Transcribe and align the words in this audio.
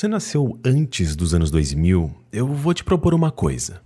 você 0.00 0.08
nasceu 0.08 0.58
antes 0.64 1.14
dos 1.14 1.34
anos 1.34 1.50
2000, 1.50 2.10
eu 2.32 2.46
vou 2.46 2.72
te 2.72 2.82
propor 2.82 3.12
uma 3.12 3.30
coisa. 3.30 3.82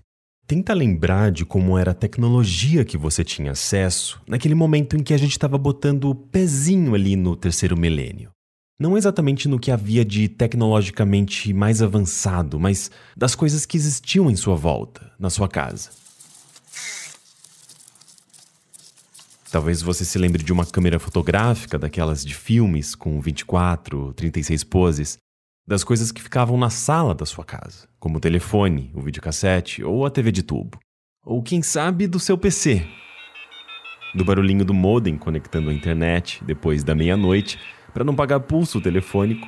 Tenta 0.46 0.73
lembrar 0.73 1.32
de 1.32 1.45
como 1.45 1.77
era 1.77 1.90
a 1.90 1.95
tecnologia 1.95 2.84
que 2.84 2.96
você 2.96 3.24
tinha 3.24 3.51
acesso 3.51 4.23
naquele 4.24 4.54
momento 4.54 4.95
em 4.95 5.02
que 5.02 5.12
a 5.12 5.16
gente 5.16 5.32
estava 5.32 5.59
botando 5.59 6.04
o 6.04 6.15
pezinho 6.15 6.95
ali 6.95 7.16
no 7.16 7.34
terceiro 7.34 7.76
milênio. 7.76 8.30
Não 8.79 8.96
exatamente 8.96 9.48
no 9.48 9.59
que 9.59 9.73
havia 9.73 10.04
de 10.04 10.29
tecnologicamente 10.29 11.52
mais 11.52 11.82
avançado, 11.82 12.60
mas 12.60 12.93
das 13.16 13.34
coisas 13.34 13.66
que 13.66 13.76
existiam 13.76 14.30
em 14.30 14.37
sua 14.37 14.54
volta, 14.54 15.10
na 15.18 15.30
sua 15.30 15.49
casa. 15.49 15.90
Talvez 19.51 19.82
você 19.82 20.04
se 20.04 20.16
lembre 20.16 20.45
de 20.45 20.52
uma 20.52 20.65
câmera 20.65 21.01
fotográfica 21.01 21.76
daquelas 21.76 22.24
de 22.24 22.37
filmes 22.37 22.95
com 22.95 23.21
24, 23.21 24.12
36 24.12 24.62
poses, 24.62 25.18
das 25.66 25.82
coisas 25.82 26.12
que 26.12 26.23
ficavam 26.23 26.59
na 26.59 26.68
sala 26.68 27.15
da 27.15 27.24
sua 27.24 27.45
casa, 27.45 27.88
como 27.98 28.18
o 28.18 28.20
telefone, 28.20 28.90
o 28.95 29.01
videocassete 29.01 29.82
ou 29.82 30.04
a 30.04 30.10
TV 30.10 30.30
de 30.30 30.43
tubo. 30.43 30.79
Ou 31.24 31.43
quem 31.43 31.62
sabe 31.62 32.06
do 32.06 32.21
seu 32.21 32.37
PC. 32.37 32.87
Do 34.15 34.24
barulhinho 34.24 34.65
do 34.65 34.74
modem 34.74 35.16
conectando 35.16 35.71
a 35.71 35.74
internet 35.74 36.45
depois 36.45 36.84
da 36.84 36.95
meia-noite 36.95 37.59
para 37.95 38.04
não 38.04 38.15
pagar 38.15 38.40
pulso 38.40 38.80
telefônico. 38.80 39.46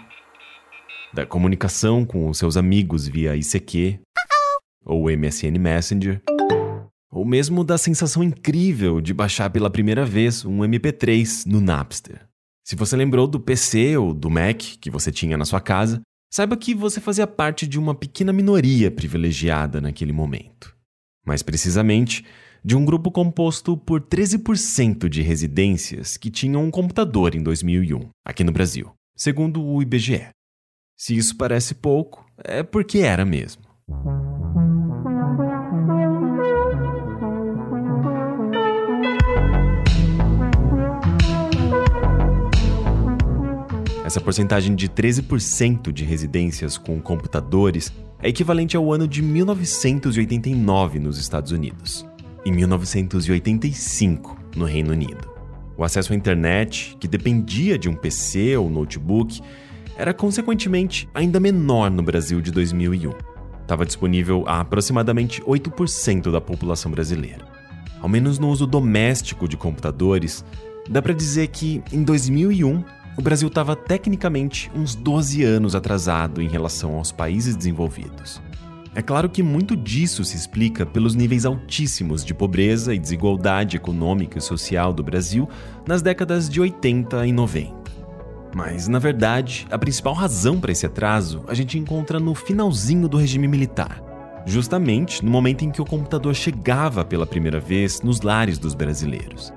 Da 1.13 1.27
comunicação 1.27 2.05
com 2.05 2.29
os 2.29 2.39
seus 2.39 2.57
amigos 2.57 3.07
via 3.07 3.37
ICQ 3.37 4.01
ou 4.85 5.11
MSN 5.11 5.59
Messenger. 5.59 6.23
Ou 7.11 7.25
mesmo 7.25 7.63
da 7.63 7.77
sensação 7.77 8.23
incrível 8.23 9.01
de 9.01 9.13
baixar 9.13 9.51
pela 9.51 9.71
primeira 9.71 10.05
vez 10.05 10.45
um 10.45 10.61
MP3 10.61 11.47
no 11.47 11.61
Napster. 11.61 12.27
Se 12.67 12.75
você 12.75 12.97
lembrou 12.97 13.29
do 13.29 13.39
PC 13.39 13.97
ou 13.97 14.13
do 14.13 14.29
Mac 14.29 14.57
que 14.81 14.91
você 14.91 15.13
tinha 15.13 15.37
na 15.37 15.45
sua 15.45 15.61
casa, 15.61 16.01
saiba 16.29 16.57
que 16.57 16.75
você 16.75 17.01
fazia 17.01 17.25
parte 17.25 17.65
de 17.65 17.79
uma 17.79 17.95
pequena 17.95 18.33
minoria 18.33 18.91
privilegiada 18.91 19.81
naquele 19.81 20.13
momento. 20.13 20.75
Mais 21.25 21.45
precisamente, 21.45 22.25
de 22.65 22.77
um 22.77 22.85
grupo 22.85 23.13
composto 23.13 23.77
por 23.77 24.01
13% 24.01 25.09
de 25.09 25.23
residências 25.23 26.17
que 26.17 26.29
tinham 26.29 26.65
um 26.65 26.71
computador 26.73 27.37
em 27.37 27.41
2001, 27.41 28.09
aqui 28.25 28.43
no 28.43 28.51
Brasil, 28.51 28.93
segundo 29.17 29.65
o 29.65 29.81
IBGE. 29.81 30.31
Se 30.99 31.17
isso 31.17 31.37
parece 31.37 31.73
pouco, 31.73 32.27
é 32.43 32.65
porque 32.65 32.99
era 32.99 33.25
mesmo. 33.25 33.63
Essa 44.07 44.21
porcentagem 44.21 44.77
de 44.77 44.89
13% 44.89 45.91
de 45.91 46.05
residências 46.05 46.79
com 46.79 47.01
computadores 47.01 47.93
é 48.23 48.29
equivalente 48.29 48.77
ao 48.77 48.93
ano 48.93 49.09
de 49.09 49.21
1989 49.21 51.01
nos 51.01 51.19
Estados 51.19 51.51
Unidos 51.51 52.07
e 52.45 52.53
1985 52.53 54.39
no 54.55 54.65
Reino 54.65 54.93
Unido. 54.93 55.29
O 55.77 55.83
acesso 55.83 56.13
à 56.13 56.17
internet, 56.17 56.97
que 57.01 57.09
dependia 57.09 57.77
de 57.77 57.89
um 57.89 57.97
PC 57.97 58.57
ou 58.57 58.71
notebook, 58.71 59.41
era 59.97 60.15
consequentemente 60.15 61.09
ainda 61.13 61.41
menor 61.41 61.91
no 61.91 62.05
Brasil 62.05 62.41
de 62.41 62.53
2001. 62.53 63.11
Estava 63.63 63.85
disponível 63.85 64.45
a 64.47 64.61
aproximadamente 64.61 65.43
8% 65.43 66.31
da 66.31 66.41
população 66.41 66.93
brasileira. 66.93 67.45
Ao 68.01 68.09
menos 68.09 68.39
no 68.39 68.51
uso 68.51 68.69
doméstico 68.69 69.49
de 69.49 69.57
computadores, 69.57 70.45
dá 70.89 71.03
para 71.03 71.13
dizer 71.13 71.49
que 71.49 71.83
em 71.93 72.05
2001 72.05 72.85
o 73.17 73.23
Brasil 73.23 73.49
estava 73.49 73.75
tecnicamente 73.75 74.71
uns 74.75 74.95
12 74.95 75.43
anos 75.43 75.75
atrasado 75.75 76.43
em 76.43 76.49
relação 76.49 76.97
aos 76.97 77.11
países 77.11 77.57
desenvolvidos. 77.57 78.43
É 78.95 79.03
claro 79.03 79.29
que 79.29 79.43
muito 79.43 79.77
disso 79.77 80.25
se 80.25 80.37
explica 80.37 80.87
pelos 80.87 81.15
níveis 81.15 81.45
altíssimos 81.45 82.25
de 82.25 82.35
pobreza 82.35 82.95
e 82.95 82.99
desigualdade 82.99 83.77
econômica 83.77 84.39
e 84.39 84.43
social 84.43 84.93
do 84.93 85.03
Brasil 85.03 85.49
nas 85.87 86.03
décadas 86.03 86.49
de 86.49 86.61
80 86.61 87.27
e 87.27 87.33
90. 87.33 87.75
Mas, 88.55 88.89
na 88.89 88.99
verdade, 88.99 89.67
a 89.71 89.79
principal 89.79 90.15
razão 90.15 90.59
para 90.59 90.73
esse 90.73 90.87
atraso 90.87 91.45
a 91.47 91.53
gente 91.53 91.79
encontra 91.79 92.19
no 92.19 92.35
finalzinho 92.35 93.07
do 93.07 93.19
regime 93.19 93.47
militar, 93.47 94.03
justamente 94.47 95.23
no 95.23 95.31
momento 95.31 95.63
em 95.63 95.71
que 95.71 95.83
o 95.83 95.87
computador 95.87 96.35
chegava 96.35 97.05
pela 97.05 97.27
primeira 97.27 97.61
vez 97.61 98.01
nos 98.01 98.23
lares 98.23 98.59
dos 98.59 98.75
brasileiros. 98.75 99.53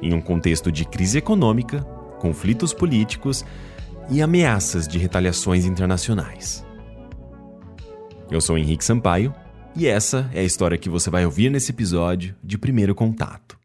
Em 0.00 0.14
um 0.14 0.20
contexto 0.20 0.72
de 0.72 0.86
crise 0.86 1.18
econômica, 1.18 1.86
conflitos 2.18 2.72
políticos 2.72 3.44
e 4.10 4.22
ameaças 4.22 4.86
de 4.86 4.98
retaliações 4.98 5.64
internacionais. 5.64 6.64
Eu 8.30 8.40
sou 8.40 8.58
Henrique 8.58 8.84
Sampaio 8.84 9.34
e 9.74 9.86
essa 9.86 10.28
é 10.32 10.40
a 10.40 10.44
história 10.44 10.78
que 10.78 10.88
você 10.88 11.10
vai 11.10 11.24
ouvir 11.24 11.50
nesse 11.50 11.72
episódio 11.72 12.34
de 12.42 12.58
Primeiro 12.58 12.94
Contato. 12.94 13.57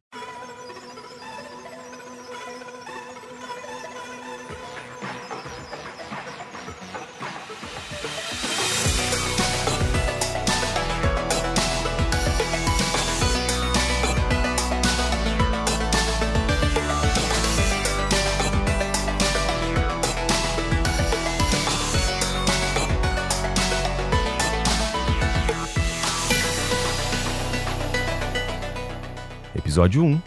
Episódio 29.84 30.06
1 30.06 30.22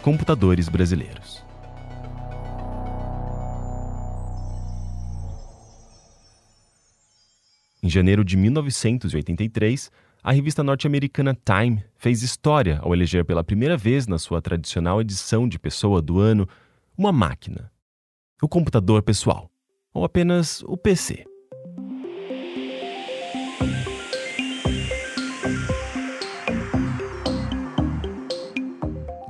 Computadores 0.00 0.68
Brasileiros. 0.68 1.44
Em 7.82 7.90
janeiro 7.90 8.24
de 8.24 8.36
1983, 8.36 9.90
a 10.22 10.30
revista 10.30 10.62
norte-americana 10.62 11.36
Time 11.44 11.82
fez 11.96 12.22
história 12.22 12.78
ao 12.80 12.94
eleger 12.94 13.24
pela 13.24 13.42
primeira 13.42 13.76
vez 13.76 14.06
na 14.06 14.20
sua 14.20 14.40
tradicional 14.40 15.00
edição 15.00 15.48
de 15.48 15.58
Pessoa 15.58 16.00
do 16.00 16.20
Ano 16.20 16.48
uma 16.96 17.10
máquina, 17.10 17.72
o 18.40 18.46
computador 18.46 19.02
pessoal, 19.02 19.50
ou 19.92 20.04
apenas 20.04 20.62
o 20.62 20.76
PC. 20.76 21.24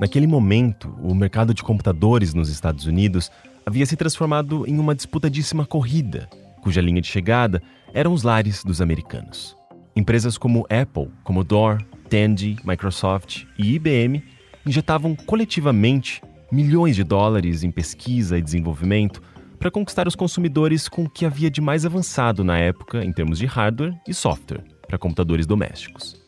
Naquele 0.03 0.27
momento, 0.27 0.93
o 1.01 1.15
mercado 1.15 1.53
de 1.53 1.63
computadores 1.63 2.33
nos 2.33 2.49
Estados 2.49 2.85
Unidos 2.85 3.31
havia 3.65 3.85
se 3.85 3.95
transformado 3.95 4.67
em 4.67 4.77
uma 4.77 4.93
disputadíssima 4.93 5.65
corrida, 5.65 6.27
cuja 6.59 6.81
linha 6.81 6.99
de 6.99 7.07
chegada 7.07 7.63
eram 7.93 8.11
os 8.11 8.21
lares 8.21 8.65
dos 8.65 8.81
americanos. 8.81 9.55
Empresas 9.95 10.37
como 10.37 10.67
Apple, 10.69 11.09
Commodore, 11.23 11.85
Tandy, 12.09 12.57
Microsoft 12.65 13.45
e 13.57 13.75
IBM 13.75 14.21
injetavam 14.65 15.15
coletivamente 15.15 16.21
milhões 16.51 16.97
de 16.97 17.05
dólares 17.05 17.63
em 17.63 17.71
pesquisa 17.71 18.37
e 18.37 18.41
desenvolvimento 18.41 19.21
para 19.57 19.71
conquistar 19.71 20.05
os 20.05 20.17
consumidores 20.17 20.89
com 20.89 21.05
o 21.05 21.09
que 21.09 21.25
havia 21.25 21.49
de 21.49 21.61
mais 21.61 21.85
avançado 21.85 22.43
na 22.43 22.57
época 22.57 23.05
em 23.05 23.13
termos 23.13 23.39
de 23.39 23.45
hardware 23.45 23.97
e 24.05 24.13
software 24.13 24.65
para 24.85 24.97
computadores 24.97 25.45
domésticos. 25.45 26.22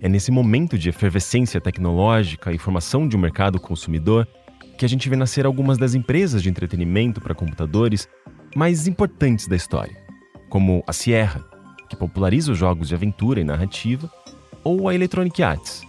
É 0.00 0.08
nesse 0.08 0.30
momento 0.30 0.78
de 0.78 0.88
efervescência 0.88 1.60
tecnológica 1.60 2.52
e 2.52 2.58
formação 2.58 3.08
de 3.08 3.16
um 3.16 3.20
mercado 3.20 3.58
consumidor 3.58 4.28
que 4.78 4.84
a 4.84 4.88
gente 4.88 5.08
vê 5.08 5.16
nascer 5.16 5.44
algumas 5.44 5.76
das 5.76 5.92
empresas 5.94 6.40
de 6.40 6.48
entretenimento 6.48 7.20
para 7.20 7.34
computadores 7.34 8.08
mais 8.54 8.86
importantes 8.86 9.48
da 9.48 9.56
história, 9.56 9.96
como 10.48 10.84
a 10.86 10.92
Sierra, 10.92 11.44
que 11.88 11.96
populariza 11.96 12.52
os 12.52 12.58
jogos 12.58 12.88
de 12.88 12.94
aventura 12.94 13.40
e 13.40 13.44
narrativa, 13.44 14.08
ou 14.62 14.88
a 14.88 14.94
Electronic 14.94 15.42
Arts, 15.42 15.82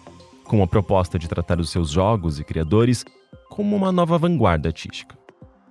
com 0.44 0.64
a 0.64 0.68
proposta 0.68 1.20
de 1.20 1.28
tratar 1.28 1.60
os 1.60 1.70
seus 1.70 1.92
jogos 1.92 2.40
e 2.40 2.44
criadores 2.44 3.06
como 3.48 3.76
uma 3.76 3.92
nova 3.92 4.18
vanguarda 4.18 4.70
artística. 4.70 5.16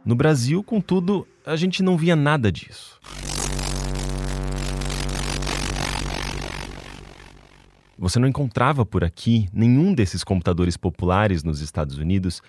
No 0.04 0.14
Brasil, 0.14 0.62
contudo, 0.62 1.26
a 1.44 1.56
gente 1.56 1.82
não 1.82 1.96
via 1.96 2.14
nada 2.14 2.52
disso. 2.52 3.00
Você 7.98 8.20
não 8.20 8.28
encontrava 8.28 8.86
por 8.86 9.02
aqui 9.02 9.48
nenhum 9.52 9.92
desses 9.92 10.22
computadores 10.22 10.76
populares 10.76 11.42
nos 11.42 11.60
Estados 11.60 11.98
Unidos, 11.98 12.40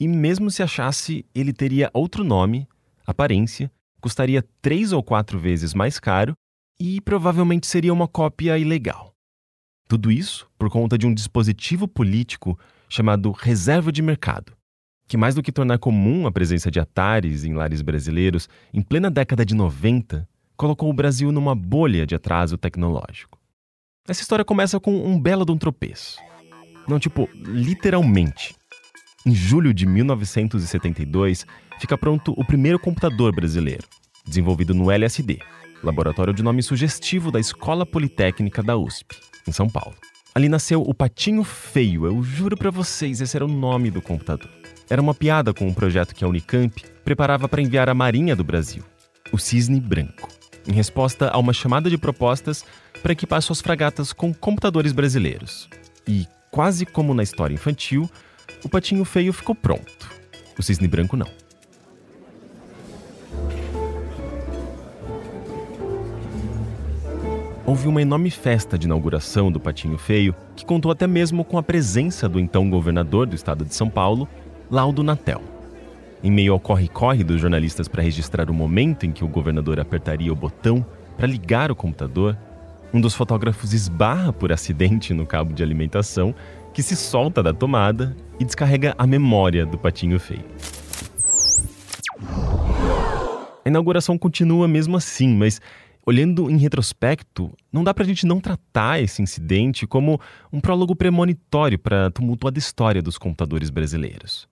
e 0.00 0.08
mesmo 0.08 0.50
se 0.50 0.64
achasse, 0.64 1.24
ele 1.32 1.52
teria 1.52 1.90
outro 1.94 2.24
nome, 2.24 2.66
aparência, 3.06 3.70
custaria 4.00 4.44
três 4.60 4.92
ou 4.92 5.00
quatro 5.00 5.38
vezes 5.38 5.74
mais 5.74 6.00
caro 6.00 6.34
e 6.80 7.00
provavelmente 7.02 7.68
seria 7.68 7.92
uma 7.92 8.08
cópia 8.08 8.58
ilegal. 8.58 9.14
Tudo 9.86 10.10
isso 10.10 10.48
por 10.58 10.68
conta 10.68 10.98
de 10.98 11.06
um 11.06 11.14
dispositivo 11.14 11.86
político 11.86 12.58
chamado 12.88 13.30
reserva 13.30 13.92
de 13.92 14.02
mercado, 14.02 14.56
que 15.06 15.16
mais 15.16 15.36
do 15.36 15.42
que 15.42 15.52
tornar 15.52 15.78
comum 15.78 16.26
a 16.26 16.32
presença 16.32 16.70
de 16.70 16.80
Ataris 16.80 17.44
em 17.44 17.54
lares 17.54 17.82
brasileiros, 17.82 18.48
em 18.74 18.82
plena 18.82 19.10
década 19.10 19.44
de 19.44 19.54
90, 19.54 20.28
colocou 20.56 20.90
o 20.90 20.94
Brasil 20.94 21.30
numa 21.30 21.54
bolha 21.54 22.04
de 22.04 22.14
atraso 22.14 22.58
tecnológico. 22.58 23.39
Essa 24.10 24.22
história 24.22 24.44
começa 24.44 24.80
com 24.80 25.06
um 25.06 25.20
belo 25.20 25.44
de 25.44 25.52
um 25.52 25.56
tropeço. 25.56 26.18
Não, 26.88 26.98
tipo, 26.98 27.28
literalmente. 27.32 28.56
Em 29.24 29.32
julho 29.32 29.72
de 29.72 29.86
1972, 29.86 31.46
fica 31.78 31.96
pronto 31.96 32.34
o 32.36 32.44
primeiro 32.44 32.76
computador 32.76 33.32
brasileiro, 33.32 33.86
desenvolvido 34.26 34.74
no 34.74 34.90
LSD, 34.90 35.38
laboratório 35.80 36.34
de 36.34 36.42
nome 36.42 36.60
sugestivo 36.60 37.30
da 37.30 37.38
Escola 37.38 37.86
Politécnica 37.86 38.64
da 38.64 38.76
USP, 38.76 39.16
em 39.46 39.52
São 39.52 39.68
Paulo. 39.68 39.94
Ali 40.34 40.48
nasceu 40.48 40.82
o 40.82 40.92
Patinho 40.92 41.44
Feio, 41.44 42.04
eu 42.04 42.20
juro 42.20 42.56
para 42.56 42.72
vocês, 42.72 43.20
esse 43.20 43.36
era 43.36 43.44
o 43.44 43.48
nome 43.48 43.92
do 43.92 44.02
computador. 44.02 44.50
Era 44.90 45.00
uma 45.00 45.14
piada 45.14 45.54
com 45.54 45.68
um 45.68 45.72
projeto 45.72 46.16
que 46.16 46.24
a 46.24 46.28
Unicamp 46.28 46.82
preparava 47.04 47.48
para 47.48 47.62
enviar 47.62 47.88
à 47.88 47.94
Marinha 47.94 48.34
do 48.34 48.42
Brasil, 48.42 48.82
o 49.30 49.38
Cisne 49.38 49.78
Branco 49.78 50.39
em 50.70 50.72
resposta 50.72 51.28
a 51.28 51.38
uma 51.38 51.52
chamada 51.52 51.90
de 51.90 51.98
propostas 51.98 52.64
para 53.02 53.12
equipar 53.12 53.42
suas 53.42 53.60
fragatas 53.60 54.12
com 54.12 54.32
computadores 54.32 54.92
brasileiros. 54.92 55.68
E, 56.06 56.26
quase 56.50 56.86
como 56.86 57.12
na 57.12 57.24
história 57.24 57.54
infantil, 57.54 58.08
o 58.64 58.68
patinho 58.68 59.04
feio 59.04 59.32
ficou 59.32 59.54
pronto. 59.54 60.08
O 60.56 60.62
cisne 60.62 60.86
branco 60.86 61.16
não. 61.16 61.26
Houve 67.66 67.88
uma 67.88 68.02
enorme 68.02 68.30
festa 68.30 68.76
de 68.76 68.86
inauguração 68.86 69.50
do 69.50 69.60
Patinho 69.60 69.96
Feio, 69.96 70.34
que 70.56 70.64
contou 70.64 70.90
até 70.90 71.06
mesmo 71.06 71.44
com 71.44 71.56
a 71.56 71.62
presença 71.62 72.28
do 72.28 72.40
então 72.40 72.68
governador 72.68 73.26
do 73.26 73.36
estado 73.36 73.64
de 73.64 73.74
São 73.74 73.88
Paulo, 73.88 74.28
Laudo 74.68 75.04
Natel. 75.04 75.49
Em 76.22 76.30
meio 76.30 76.52
ao 76.52 76.60
corre-corre 76.60 77.24
dos 77.24 77.40
jornalistas 77.40 77.88
para 77.88 78.02
registrar 78.02 78.50
o 78.50 78.54
momento 78.54 79.06
em 79.06 79.12
que 79.12 79.24
o 79.24 79.28
governador 79.28 79.80
apertaria 79.80 80.30
o 80.30 80.36
botão 80.36 80.84
para 81.16 81.26
ligar 81.26 81.70
o 81.70 81.76
computador, 81.76 82.36
um 82.92 83.00
dos 83.00 83.14
fotógrafos 83.14 83.72
esbarra 83.72 84.30
por 84.30 84.52
acidente 84.52 85.14
no 85.14 85.24
cabo 85.24 85.54
de 85.54 85.62
alimentação 85.62 86.34
que 86.74 86.82
se 86.82 86.94
solta 86.94 87.42
da 87.42 87.54
tomada 87.54 88.14
e 88.38 88.44
descarrega 88.44 88.94
a 88.98 89.06
memória 89.06 89.64
do 89.64 89.78
patinho 89.78 90.20
feio. 90.20 90.44
A 93.64 93.68
inauguração 93.68 94.18
continua 94.18 94.68
mesmo 94.68 94.98
assim, 94.98 95.34
mas 95.34 95.58
olhando 96.04 96.50
em 96.50 96.58
retrospecto, 96.58 97.50
não 97.72 97.82
dá 97.82 97.94
para 97.94 98.04
a 98.04 98.06
gente 98.06 98.26
não 98.26 98.40
tratar 98.40 99.00
esse 99.00 99.22
incidente 99.22 99.86
como 99.86 100.20
um 100.52 100.60
prólogo 100.60 100.94
premonitório 100.94 101.78
para 101.78 102.06
a 102.06 102.10
tumultuada 102.10 102.58
história 102.58 103.00
dos 103.00 103.16
computadores 103.16 103.70
brasileiros. 103.70 104.49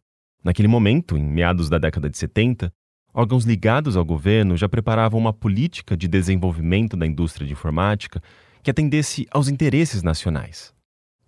Naquele 0.49 0.67
momento, 0.67 1.15
em 1.15 1.23
meados 1.23 1.69
da 1.69 1.77
década 1.77 2.09
de 2.09 2.17
70, 2.17 2.73
órgãos 3.13 3.45
ligados 3.45 3.99
ao 3.99 4.05
governo 4.05 4.57
já 4.57 4.67
preparavam 4.67 5.21
uma 5.21 5.31
política 5.31 5.95
de 5.95 6.09
desenvolvimento 6.09 6.97
da 6.97 7.07
indústria 7.07 7.47
de 7.47 7.53
informática 7.53 8.23
que 8.63 8.71
atendesse 8.71 9.27
aos 9.31 9.49
interesses 9.49 10.03
nacionais, 10.03 10.73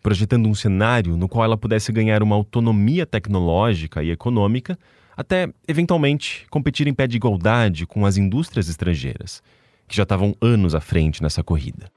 projetando 0.02 0.48
um 0.48 0.54
cenário 0.54 1.18
no 1.18 1.28
qual 1.28 1.44
ela 1.44 1.58
pudesse 1.58 1.92
ganhar 1.92 2.22
uma 2.22 2.34
autonomia 2.34 3.04
tecnológica 3.04 4.02
e 4.02 4.10
econômica, 4.10 4.78
até, 5.14 5.52
eventualmente, 5.68 6.46
competir 6.48 6.86
em 6.86 6.94
pé 6.94 7.06
de 7.06 7.18
igualdade 7.18 7.86
com 7.86 8.06
as 8.06 8.16
indústrias 8.16 8.70
estrangeiras, 8.70 9.42
que 9.86 9.94
já 9.94 10.04
estavam 10.04 10.34
anos 10.40 10.74
à 10.74 10.80
frente 10.80 11.22
nessa 11.22 11.44
corrida. 11.44 11.92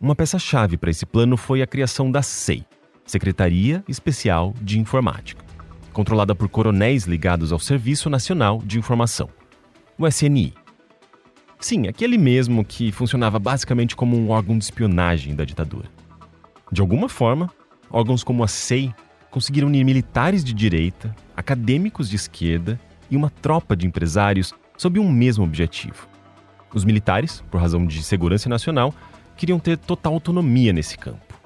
Uma 0.00 0.16
peça-chave 0.16 0.76
para 0.76 0.90
esse 0.90 1.06
plano 1.06 1.36
foi 1.36 1.62
a 1.62 1.66
criação 1.68 2.10
da 2.10 2.22
SEI, 2.22 2.64
Secretaria 3.06 3.84
Especial 3.86 4.52
de 4.60 4.80
Informática 4.80 5.49
controlada 5.92 6.34
por 6.34 6.48
coronéis 6.48 7.04
ligados 7.04 7.52
ao 7.52 7.58
Serviço 7.58 8.08
Nacional 8.08 8.62
de 8.64 8.78
Informação, 8.78 9.28
o 9.98 10.06
SNI. 10.06 10.54
Sim, 11.58 11.88
aquele 11.88 12.16
mesmo 12.16 12.64
que 12.64 12.90
funcionava 12.90 13.38
basicamente 13.38 13.94
como 13.94 14.16
um 14.16 14.30
órgão 14.30 14.56
de 14.56 14.64
espionagem 14.64 15.34
da 15.34 15.44
ditadura. 15.44 15.90
De 16.72 16.80
alguma 16.80 17.08
forma, 17.08 17.50
órgãos 17.90 18.24
como 18.24 18.42
a 18.42 18.48
SEI 18.48 18.94
conseguiram 19.30 19.68
unir 19.68 19.84
militares 19.84 20.42
de 20.42 20.54
direita, 20.54 21.14
acadêmicos 21.36 22.08
de 22.08 22.16
esquerda 22.16 22.80
e 23.10 23.16
uma 23.16 23.28
tropa 23.28 23.76
de 23.76 23.86
empresários 23.86 24.54
sob 24.76 24.98
um 24.98 25.10
mesmo 25.10 25.44
objetivo. 25.44 26.08
Os 26.72 26.84
militares, 26.84 27.42
por 27.50 27.60
razão 27.60 27.84
de 27.84 28.02
segurança 28.02 28.48
nacional, 28.48 28.94
queriam 29.36 29.58
ter 29.58 29.76
total 29.76 30.14
autonomia 30.14 30.72
nesse 30.72 30.96
campo. 30.96 31.38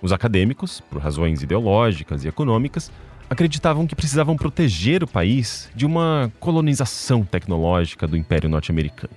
Os 0.00 0.12
acadêmicos, 0.12 0.80
por 0.80 1.00
razões 1.00 1.42
ideológicas 1.42 2.24
e 2.24 2.28
econômicas, 2.28 2.90
acreditavam 3.28 3.86
que 3.86 3.96
precisavam 3.96 4.36
proteger 4.36 5.02
o 5.02 5.08
país 5.08 5.68
de 5.74 5.84
uma 5.84 6.32
colonização 6.38 7.24
tecnológica 7.24 8.06
do 8.06 8.16
Império 8.16 8.48
Norte-Americano, 8.48 9.14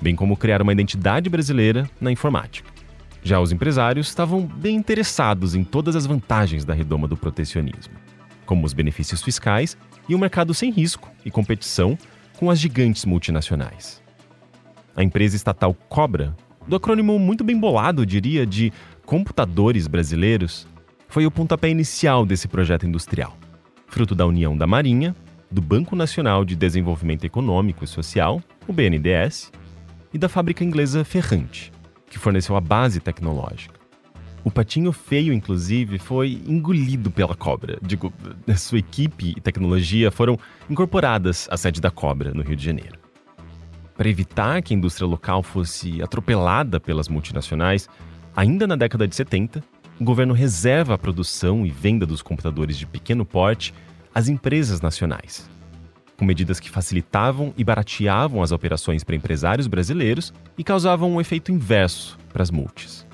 bem 0.00 0.14
como 0.14 0.36
criar 0.36 0.62
uma 0.62 0.72
identidade 0.72 1.28
brasileira 1.28 1.88
na 2.00 2.12
informática. 2.12 2.70
Já 3.22 3.40
os 3.40 3.52
empresários 3.52 4.08
estavam 4.08 4.46
bem 4.46 4.76
interessados 4.76 5.54
em 5.54 5.64
todas 5.64 5.96
as 5.96 6.06
vantagens 6.06 6.64
da 6.64 6.74
redoma 6.74 7.08
do 7.08 7.16
protecionismo, 7.16 7.94
como 8.46 8.66
os 8.66 8.72
benefícios 8.72 9.22
fiscais 9.22 9.76
e 10.08 10.14
um 10.14 10.18
mercado 10.18 10.52
sem 10.52 10.70
risco 10.70 11.10
e 11.24 11.30
competição 11.30 11.98
com 12.36 12.50
as 12.50 12.60
gigantes 12.60 13.04
multinacionais. 13.04 14.02
A 14.94 15.02
empresa 15.02 15.34
estatal 15.34 15.74
Cobra, 15.88 16.36
do 16.68 16.76
acrônimo 16.76 17.18
muito 17.18 17.42
bem 17.42 17.58
bolado, 17.58 18.06
diria, 18.06 18.46
de 18.46 18.72
Computadores 19.04 19.86
Brasileiros, 19.86 20.66
foi 21.08 21.26
o 21.26 21.30
pontapé 21.30 21.68
inicial 21.68 22.26
desse 22.26 22.48
projeto 22.48 22.86
industrial, 22.86 23.36
fruto 23.86 24.14
da 24.14 24.26
união 24.26 24.56
da 24.56 24.66
Marinha, 24.66 25.14
do 25.50 25.62
Banco 25.62 25.94
Nacional 25.94 26.44
de 26.44 26.56
Desenvolvimento 26.56 27.24
Econômico 27.24 27.84
e 27.84 27.88
Social, 27.88 28.42
o 28.66 28.72
BNDES, 28.72 29.52
e 30.12 30.18
da 30.18 30.28
fábrica 30.28 30.64
inglesa 30.64 31.04
Ferrante, 31.04 31.72
que 32.10 32.18
forneceu 32.18 32.56
a 32.56 32.60
base 32.60 33.00
tecnológica. 33.00 33.84
O 34.44 34.50
patinho 34.50 34.92
feio, 34.92 35.32
inclusive, 35.32 35.98
foi 35.98 36.42
engolido 36.46 37.10
pela 37.10 37.34
cobra. 37.34 37.78
Digo, 37.80 38.12
sua 38.56 38.78
equipe 38.78 39.32
e 39.36 39.40
tecnologia 39.40 40.10
foram 40.10 40.38
incorporadas 40.68 41.48
à 41.50 41.56
sede 41.56 41.80
da 41.80 41.90
cobra, 41.90 42.34
no 42.34 42.42
Rio 42.42 42.54
de 42.54 42.64
Janeiro. 42.64 42.98
Para 43.96 44.08
evitar 44.08 44.60
que 44.60 44.74
a 44.74 44.76
indústria 44.76 45.06
local 45.06 45.42
fosse 45.42 46.02
atropelada 46.02 46.78
pelas 46.78 47.08
multinacionais, 47.08 47.88
ainda 48.36 48.66
na 48.66 48.76
década 48.76 49.08
de 49.08 49.14
70, 49.14 49.64
o 49.98 50.04
governo 50.04 50.34
reserva 50.34 50.94
a 50.94 50.98
produção 50.98 51.64
e 51.64 51.70
venda 51.70 52.04
dos 52.04 52.22
computadores 52.22 52.76
de 52.76 52.86
pequeno 52.86 53.24
porte 53.24 53.72
às 54.14 54.28
empresas 54.28 54.80
nacionais, 54.80 55.48
com 56.16 56.24
medidas 56.24 56.58
que 56.58 56.70
facilitavam 56.70 57.52
e 57.56 57.64
barateavam 57.64 58.42
as 58.42 58.52
operações 58.52 59.04
para 59.04 59.16
empresários 59.16 59.66
brasileiros 59.66 60.32
e 60.58 60.64
causavam 60.64 61.12
um 61.12 61.20
efeito 61.20 61.52
inverso 61.52 62.18
para 62.32 62.42
as 62.42 62.50
multis. 62.50 63.06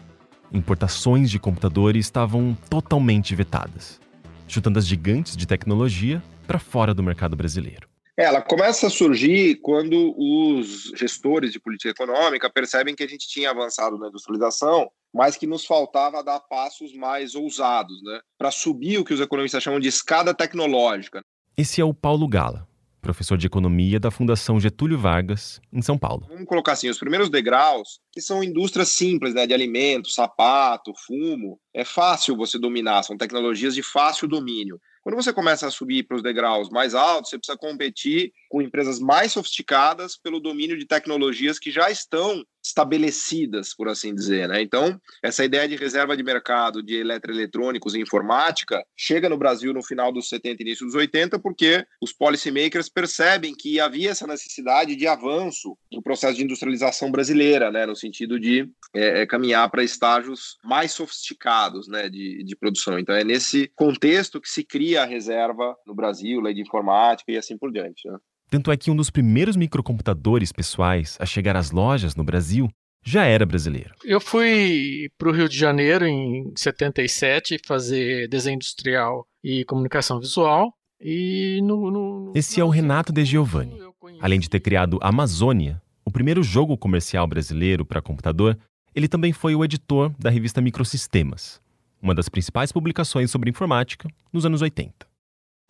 Importações 0.52 1.30
de 1.30 1.38
computadores 1.38 2.06
estavam 2.06 2.56
totalmente 2.68 3.34
vetadas, 3.34 4.00
chutando 4.48 4.78
as 4.78 4.86
gigantes 4.86 5.36
de 5.36 5.46
tecnologia 5.46 6.22
para 6.46 6.58
fora 6.58 6.92
do 6.92 7.02
mercado 7.02 7.36
brasileiro. 7.36 7.89
É, 8.20 8.24
ela 8.24 8.42
começa 8.42 8.88
a 8.88 8.90
surgir 8.90 9.56
quando 9.62 10.14
os 10.14 10.92
gestores 10.94 11.52
de 11.52 11.58
política 11.58 11.88
econômica 11.88 12.50
percebem 12.50 12.94
que 12.94 13.02
a 13.02 13.08
gente 13.08 13.26
tinha 13.26 13.50
avançado 13.50 13.96
na 13.98 14.08
industrialização 14.08 14.90
mas 15.12 15.36
que 15.36 15.46
nos 15.46 15.64
faltava 15.64 16.22
dar 16.22 16.40
passos 16.40 16.94
mais 16.94 17.34
ousados, 17.34 18.00
né? 18.02 18.20
Para 18.38 18.50
subir 18.50 18.98
o 18.98 19.04
que 19.04 19.12
os 19.12 19.20
economistas 19.20 19.62
chamam 19.62 19.80
de 19.80 19.88
escada 19.88 20.32
tecnológica. 20.32 21.20
Esse 21.56 21.80
é 21.80 21.84
o 21.84 21.92
Paulo 21.92 22.28
Gala, 22.28 22.66
professor 23.02 23.36
de 23.36 23.46
economia 23.46 23.98
da 23.98 24.10
Fundação 24.10 24.60
Getúlio 24.60 24.98
Vargas, 24.98 25.60
em 25.72 25.82
São 25.82 25.98
Paulo. 25.98 26.26
Vamos 26.28 26.46
colocar 26.46 26.72
assim, 26.72 26.88
os 26.88 26.98
primeiros 26.98 27.28
degraus, 27.28 27.98
que 28.12 28.20
são 28.20 28.42
indústrias 28.42 28.90
simples, 28.90 29.34
né, 29.34 29.46
de 29.46 29.54
alimentos, 29.54 30.14
sapato, 30.14 30.92
fumo, 31.06 31.58
é 31.74 31.84
fácil 31.84 32.36
você 32.36 32.58
dominar, 32.58 33.02
são 33.02 33.16
tecnologias 33.16 33.74
de 33.74 33.82
fácil 33.82 34.28
domínio. 34.28 34.80
Quando 35.02 35.16
você 35.16 35.32
começa 35.32 35.66
a 35.66 35.70
subir 35.70 36.04
para 36.04 36.16
os 36.16 36.22
degraus 36.22 36.68
mais 36.68 36.94
altos, 36.94 37.30
você 37.30 37.38
precisa 37.38 37.56
competir 37.56 38.32
com 38.50 38.60
empresas 38.60 38.98
mais 38.98 39.32
sofisticadas 39.32 40.16
pelo 40.16 40.40
domínio 40.40 40.76
de 40.76 40.84
tecnologias 40.84 41.56
que 41.56 41.70
já 41.70 41.88
estão 41.88 42.44
estabelecidas, 42.62 43.74
por 43.74 43.88
assim 43.88 44.12
dizer. 44.14 44.48
Né? 44.48 44.60
Então, 44.60 45.00
essa 45.22 45.44
ideia 45.44 45.68
de 45.68 45.76
reserva 45.76 46.16
de 46.16 46.22
mercado 46.22 46.82
de 46.82 46.96
eletroeletrônicos 46.96 47.94
e 47.94 48.00
informática 48.00 48.84
chega 48.96 49.28
no 49.28 49.38
Brasil 49.38 49.72
no 49.72 49.82
final 49.82 50.12
dos 50.12 50.28
70 50.28 50.62
e 50.62 50.66
início 50.66 50.84
dos 50.84 50.96
80, 50.96 51.38
porque 51.38 51.86
os 52.02 52.12
policymakers 52.12 52.88
percebem 52.88 53.54
que 53.54 53.78
havia 53.78 54.10
essa 54.10 54.26
necessidade 54.26 54.96
de 54.96 55.06
avanço 55.06 55.78
no 55.90 56.02
processo 56.02 56.36
de 56.36 56.44
industrialização 56.44 57.10
brasileira, 57.10 57.70
né? 57.70 57.86
no 57.86 57.94
sentido 57.94 58.38
de 58.38 58.68
é, 58.92 59.22
é, 59.22 59.26
caminhar 59.26 59.70
para 59.70 59.84
estágios 59.84 60.58
mais 60.64 60.90
sofisticados 60.92 61.86
né? 61.86 62.08
de, 62.08 62.42
de 62.42 62.56
produção. 62.56 62.98
Então, 62.98 63.14
é 63.14 63.22
nesse 63.22 63.68
contexto 63.76 64.40
que 64.40 64.50
se 64.50 64.64
cria 64.64 65.02
a 65.02 65.06
reserva 65.06 65.76
no 65.86 65.94
Brasil, 65.94 66.40
lei 66.40 66.52
de 66.52 66.62
informática 66.62 67.30
e 67.30 67.38
assim 67.38 67.56
por 67.56 67.72
diante. 67.72 68.08
Né? 68.08 68.18
Tanto 68.50 68.72
é 68.72 68.76
que 68.76 68.90
um 68.90 68.96
dos 68.96 69.10
primeiros 69.10 69.54
microcomputadores 69.54 70.50
pessoais 70.50 71.16
a 71.20 71.24
chegar 71.24 71.56
às 71.56 71.70
lojas 71.70 72.16
no 72.16 72.24
Brasil 72.24 72.68
já 73.02 73.24
era 73.24 73.46
brasileiro. 73.46 73.94
Eu 74.04 74.20
fui 74.20 75.08
para 75.16 75.30
o 75.30 75.32
Rio 75.32 75.48
de 75.48 75.56
Janeiro 75.56 76.04
em 76.04 76.52
77 76.56 77.58
fazer 77.64 78.28
desenho 78.28 78.56
industrial 78.56 79.24
e 79.42 79.64
comunicação 79.64 80.18
visual. 80.20 80.74
E 81.00 81.60
no, 81.62 81.90
no, 81.90 82.32
Esse 82.34 82.60
é 82.60 82.64
o 82.64 82.68
Renato 82.68 83.12
De 83.12 83.24
Giovanni. 83.24 83.78
Além 84.20 84.38
de 84.38 84.50
ter 84.50 84.60
criado 84.60 84.98
Amazônia, 85.00 85.80
o 86.04 86.10
primeiro 86.10 86.42
jogo 86.42 86.76
comercial 86.76 87.26
brasileiro 87.26 87.86
para 87.86 88.02
computador, 88.02 88.58
ele 88.94 89.08
também 89.08 89.32
foi 89.32 89.54
o 89.54 89.64
editor 89.64 90.12
da 90.18 90.28
revista 90.28 90.60
Microsistemas, 90.60 91.60
uma 92.02 92.14
das 92.14 92.28
principais 92.28 92.72
publicações 92.72 93.30
sobre 93.30 93.48
informática 93.48 94.08
nos 94.32 94.44
anos 94.44 94.60
80. 94.60 95.06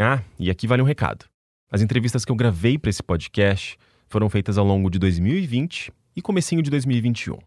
Ah, 0.01 0.23
e 0.39 0.51
aqui 0.51 0.67
vale 0.67 0.83
um 0.83 0.87
recado. 0.87 1.30
As 1.73 1.81
entrevistas 1.81 2.25
que 2.25 2.33
eu 2.33 2.37
gravei 2.37 2.77
para 2.77 2.91
esse 2.91 3.01
podcast 3.01 3.79
foram 4.09 4.29
feitas 4.29 4.59
ao 4.59 4.67
longo 4.67 4.91
de 4.91 4.99
2020 4.99 5.93
e 6.17 6.21
comecinho 6.21 6.63
de 6.63 6.69
2021, 6.69 7.39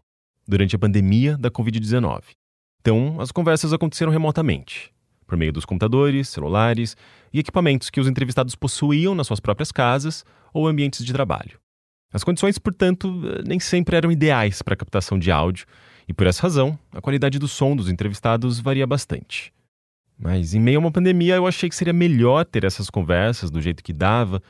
durante 0.48 0.74
a 0.74 0.78
pandemia 0.78 1.36
da 1.36 1.50
Covid-19. 1.50 2.22
Então, 2.80 3.20
as 3.20 3.30
conversas 3.30 3.74
aconteceram 3.74 4.10
remotamente, 4.10 4.90
por 5.26 5.36
meio 5.36 5.52
dos 5.52 5.66
computadores, 5.66 6.30
celulares 6.30 6.96
e 7.34 7.38
equipamentos 7.38 7.90
que 7.90 8.00
os 8.00 8.08
entrevistados 8.08 8.54
possuíam 8.54 9.14
nas 9.14 9.26
suas 9.26 9.40
próprias 9.40 9.70
casas 9.70 10.24
ou 10.54 10.66
ambientes 10.66 11.04
de 11.04 11.12
trabalho. 11.12 11.60
As 12.10 12.24
condições, 12.24 12.58
portanto, 12.58 13.12
nem 13.46 13.60
sempre 13.60 13.94
eram 13.94 14.10
ideais 14.10 14.62
para 14.62 14.72
a 14.72 14.76
captação 14.76 15.18
de 15.18 15.30
áudio, 15.30 15.66
e 16.08 16.14
por 16.14 16.26
essa 16.26 16.40
razão, 16.40 16.78
a 16.92 17.00
qualidade 17.02 17.38
do 17.38 17.46
som 17.46 17.76
dos 17.76 17.90
entrevistados 17.90 18.58
varia 18.58 18.86
bastante. 18.86 19.53
Mas 20.24 20.54
em 20.54 20.58
meio 20.58 20.78
a 20.78 20.80
uma 20.80 20.90
pandemia, 20.90 21.34
eu 21.34 21.46
achei 21.46 21.68
que 21.68 21.76
seria 21.76 21.92
melhor 21.92 22.46
ter 22.46 22.64
essas 22.64 22.88
conversas 22.88 23.50
do 23.50 23.60
jeito 23.60 23.84
que 23.84 23.92
dava 23.92 24.42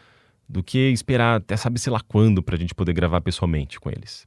do 0.48 0.62
que 0.62 0.90
esperar 0.90 1.38
até 1.38 1.56
sabe-se 1.56 1.90
lá 1.90 2.00
quando 2.06 2.44
para 2.44 2.54
a 2.54 2.58
gente 2.58 2.72
poder 2.72 2.92
gravar 2.92 3.20
pessoalmente 3.20 3.80
com 3.80 3.90
eles. 3.90 4.24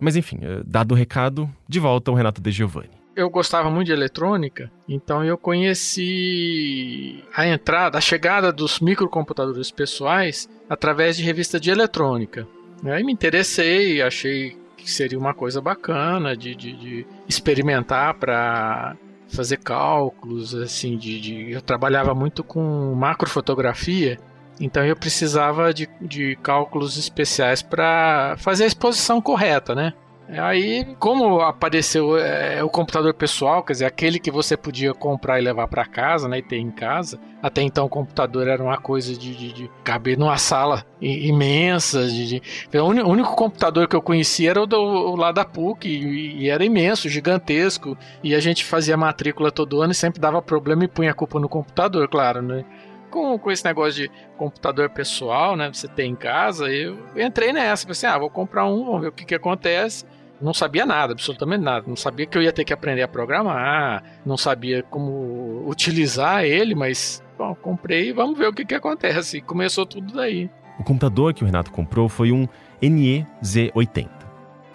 Mas 0.00 0.14
enfim, 0.14 0.38
eh, 0.40 0.62
dado 0.64 0.92
o 0.92 0.94
recado, 0.94 1.50
de 1.68 1.80
volta 1.80 2.12
ao 2.12 2.16
Renato 2.16 2.40
De 2.40 2.52
Giovanni. 2.52 2.90
Eu 3.16 3.28
gostava 3.28 3.68
muito 3.68 3.86
de 3.86 3.92
eletrônica, 3.92 4.70
então 4.88 5.24
eu 5.24 5.36
conheci 5.36 7.24
a 7.34 7.48
entrada, 7.48 7.98
a 7.98 8.00
chegada 8.00 8.52
dos 8.52 8.78
microcomputadores 8.78 9.72
pessoais 9.72 10.48
através 10.70 11.16
de 11.16 11.24
revista 11.24 11.58
de 11.58 11.70
eletrônica. 11.70 12.46
Aí 12.84 13.02
me 13.02 13.12
interessei, 13.12 14.00
achei 14.00 14.56
que 14.76 14.88
seria 14.88 15.18
uma 15.18 15.34
coisa 15.34 15.60
bacana 15.60 16.36
de, 16.36 16.54
de, 16.54 16.72
de 16.76 17.06
experimentar 17.26 18.14
para 18.14 18.96
fazer 19.28 19.58
cálculos, 19.58 20.54
assim, 20.54 20.96
de, 20.96 21.20
de, 21.20 21.52
eu 21.52 21.60
trabalhava 21.60 22.14
muito 22.14 22.42
com 22.42 22.94
macrofotografia, 22.94 24.18
então 24.60 24.84
eu 24.84 24.96
precisava 24.96 25.72
de, 25.72 25.88
de 26.00 26.36
cálculos 26.42 26.96
especiais 26.96 27.62
para 27.62 28.36
fazer 28.38 28.64
a 28.64 28.66
exposição 28.66 29.20
correta, 29.20 29.74
né? 29.74 29.92
Aí, 30.30 30.94
como 30.98 31.40
apareceu 31.40 32.18
é, 32.18 32.62
o 32.62 32.68
computador 32.68 33.14
pessoal, 33.14 33.62
quer 33.62 33.72
dizer, 33.72 33.86
aquele 33.86 34.18
que 34.18 34.30
você 34.30 34.58
podia 34.58 34.92
comprar 34.92 35.40
e 35.40 35.42
levar 35.42 35.66
para 35.68 35.86
casa, 35.86 36.28
né, 36.28 36.38
e 36.38 36.42
ter 36.42 36.58
em 36.58 36.70
casa. 36.70 37.18
Até 37.42 37.62
então, 37.62 37.86
o 37.86 37.88
computador 37.88 38.46
era 38.46 38.62
uma 38.62 38.76
coisa 38.76 39.16
de, 39.16 39.34
de, 39.34 39.52
de 39.54 39.70
caber 39.82 40.18
numa 40.18 40.36
sala 40.36 40.84
imensa. 41.00 42.06
De, 42.06 42.42
o 42.74 42.84
único 42.84 43.34
computador 43.34 43.88
que 43.88 43.96
eu 43.96 44.02
conhecia 44.02 44.50
era 44.50 44.62
o, 44.62 44.66
do, 44.66 44.76
o 44.78 45.16
lá 45.16 45.32
da 45.32 45.46
PUC, 45.46 45.88
e, 45.88 46.42
e, 46.42 46.50
era 46.50 46.62
imenso, 46.62 47.08
gigantesco. 47.08 47.96
E 48.22 48.34
a 48.34 48.40
gente 48.40 48.66
fazia 48.66 48.98
matrícula 48.98 49.50
todo 49.50 49.80
ano 49.80 49.92
e 49.92 49.94
sempre 49.94 50.20
dava 50.20 50.42
problema 50.42 50.84
e 50.84 50.88
punha 50.88 51.12
a 51.12 51.14
culpa 51.14 51.40
no 51.40 51.48
computador, 51.48 52.06
claro, 52.06 52.42
né? 52.42 52.66
Com, 53.10 53.38
com 53.38 53.50
esse 53.50 53.64
negócio 53.64 54.02
de 54.02 54.10
computador 54.36 54.90
pessoal, 54.90 55.56
né? 55.56 55.70
Você 55.72 55.88
tem 55.88 56.10
em 56.10 56.16
casa, 56.16 56.70
eu 56.70 56.98
entrei 57.16 57.50
nessa. 57.50 57.86
Pensei, 57.86 58.06
ah, 58.06 58.18
vou 58.18 58.28
comprar 58.28 58.66
um, 58.66 58.84
vamos 58.84 59.00
ver 59.00 59.08
o 59.08 59.12
que, 59.12 59.24
que 59.24 59.34
acontece 59.34 60.04
não 60.40 60.54
sabia 60.54 60.86
nada, 60.86 61.12
absolutamente 61.12 61.62
nada. 61.62 61.84
Não 61.86 61.96
sabia 61.96 62.26
que 62.26 62.36
eu 62.36 62.42
ia 62.42 62.52
ter 62.52 62.64
que 62.64 62.72
aprender 62.72 63.02
a 63.02 63.08
programar, 63.08 64.02
não 64.24 64.36
sabia 64.36 64.82
como 64.82 65.64
utilizar 65.68 66.44
ele, 66.44 66.74
mas 66.74 67.22
bom, 67.36 67.54
comprei 67.54 68.10
e 68.10 68.12
vamos 68.12 68.38
ver 68.38 68.48
o 68.48 68.52
que, 68.52 68.64
que 68.64 68.74
acontece. 68.74 69.38
E 69.38 69.40
começou 69.40 69.84
tudo 69.84 70.14
daí. 70.14 70.50
O 70.78 70.84
computador 70.84 71.34
que 71.34 71.42
o 71.42 71.46
Renato 71.46 71.72
comprou 71.72 72.08
foi 72.08 72.30
um 72.30 72.46
NE-Z80, 72.80 74.08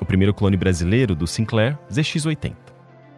o 0.02 0.06
primeiro 0.06 0.34
clone 0.34 0.58
brasileiro 0.58 1.16
do 1.16 1.26
Sinclair 1.26 1.78
ZX80, 1.90 2.56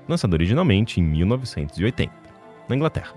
lançado 0.07 0.33
originalmente 0.33 0.99
em 0.99 1.03
1980, 1.03 2.13
na 2.69 2.75
Inglaterra. 2.75 3.13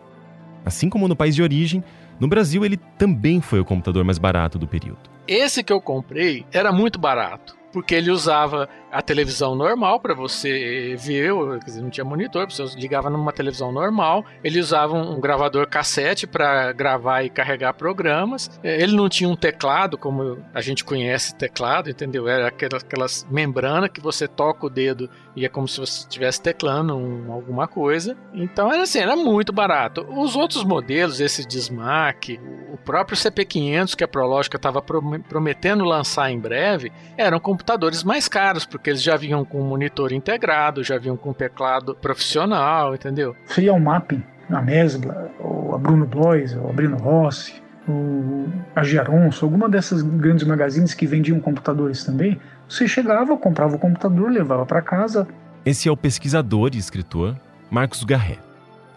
Assim 0.64 0.88
como 0.88 1.06
no 1.06 1.14
país 1.14 1.34
de 1.34 1.42
origem, 1.42 1.84
no 2.18 2.26
Brasil 2.26 2.64
ele 2.64 2.78
também 2.96 3.42
foi 3.42 3.60
o 3.60 3.64
computador 3.64 4.04
mais 4.04 4.18
barato 4.18 4.58
do 4.58 4.66
período. 4.66 5.10
Esse 5.26 5.62
que 5.62 5.72
eu 5.72 5.80
comprei 5.82 6.46
era 6.50 6.72
muito 6.72 6.98
barato 6.98 7.57
porque 7.72 7.94
ele 7.94 8.10
usava 8.10 8.68
a 8.90 9.02
televisão 9.02 9.54
normal 9.54 10.00
para 10.00 10.14
você 10.14 10.96
ver, 10.98 11.32
quer 11.60 11.64
dizer, 11.66 11.82
não 11.82 11.90
tinha 11.90 12.04
monitor, 12.04 12.50
você 12.50 12.64
ligava 12.76 13.10
numa 13.10 13.32
televisão 13.32 13.70
normal. 13.70 14.24
Ele 14.42 14.58
usava 14.58 14.94
um 14.94 15.20
gravador 15.20 15.68
cassete 15.68 16.26
para 16.26 16.72
gravar 16.72 17.22
e 17.22 17.30
carregar 17.30 17.74
programas. 17.74 18.50
É, 18.62 18.82
ele 18.82 18.96
não 18.96 19.08
tinha 19.08 19.28
um 19.28 19.36
teclado, 19.36 19.98
como 19.98 20.38
a 20.54 20.60
gente 20.60 20.84
conhece 20.84 21.34
teclado, 21.34 21.90
entendeu? 21.90 22.26
Era 22.28 22.48
aquelas, 22.48 22.82
aquelas 22.82 23.26
membranas 23.30 23.90
que 23.90 24.00
você 24.00 24.26
toca 24.26 24.66
o 24.66 24.70
dedo 24.70 25.10
e 25.36 25.44
é 25.44 25.48
como 25.48 25.68
se 25.68 25.78
você 25.78 26.00
estivesse 26.00 26.42
teclando 26.42 26.96
um, 26.96 27.32
alguma 27.32 27.68
coisa. 27.68 28.16
Então 28.32 28.72
era 28.72 28.82
assim, 28.82 29.00
era 29.00 29.16
muito 29.16 29.52
barato. 29.52 30.06
Os 30.08 30.34
outros 30.34 30.64
modelos, 30.64 31.20
esse 31.20 31.46
de 31.46 31.58
SMAC, 31.58 32.40
o 32.72 32.76
próprio 32.78 33.16
CP500 33.16 33.94
que 33.94 34.04
a 34.04 34.08
Prológica 34.08 34.56
estava 34.56 34.82
prometendo 34.82 35.84
lançar 35.84 36.30
em 36.30 36.38
breve, 36.38 36.90
eram 37.16 37.38
computadores 37.58 38.04
mais 38.04 38.28
caros, 38.28 38.64
porque 38.64 38.90
eles 38.90 39.02
já 39.02 39.16
vinham 39.16 39.44
com 39.44 39.60
monitor 39.60 40.12
integrado, 40.12 40.84
já 40.84 40.96
vinham 40.96 41.16
com 41.16 41.32
teclado 41.32 41.94
profissional, 41.96 42.94
entendeu? 42.94 43.34
Seria 43.46 43.74
o 43.74 43.80
Mapping, 43.80 44.22
a 44.48 44.62
Mesbla, 44.62 45.32
ou 45.40 45.74
a 45.74 45.78
Bruno 45.78 46.06
Blois, 46.06 46.54
ou 46.54 46.70
a 46.70 46.72
Brino 46.72 46.96
Rossi, 46.96 47.60
ou 47.88 48.48
a 48.76 48.84
Giaronso, 48.84 49.44
alguma 49.44 49.68
dessas 49.68 50.02
grandes 50.02 50.46
magazines 50.46 50.94
que 50.94 51.04
vendiam 51.04 51.40
computadores 51.40 52.04
também, 52.04 52.40
você 52.68 52.86
chegava, 52.86 53.36
comprava 53.36 53.74
o 53.74 53.78
computador, 53.78 54.30
levava 54.30 54.64
para 54.64 54.80
casa. 54.80 55.26
Esse 55.66 55.88
é 55.88 55.92
o 55.92 55.96
pesquisador 55.96 56.70
e 56.74 56.78
escritor 56.78 57.36
Marcos 57.70 58.04
Garré. 58.04 58.38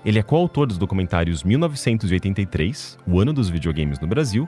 Ele 0.05 0.19
é 0.19 0.23
coautor 0.23 0.67
dos 0.67 0.77
documentários 0.77 1.43
1983, 1.43 2.99
O 3.07 3.19
Ano 3.19 3.33
dos 3.33 3.49
Videogames 3.49 3.99
no 3.99 4.07
Brasil, 4.07 4.47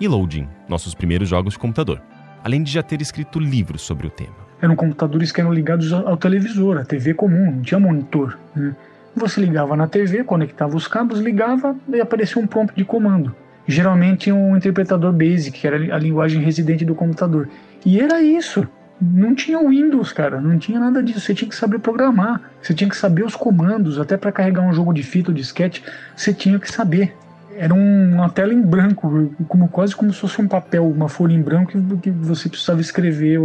e 0.00 0.06
Loading, 0.06 0.48
nossos 0.68 0.94
primeiros 0.94 1.28
jogos 1.28 1.54
de 1.54 1.58
computador, 1.58 2.00
além 2.48 2.62
de 2.62 2.72
já 2.72 2.82
ter 2.82 3.02
escrito 3.02 3.38
livros 3.38 3.82
sobre 3.82 4.06
o 4.06 4.10
tema. 4.10 4.34
Eram 4.60 4.74
computadores 4.74 5.30
que 5.30 5.40
eram 5.40 5.52
ligados 5.52 5.92
ao 5.92 6.16
televisor, 6.16 6.78
à 6.78 6.84
TV 6.84 7.12
comum, 7.12 7.52
não 7.52 7.62
tinha 7.62 7.78
monitor. 7.78 8.38
Né? 8.56 8.74
Você 9.14 9.38
ligava 9.40 9.76
na 9.76 9.86
TV, 9.86 10.24
conectava 10.24 10.74
os 10.74 10.88
cabos, 10.88 11.20
ligava 11.20 11.76
e 11.92 12.00
aparecia 12.00 12.40
um 12.40 12.46
prompt 12.46 12.74
de 12.74 12.86
comando. 12.86 13.34
Geralmente 13.66 14.32
um 14.32 14.56
interpretador 14.56 15.12
BASIC, 15.12 15.60
que 15.60 15.66
era 15.66 15.94
a 15.94 15.98
linguagem 15.98 16.42
residente 16.42 16.86
do 16.86 16.94
computador. 16.94 17.50
E 17.84 18.00
era 18.00 18.22
isso. 18.22 18.66
Não 19.00 19.34
tinha 19.34 19.58
Windows, 19.58 20.12
cara, 20.12 20.40
não 20.40 20.58
tinha 20.58 20.80
nada 20.80 21.02
disso. 21.02 21.20
Você 21.20 21.34
tinha 21.34 21.48
que 21.48 21.54
saber 21.54 21.78
programar, 21.80 22.40
você 22.62 22.72
tinha 22.72 22.88
que 22.88 22.96
saber 22.96 23.24
os 23.24 23.36
comandos, 23.36 24.00
até 24.00 24.16
para 24.16 24.32
carregar 24.32 24.62
um 24.62 24.72
jogo 24.72 24.94
de 24.94 25.02
fita 25.02 25.30
ou 25.30 25.34
disquete, 25.34 25.84
você 26.16 26.32
tinha 26.32 26.58
que 26.58 26.72
saber 26.72 27.14
era 27.58 27.74
uma 27.74 28.28
tela 28.28 28.54
em 28.54 28.62
branco, 28.62 29.34
como 29.48 29.68
quase 29.68 29.94
como 29.94 30.12
se 30.12 30.20
fosse 30.20 30.40
um 30.40 30.46
papel, 30.46 30.88
uma 30.88 31.08
folha 31.08 31.34
em 31.34 31.42
branco 31.42 31.72
que, 32.00 32.10
você 32.10 32.48
precisava 32.48 32.80
escrever 32.80 33.40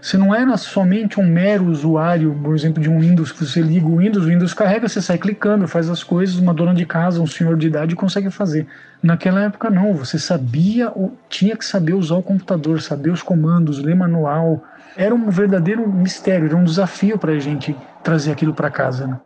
Você 0.00 0.16
não 0.16 0.34
era 0.34 0.56
somente 0.56 1.20
um 1.20 1.26
mero 1.26 1.66
usuário, 1.66 2.34
por 2.42 2.54
exemplo, 2.54 2.82
de 2.82 2.88
um 2.88 2.98
Windows, 2.98 3.30
que 3.30 3.44
você 3.44 3.60
liga 3.60 3.86
o 3.86 3.98
Windows, 3.98 4.24
o 4.24 4.28
Windows 4.28 4.54
carrega, 4.54 4.88
você 4.88 5.02
sai 5.02 5.18
clicando, 5.18 5.68
faz 5.68 5.90
as 5.90 6.02
coisas, 6.02 6.36
uma 6.36 6.54
dona 6.54 6.74
de 6.74 6.86
casa, 6.86 7.20
um 7.20 7.26
senhor 7.26 7.58
de 7.58 7.66
idade 7.66 7.94
consegue 7.94 8.30
fazer. 8.30 8.66
Naquela 9.02 9.42
época 9.44 9.68
não, 9.68 9.92
você 9.92 10.18
sabia, 10.18 10.90
tinha 11.28 11.54
que 11.54 11.64
saber 11.64 11.92
usar 11.92 12.16
o 12.16 12.22
computador, 12.22 12.80
saber 12.80 13.10
os 13.10 13.22
comandos, 13.22 13.78
ler 13.80 13.94
manual. 13.94 14.64
Era 14.96 15.14
um 15.14 15.28
verdadeiro 15.28 15.86
mistério, 15.86 16.46
era 16.46 16.56
um 16.56 16.64
desafio 16.64 17.18
para 17.18 17.32
a 17.32 17.38
gente 17.38 17.76
trazer 18.02 18.32
aquilo 18.32 18.54
para 18.54 18.70
casa. 18.70 19.06
Né? 19.06 19.20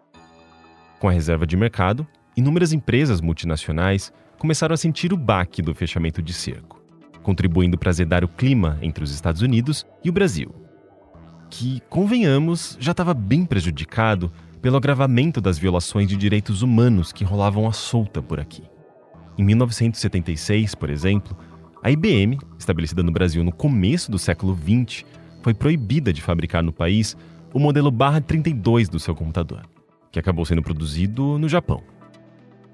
Com 0.99 1.09
a 1.09 1.13
reserva 1.13 1.47
de 1.47 1.57
mercado, 1.57 2.05
inúmeras 2.37 2.73
empresas 2.73 3.21
multinacionais 3.21 4.13
começaram 4.43 4.75
a 4.75 4.77
sentir 4.77 5.13
o 5.13 5.17
baque 5.17 5.63
do 5.63 5.73
fechamento 5.73 6.21
de 6.21 6.33
cerco, 6.33 6.83
contribuindo 7.23 7.79
para 7.79 7.91
azedar 7.91 8.25
o 8.25 8.29
clima 8.29 8.77
entre 8.83 9.05
os 9.05 9.13
Estados 9.13 9.41
Unidos 9.41 9.87
e 10.03 10.11
o 10.11 10.13
Brasil, 10.13 10.53
que, 11.49 11.81
convenhamos, 11.89 12.77
já 12.81 12.91
estava 12.91 13.15
bem 13.15 13.47
prejudicado 13.47 14.33
pelo 14.61 14.77
agravamento 14.77 15.41
das 15.41 15.61
violações 15.61 16.09
de 16.09 16.17
direitos 16.17 16.61
humanos 16.61 17.13
que 17.13 17.23
rolavam 17.23 17.69
à 17.69 17.73
solta 17.73 18.21
por 18.21 18.41
aqui. 18.41 18.65
Em 19.39 19.45
1976, 19.45 20.75
por 20.75 20.91
exemplo, 20.91 21.39
a 21.81 21.93
IBM, 21.93 22.37
estabelecida 22.59 23.01
no 23.01 23.13
Brasil 23.13 23.45
no 23.45 23.53
começo 23.53 24.11
do 24.11 24.19
século 24.19 24.59
XX, 24.59 25.05
foi 25.41 25.55
proibida 25.55 26.13
de 26.13 26.21
fabricar 26.21 26.65
no 26.65 26.73
país 26.73 27.17
o 27.55 27.61
modelo 27.61 27.93
barra 27.93 28.21
32 28.21 28.89
do 28.89 28.99
seu 28.99 29.15
computador, 29.15 29.63
que 30.11 30.19
acabou 30.19 30.45
sendo 30.45 30.65
produzido 30.65 31.39
no 31.39 31.49
Japão. 31.49 31.81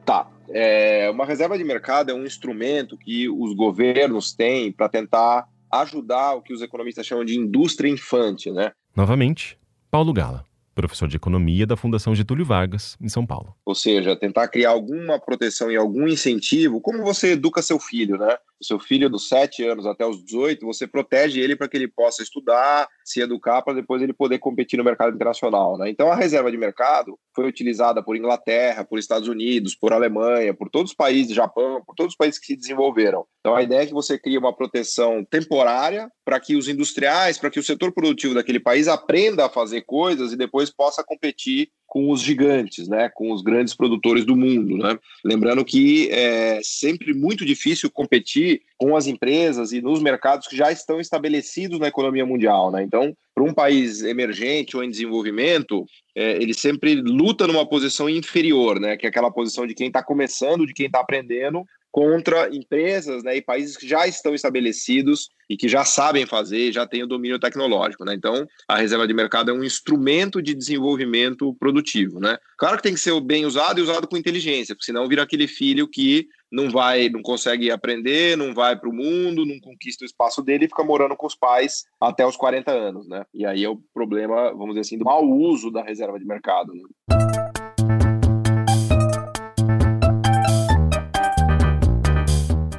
Tá. 0.07 0.29
É, 0.51 1.11
uma 1.11 1.25
reserva 1.25 1.59
de 1.59 1.65
mercado 1.65 2.11
é 2.11 2.15
um 2.15 2.25
instrumento 2.25 2.97
que 2.97 3.29
os 3.29 3.55
governos 3.55 4.33
têm 4.33 4.73
para 4.73 4.89
tentar 4.89 5.47
ajudar 5.71 6.35
o 6.35 6.43
que 6.43 6.53
os 6.53 6.63
economistas 6.63 7.07
chamam 7.07 7.25
de 7.25 7.39
indústria 7.39 7.91
infante, 7.91 8.51
né? 8.51 8.73
Novamente, 8.97 9.59
Paulo 9.91 10.13
Gala, 10.13 10.45
professor 10.75 11.09
de 11.09 11.17
economia 11.17 11.67
da 11.67 11.77
Fundação 11.77 12.15
Getúlio 12.15 12.45
Vargas, 12.45 12.97
em 13.01 13.09
São 13.09 13.27
Paulo. 13.27 13.55
Ou 13.65 13.75
seja, 13.75 14.17
tentar 14.17 14.49
criar 14.49 14.71
alguma 14.71 15.19
proteção 15.19 15.71
e 15.71 15.77
algum 15.77 16.09
incentivo, 16.09 16.81
como 16.81 17.03
você 17.03 17.33
educa 17.33 17.63
seu 17.63 17.79
filho, 17.79 18.17
né? 18.17 18.37
O 18.61 18.65
seu 18.65 18.79
filho 18.79 19.09
dos 19.09 19.29
7 19.29 19.65
anos 19.65 19.87
até 19.87 20.05
os 20.07 20.23
18, 20.25 20.67
você 20.67 20.87
protege 20.87 21.41
ele 21.41 21.55
para 21.55 21.69
que 21.69 21.77
ele 21.77 21.89
possa 21.89 22.23
estudar, 22.23 22.89
se 23.05 23.21
educar, 23.21 23.63
para 23.63 23.75
depois 23.75 24.03
ele 24.03 24.13
poder 24.13 24.39
competir 24.39 24.77
no 24.77 24.85
mercado 24.85 25.15
internacional. 25.15 25.79
Né? 25.79 25.89
Então, 25.91 26.11
a 26.11 26.17
reserva 26.17 26.51
de 26.51 26.57
mercado 26.57 27.19
foi 27.35 27.47
utilizada 27.47 28.03
por 28.03 28.17
Inglaterra, 28.17 28.85
por 28.85 28.99
Estados 28.99 29.29
Unidos, 29.29 29.75
por 29.75 29.93
Alemanha, 29.93 30.53
por 30.53 30.69
todos 30.69 30.91
os 30.91 30.97
países, 30.97 31.35
Japão, 31.35 31.83
por 31.87 31.95
todos 31.95 32.13
os 32.15 32.17
países 32.17 32.41
que 32.41 32.47
se 32.47 32.57
desenvolveram. 32.57 33.25
Então, 33.41 33.55
a 33.55 33.63
ideia 33.63 33.83
é 33.83 33.87
que 33.87 33.95
você 33.95 34.19
cria 34.19 34.39
uma 34.39 34.55
proteção 34.55 35.25
temporária 35.25 36.11
para 36.25 36.41
que 36.41 36.57
os 36.57 36.69
industriais, 36.69 37.39
para 37.39 37.51
que 37.51 37.61
o 37.61 37.63
setor 37.63 37.93
produtivo 37.93 38.35
daquele 38.35 38.61
país 38.61 38.89
aprenda 38.89 39.47
a 39.47 39.49
fazer 39.49 39.83
coisas 39.83 40.33
e 40.33 40.37
depois 40.37 40.69
possa 40.69 41.03
competir 41.03 41.71
com 41.87 42.11
os 42.11 42.21
gigantes, 42.21 42.87
né, 42.87 43.09
com 43.09 43.33
os 43.33 43.41
grandes 43.41 43.75
produtores 43.75 44.25
do 44.27 44.37
mundo. 44.37 44.77
Né? 44.77 44.99
Lembrando 45.25 45.65
que 45.65 46.11
é 46.11 46.61
sempre 46.63 47.15
muito 47.15 47.47
difícil 47.47 47.91
competir 47.91 48.48
com 48.77 48.97
as 48.97 49.07
empresas 49.07 49.73
e 49.73 49.81
nos 49.81 50.01
mercados 50.01 50.47
que 50.47 50.57
já 50.57 50.71
estão 50.71 51.01
estabelecidos 51.01 51.79
na 51.79 51.89
economia 51.89 52.25
mundial. 52.25 52.71
Né? 52.71 52.83
Então, 52.83 53.15
para 53.35 53.45
um 53.45 53.55
país 53.55 54.03
emergente 54.03 54.77
ou 54.77 54.83
em 54.83 54.91
desenvolvimento, 54.91 55.85
é, 56.15 56.33
ele 56.43 56.55
sempre 56.55 56.95
luta 56.95 57.47
numa 57.47 57.69
posição 57.69 58.09
inferior, 58.09 58.81
né, 58.81 58.97
que 58.97 59.07
é 59.07 59.09
aquela 59.09 59.31
posição 59.31 59.67
de 59.67 59.75
quem 59.75 59.87
está 59.87 60.03
começando, 60.03 60.67
de 60.67 60.75
quem 60.75 60.87
está 60.87 61.01
aprendendo, 61.01 61.65
contra 61.91 62.55
empresas 62.55 63.23
né, 63.23 63.37
e 63.37 63.43
países 63.43 63.77
que 63.77 63.89
já 63.89 64.07
estão 64.07 64.35
estabelecidos 64.35 65.29
e 65.49 65.57
que 65.57 65.69
já 65.69 65.85
sabem 65.85 66.27
fazer, 66.27 66.73
já 66.73 66.87
têm 66.87 67.03
o 67.03 67.07
domínio 67.07 67.39
tecnológico. 67.39 68.05
Né? 68.05 68.15
Então, 68.15 68.47
a 68.69 68.77
reserva 68.77 69.07
de 69.07 69.15
mercado 69.15 69.51
é 69.51 69.55
um 69.55 69.65
instrumento 69.65 70.43
de 70.43 70.55
desenvolvimento 70.55 71.55
produtivo. 71.55 72.21
Né? 72.21 72.37
Claro 72.59 72.77
que 72.77 72.83
tem 72.83 72.95
que 72.95 73.01
ser 73.01 73.19
bem 73.21 73.47
usado 73.47 73.79
e 73.79 73.83
usado 73.83 74.07
com 74.07 74.17
inteligência, 74.17 74.75
porque 74.75 74.87
senão 74.87 75.09
vira 75.09 75.23
aquele 75.23 75.49
filho 75.49 75.89
que 75.89 76.29
não 76.53 76.71
vai, 76.71 77.09
não 77.09 77.23
consegue 77.23 77.71
aprender, 77.71 78.37
não 78.37 78.55
vai 78.55 78.79
para 78.79 78.89
o 78.89 78.95
mundo, 78.95 79.47
não 79.47 79.59
conquista 79.61 80.05
o 80.05 80.07
espaço 80.07 80.43
dele 80.43 80.67
e 80.67 80.69
fica 80.69 80.85
morando 80.85 81.17
com 81.17 81.27
os 81.27 81.35
pais 81.35 81.85
até 82.01 82.27
os 82.27 82.37
40 82.37 82.71
anos. 82.71 83.09
Né? 83.09 83.25
E 83.33 83.47
aí 83.47 83.65
é 83.65 83.69
o 83.69 83.81
problema, 83.95 84.51
vamos 84.53 84.71
dizer 84.71 84.81
assim, 84.81 84.99
do 84.99 85.05
mau 85.05 85.25
uso 85.25 85.71
da 85.71 85.83
reserva 85.83 86.19
de 86.19 86.27
mercado. 86.27 86.75
Né? 86.75 87.48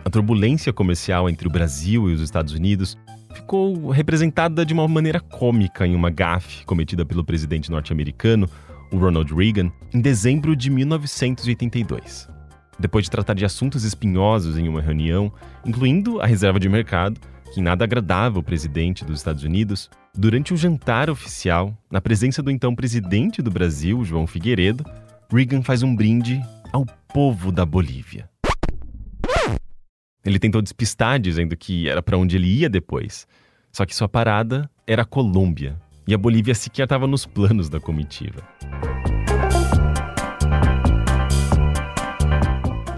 A 0.10 0.12
turbulência 0.12 0.74
comercial 0.74 1.30
entre 1.30 1.48
o 1.48 1.52
Brasil 1.52 2.10
e 2.10 2.14
os 2.14 2.22
Estados 2.22 2.52
Unidos 2.52 2.98
ficou 3.32 3.92
representada 3.92 4.66
de 4.66 4.74
uma 4.74 4.88
maneira 4.88 5.20
cômica 5.20 5.86
em 5.86 5.94
uma 5.94 6.10
gafe 6.10 6.66
cometida 6.66 7.06
pelo 7.06 7.24
presidente 7.24 7.70
norte-americano, 7.70 8.50
o 8.92 8.98
Ronald 8.98 9.32
Reagan, 9.32 9.72
em 9.94 10.02
dezembro 10.02 10.56
de 10.56 10.72
1982. 10.72 12.28
Depois 12.80 13.06
de 13.06 13.12
tratar 13.12 13.36
de 13.36 13.46
assuntos 13.46 13.84
espinhosos 13.84 14.58
em 14.58 14.68
uma 14.68 14.82
reunião, 14.82 15.32
incluindo 15.64 16.20
a 16.20 16.26
reserva 16.26 16.60
de 16.60 16.68
mercado, 16.68 17.22
que 17.54 17.62
nada 17.62 17.84
agradava 17.84 18.40
o 18.40 18.44
presidente 18.44 19.06
dos 19.06 19.20
Estados 19.20 19.44
Unidos, 19.44 19.92
durante 20.18 20.56
um 20.56 20.58
jantar 20.58 21.08
oficial, 21.12 21.72
na 21.92 22.02
presença 22.02 22.42
do 22.42 22.50
então 22.50 22.74
presidente 22.74 23.44
do 23.44 23.52
Brasil, 23.52 24.04
João 24.04 24.26
Figueiredo, 24.26 24.84
Reagan 25.32 25.62
faz 25.62 25.84
um 25.84 25.96
brinde 25.96 26.42
ao 26.74 26.84
povo 27.14 27.52
da 27.52 27.64
Bolívia. 27.64 28.28
Ele 30.24 30.38
tentou 30.38 30.62
despistar, 30.62 31.20
dizendo 31.20 31.56
que 31.56 31.88
era 31.88 32.02
para 32.02 32.18
onde 32.18 32.36
ele 32.36 32.48
ia 32.48 32.70
depois. 32.70 33.26
Só 33.72 33.86
que 33.86 33.96
sua 33.96 34.10
parada 34.10 34.70
era 34.86 35.04
a 35.04 35.06
Colômbia, 35.06 35.80
e 36.06 36.14
a 36.14 36.18
Bolívia 36.18 36.54
sequer 36.54 36.84
estava 36.84 37.08
nos 37.08 37.26
planos 37.26 37.70
da 37.70 37.80
comitiva. 37.80 38.42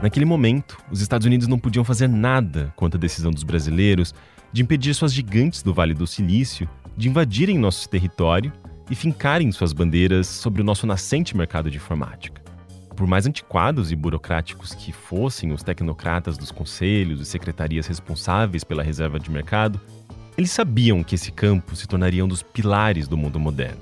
Naquele 0.02 0.26
momento, 0.26 0.78
os 0.90 1.00
Estados 1.00 1.28
Unidos 1.28 1.48
não 1.48 1.60
podiam 1.60 1.84
fazer 1.84 2.08
nada 2.08 2.74
contra 2.76 2.98
a 2.98 3.02
decisão 3.02 3.32
dos 3.32 3.44
brasileiros 3.44 4.16
de 4.52 4.64
impedir 4.64 4.96
suas 4.96 5.14
gigantes 5.14 5.62
do 5.62 5.74
Vale 5.74 5.94
do 5.94 6.08
Silício 6.08 6.68
de 6.98 7.08
invadirem 7.08 7.60
nosso 7.60 7.88
território 7.88 8.52
e 8.90 8.96
fincarem 8.96 9.52
suas 9.52 9.74
bandeiras 9.74 10.28
sobre 10.28 10.62
o 10.62 10.66
nosso 10.66 10.88
nascente 10.88 11.38
mercado 11.38 11.70
de 11.70 11.78
informática. 11.78 12.41
Por 12.96 13.08
mais 13.08 13.26
antiquados 13.26 13.92
e 13.92 13.96
burocráticos 13.96 14.74
que 14.74 14.92
fossem 14.92 15.52
os 15.52 15.64
tecnocratas 15.64 16.38
dos 16.38 16.52
conselhos 16.52 17.22
e 17.22 17.26
secretarias 17.26 17.88
responsáveis 17.88 18.64
pela 18.64 18.84
reserva 18.84 19.20
de 19.20 19.32
mercado, 19.32 19.80
eles 20.38 20.52
sabiam 20.52 21.04
que 21.04 21.16
esse 21.16 21.32
campo 21.32 21.76
se 21.76 21.88
tornaria 21.88 22.24
um 22.24 22.28
dos 22.28 22.44
pilares 22.44 23.08
do 23.08 23.18
mundo 23.18 23.40
moderno. 23.40 23.82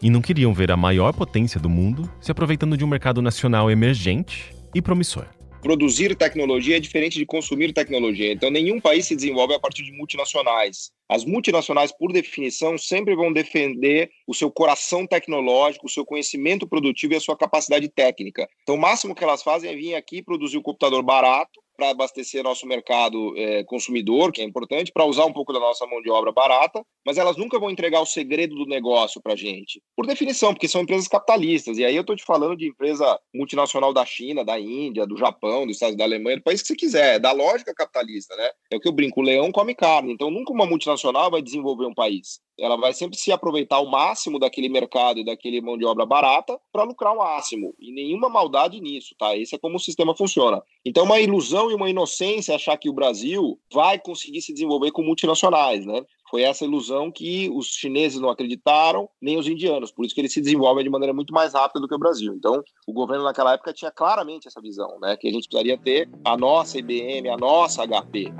E 0.00 0.10
não 0.10 0.20
queriam 0.20 0.52
ver 0.52 0.70
a 0.70 0.76
maior 0.76 1.12
potência 1.12 1.60
do 1.60 1.68
mundo 1.68 2.10
se 2.20 2.30
aproveitando 2.30 2.76
de 2.76 2.84
um 2.84 2.88
mercado 2.88 3.22
nacional 3.22 3.70
emergente 3.70 4.54
e 4.74 4.82
promissor 4.82 5.26
produzir 5.66 6.14
tecnologia 6.14 6.76
é 6.76 6.80
diferente 6.80 7.18
de 7.18 7.26
consumir 7.26 7.72
tecnologia. 7.72 8.32
Então, 8.32 8.50
nenhum 8.50 8.80
país 8.80 9.04
se 9.04 9.16
desenvolve 9.16 9.52
a 9.52 9.58
partir 9.58 9.82
de 9.82 9.90
multinacionais. 9.90 10.92
As 11.08 11.24
multinacionais, 11.24 11.90
por 11.90 12.12
definição, 12.12 12.78
sempre 12.78 13.16
vão 13.16 13.32
defender 13.32 14.08
o 14.28 14.32
seu 14.32 14.48
coração 14.48 15.04
tecnológico, 15.08 15.86
o 15.86 15.90
seu 15.90 16.06
conhecimento 16.06 16.68
produtivo 16.68 17.14
e 17.14 17.16
a 17.16 17.20
sua 17.20 17.36
capacidade 17.36 17.88
técnica. 17.88 18.48
Então, 18.62 18.76
o 18.76 18.80
máximo 18.80 19.12
que 19.12 19.24
elas 19.24 19.42
fazem 19.42 19.68
é 19.68 19.74
vir 19.74 19.96
aqui 19.96 20.22
produzir 20.22 20.56
um 20.56 20.62
computador 20.62 21.02
barato 21.02 21.60
para 21.76 21.90
abastecer 21.90 22.42
nosso 22.42 22.66
mercado 22.66 23.34
é, 23.36 23.64
consumidor, 23.64 24.32
que 24.32 24.40
é 24.40 24.44
importante, 24.44 24.92
para 24.92 25.04
usar 25.04 25.26
um 25.26 25.32
pouco 25.32 25.52
da 25.52 25.60
nossa 25.60 25.86
mão 25.86 26.00
de 26.00 26.10
obra 26.10 26.32
barata, 26.32 26.82
mas 27.04 27.18
elas 27.18 27.36
nunca 27.36 27.58
vão 27.58 27.70
entregar 27.70 28.00
o 28.00 28.06
segredo 28.06 28.54
do 28.54 28.66
negócio 28.66 29.20
para 29.20 29.34
a 29.34 29.36
gente. 29.36 29.82
Por 29.94 30.06
definição, 30.06 30.52
porque 30.52 30.68
são 30.68 30.82
empresas 30.82 31.08
capitalistas. 31.08 31.78
E 31.78 31.84
aí 31.84 31.94
eu 31.94 32.00
estou 32.00 32.16
te 32.16 32.24
falando 32.24 32.56
de 32.56 32.68
empresa 32.68 33.18
multinacional 33.34 33.92
da 33.92 34.04
China, 34.04 34.44
da 34.44 34.58
Índia, 34.58 35.06
do 35.06 35.16
Japão, 35.16 35.66
dos 35.66 35.76
Estados 35.76 35.96
da 35.96 36.04
Alemanha, 36.04 36.38
do 36.38 36.42
país 36.42 36.62
que 36.62 36.68
você 36.68 36.76
quiser, 36.76 37.18
da 37.20 37.32
lógica 37.32 37.74
capitalista, 37.74 38.34
né? 38.36 38.50
É 38.72 38.76
o 38.76 38.80
que 38.80 38.88
eu 38.88 38.92
brinco, 38.92 39.20
o 39.20 39.24
leão 39.24 39.52
come 39.52 39.74
carne. 39.74 40.12
Então 40.12 40.30
nunca 40.30 40.52
uma 40.52 40.66
multinacional 40.66 41.30
vai 41.30 41.42
desenvolver 41.42 41.86
um 41.86 41.94
país 41.94 42.40
ela 42.58 42.76
vai 42.76 42.92
sempre 42.92 43.18
se 43.18 43.30
aproveitar 43.30 43.80
o 43.80 43.90
máximo 43.90 44.38
daquele 44.38 44.68
mercado 44.68 45.20
e 45.20 45.24
daquele 45.24 45.60
mão 45.60 45.76
de 45.76 45.84
obra 45.84 46.06
barata 46.06 46.58
para 46.72 46.84
lucrar 46.84 47.12
o 47.12 47.18
máximo. 47.18 47.74
E 47.78 47.92
nenhuma 47.92 48.28
maldade 48.28 48.80
nisso, 48.80 49.14
tá? 49.18 49.36
Esse 49.36 49.54
é 49.54 49.58
como 49.58 49.76
o 49.76 49.80
sistema 49.80 50.16
funciona. 50.16 50.62
Então, 50.84 51.04
uma 51.04 51.20
ilusão 51.20 51.65
e 51.70 51.74
uma 51.74 51.90
inocência 51.90 52.54
achar 52.54 52.76
que 52.76 52.88
o 52.88 52.92
Brasil 52.92 53.58
vai 53.72 53.98
conseguir 53.98 54.40
se 54.40 54.52
desenvolver 54.52 54.90
com 54.90 55.02
multinacionais, 55.02 55.84
né? 55.84 56.02
Foi 56.28 56.42
essa 56.42 56.64
ilusão 56.64 57.10
que 57.10 57.48
os 57.50 57.68
chineses 57.68 58.20
não 58.20 58.28
acreditaram, 58.28 59.08
nem 59.22 59.38
os 59.38 59.46
indianos. 59.46 59.92
Por 59.92 60.04
isso 60.04 60.14
que 60.14 60.20
eles 60.20 60.32
se 60.32 60.40
desenvolvem 60.40 60.82
de 60.82 60.90
maneira 60.90 61.14
muito 61.14 61.32
mais 61.32 61.54
rápida 61.54 61.80
do 61.80 61.88
que 61.88 61.94
o 61.94 61.98
Brasil. 61.98 62.34
Então, 62.34 62.62
o 62.86 62.92
governo 62.92 63.24
naquela 63.24 63.54
época 63.54 63.72
tinha 63.72 63.90
claramente 63.90 64.48
essa 64.48 64.60
visão, 64.60 64.98
né? 65.00 65.16
Que 65.16 65.28
a 65.28 65.32
gente 65.32 65.48
precisaria 65.48 65.78
ter 65.78 66.10
a 66.24 66.36
nossa 66.36 66.78
IBM, 66.78 67.28
a 67.28 67.36
nossa 67.36 67.86
HP. 67.86 68.32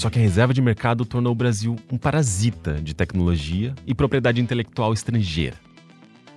Só 0.00 0.08
que 0.08 0.18
a 0.18 0.22
reserva 0.22 0.54
de 0.54 0.62
mercado 0.62 1.04
tornou 1.04 1.30
o 1.30 1.36
Brasil 1.36 1.76
um 1.92 1.98
parasita 1.98 2.80
de 2.80 2.94
tecnologia 2.94 3.74
e 3.86 3.94
propriedade 3.94 4.40
intelectual 4.40 4.94
estrangeira. 4.94 5.56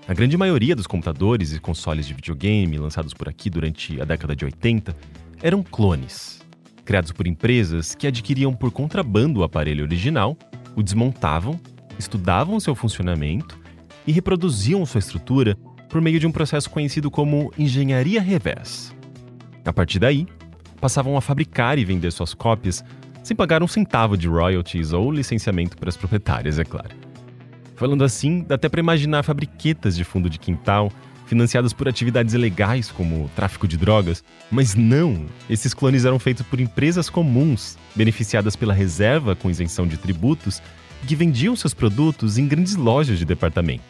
A 0.06 0.14
grande 0.14 0.36
maioria 0.36 0.76
dos 0.76 0.86
computadores 0.86 1.54
e 1.54 1.62
consoles 1.62 2.06
de 2.06 2.14
videogame 2.14 2.78
lançados 2.78 3.14
por 3.14 3.30
aqui 3.30 3.50
durante 3.50 4.02
a 4.02 4.04
década 4.04 4.36
de 4.36 4.44
80 4.44 4.94
eram 5.42 5.64
clones, 5.64 6.42
criados 6.84 7.14
por 7.14 7.26
empresas 7.26 7.96
que 7.96 8.06
adquiriam 8.06 8.54
por 8.54 8.70
contrabando 8.70 9.40
o 9.40 9.44
aparelho 9.44 9.86
original, 9.86 10.38
o 10.76 10.84
desmontavam, 10.84 11.58
estudavam 11.98 12.60
seu 12.60 12.76
funcionamento 12.76 13.58
e 14.06 14.12
reproduziam 14.12 14.86
sua 14.86 15.00
estrutura 15.00 15.56
por 15.88 16.02
meio 16.02 16.20
de 16.20 16.28
um 16.28 16.34
processo 16.34 16.70
conhecido 16.70 17.10
como 17.10 17.50
engenharia 17.58 18.22
reversa. 18.22 18.94
A 19.64 19.72
partir 19.72 20.00
daí, 20.00 20.28
passavam 20.82 21.16
a 21.16 21.22
fabricar 21.22 21.80
e 21.80 21.86
vender 21.86 22.12
suas 22.12 22.34
cópias 22.34 22.84
sem 23.24 23.36
pagar 23.36 23.64
um 23.64 23.68
centavo 23.68 24.18
de 24.18 24.28
royalties 24.28 24.92
ou 24.94 25.12
licenciamento 25.12 25.78
para 25.78 25.90
as 25.90 25.98
proprietárias, 25.98 26.60
é 26.60 26.64
claro. 26.64 26.96
Falando 27.76 28.04
assim, 28.04 28.46
dá 28.48 28.56
até 28.56 28.70
para 28.70 28.80
imaginar 28.80 29.24
fabriquetas 29.24 29.96
de 29.96 30.04
fundo 30.04 30.30
de 30.30 30.38
quintal 30.38 30.92
financiadas 31.26 31.74
por 31.74 31.88
atividades 31.88 32.34
ilegais 32.34 32.92
como 32.92 33.30
tráfico 33.36 33.68
de 33.68 33.78
drogas, 33.78 34.24
mas 34.52 34.76
não, 34.76 35.26
esses 35.50 35.74
clones 35.74 36.06
eram 36.06 36.20
feitos 36.20 36.46
por 36.46 36.60
empresas 36.60 37.10
comuns, 37.10 37.78
beneficiadas 37.96 38.56
pela 38.56 38.74
reserva 38.74 39.36
com 39.36 39.50
isenção 39.50 39.88
de 39.88 39.98
tributos 39.98 40.62
que 41.08 41.16
vendiam 41.16 41.56
seus 41.56 41.74
produtos 41.74 42.38
em 42.38 42.48
grandes 42.48 42.76
lojas 42.76 43.18
de 43.18 43.26
departamento, 43.26 43.84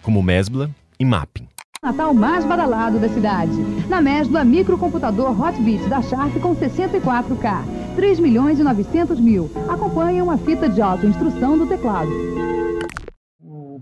como 0.00 0.22
Mesbla 0.22 0.70
e 0.98 1.04
Mapping. 1.04 1.48
Natal 1.82 2.14
mais 2.14 2.44
badalado 2.44 2.98
da 2.98 3.08
cidade. 3.08 3.52
Na 3.88 4.00
Mesbla, 4.00 4.42
microcomputador 4.42 5.40
Hotbit 5.40 5.86
da 5.88 6.00
Sharp 6.02 6.34
com 6.40 6.56
64K. 6.56 7.75
3 7.96 8.20
milhões 8.20 8.60
e 8.60 8.62
900 8.62 9.18
mil. 9.18 9.50
Acompanha 9.68 10.22
uma 10.22 10.38
fita 10.38 10.68
de 10.68 10.80
autoinstrução 10.80 11.58
do 11.58 11.66
teclado 11.66 12.10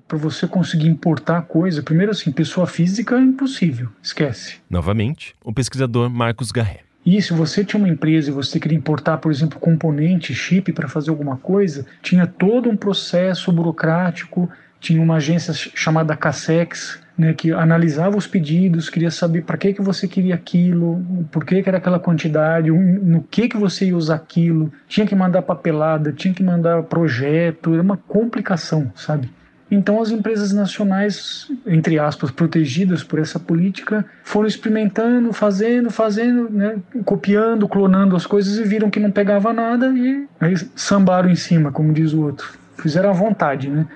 para 0.06 0.18
você 0.18 0.46
conseguir 0.46 0.86
importar 0.86 1.42
coisa, 1.42 1.82
primeiro 1.82 2.12
assim, 2.12 2.30
pessoa 2.30 2.66
física 2.66 3.16
é 3.16 3.20
impossível, 3.20 3.88
esquece. 4.02 4.56
Novamente, 4.68 5.34
o 5.42 5.52
pesquisador 5.52 6.10
Marcos 6.10 6.52
Garré. 6.52 6.80
E 7.04 7.20
se 7.20 7.32
você 7.32 7.64
tinha 7.64 7.78
uma 7.78 7.88
empresa 7.88 8.30
e 8.30 8.32
você 8.32 8.58
queria 8.58 8.78
importar, 8.78 9.18
por 9.18 9.30
exemplo, 9.30 9.58
componente, 9.58 10.34
chip 10.34 10.72
para 10.72 10.88
fazer 10.88 11.10
alguma 11.10 11.36
coisa, 11.36 11.84
tinha 12.00 12.26
todo 12.26 12.70
um 12.70 12.76
processo 12.76 13.52
burocrático, 13.52 14.48
tinha 14.80 15.02
uma 15.02 15.16
agência 15.16 15.52
chamada 15.52 16.16
Cassex, 16.16 17.00
né, 17.16 17.32
que 17.32 17.52
analisava 17.52 18.16
os 18.16 18.26
pedidos, 18.26 18.90
queria 18.90 19.10
saber 19.10 19.42
para 19.42 19.56
que 19.56 19.72
que 19.72 19.82
você 19.82 20.08
queria 20.08 20.34
aquilo, 20.34 21.04
por 21.30 21.44
que 21.44 21.62
que 21.62 21.68
era 21.68 21.78
aquela 21.78 21.98
quantidade, 21.98 22.70
no 22.70 23.22
que 23.22 23.48
que 23.48 23.56
você 23.56 23.86
ia 23.86 23.96
usar 23.96 24.16
aquilo, 24.16 24.72
tinha 24.88 25.06
que 25.06 25.14
mandar 25.14 25.42
papelada, 25.42 26.12
tinha 26.12 26.34
que 26.34 26.42
mandar 26.42 26.82
projeto, 26.82 27.72
era 27.72 27.82
uma 27.82 27.96
complicação, 27.96 28.92
sabe? 28.94 29.30
Então, 29.70 30.00
as 30.00 30.10
empresas 30.10 30.52
nacionais, 30.52 31.50
entre 31.66 31.98
aspas, 31.98 32.30
protegidas 32.30 33.02
por 33.02 33.18
essa 33.18 33.40
política, 33.40 34.04
foram 34.22 34.46
experimentando, 34.46 35.32
fazendo, 35.32 35.90
fazendo, 35.90 36.48
né, 36.50 36.76
copiando, 37.04 37.66
clonando 37.66 38.14
as 38.14 38.26
coisas 38.26 38.58
e 38.58 38.62
viram 38.62 38.90
que 38.90 39.00
não 39.00 39.10
pegava 39.10 39.52
nada 39.52 39.88
e 39.88 40.28
aí 40.38 40.54
sambaram 40.76 41.30
em 41.30 41.34
cima, 41.34 41.72
como 41.72 41.92
diz 41.92 42.12
o 42.12 42.22
outro. 42.22 42.52
Fizeram 42.76 43.10
à 43.10 43.12
vontade, 43.12 43.68
né? 43.68 43.86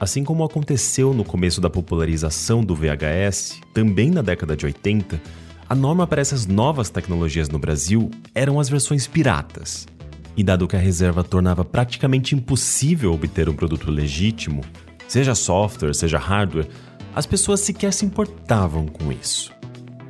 Assim 0.00 0.22
como 0.22 0.44
aconteceu 0.44 1.12
no 1.12 1.24
começo 1.24 1.60
da 1.60 1.68
popularização 1.68 2.62
do 2.62 2.72
VHS, 2.72 3.60
também 3.74 4.10
na 4.10 4.22
década 4.22 4.56
de 4.56 4.64
80, 4.64 5.20
a 5.68 5.74
norma 5.74 6.06
para 6.06 6.20
essas 6.20 6.46
novas 6.46 6.88
tecnologias 6.88 7.48
no 7.48 7.58
Brasil 7.58 8.08
eram 8.32 8.60
as 8.60 8.68
versões 8.68 9.08
piratas. 9.08 9.88
E 10.36 10.44
dado 10.44 10.68
que 10.68 10.76
a 10.76 10.78
reserva 10.78 11.24
tornava 11.24 11.64
praticamente 11.64 12.36
impossível 12.36 13.12
obter 13.12 13.48
um 13.48 13.54
produto 13.56 13.90
legítimo, 13.90 14.62
seja 15.08 15.34
software, 15.34 15.94
seja 15.94 16.16
hardware, 16.16 16.68
as 17.12 17.26
pessoas 17.26 17.58
sequer 17.58 17.92
se 17.92 18.06
importavam 18.06 18.86
com 18.86 19.10
isso. 19.10 19.52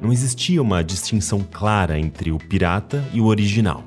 Não 0.03 0.13
existia 0.13 0.61
uma 0.61 0.85
distinção 0.85 1.41
clara 1.51 1.99
entre 1.99 2.31
o 2.31 2.37
pirata 2.39 3.03
e 3.15 3.23
o 3.23 3.25
original, 3.25 3.85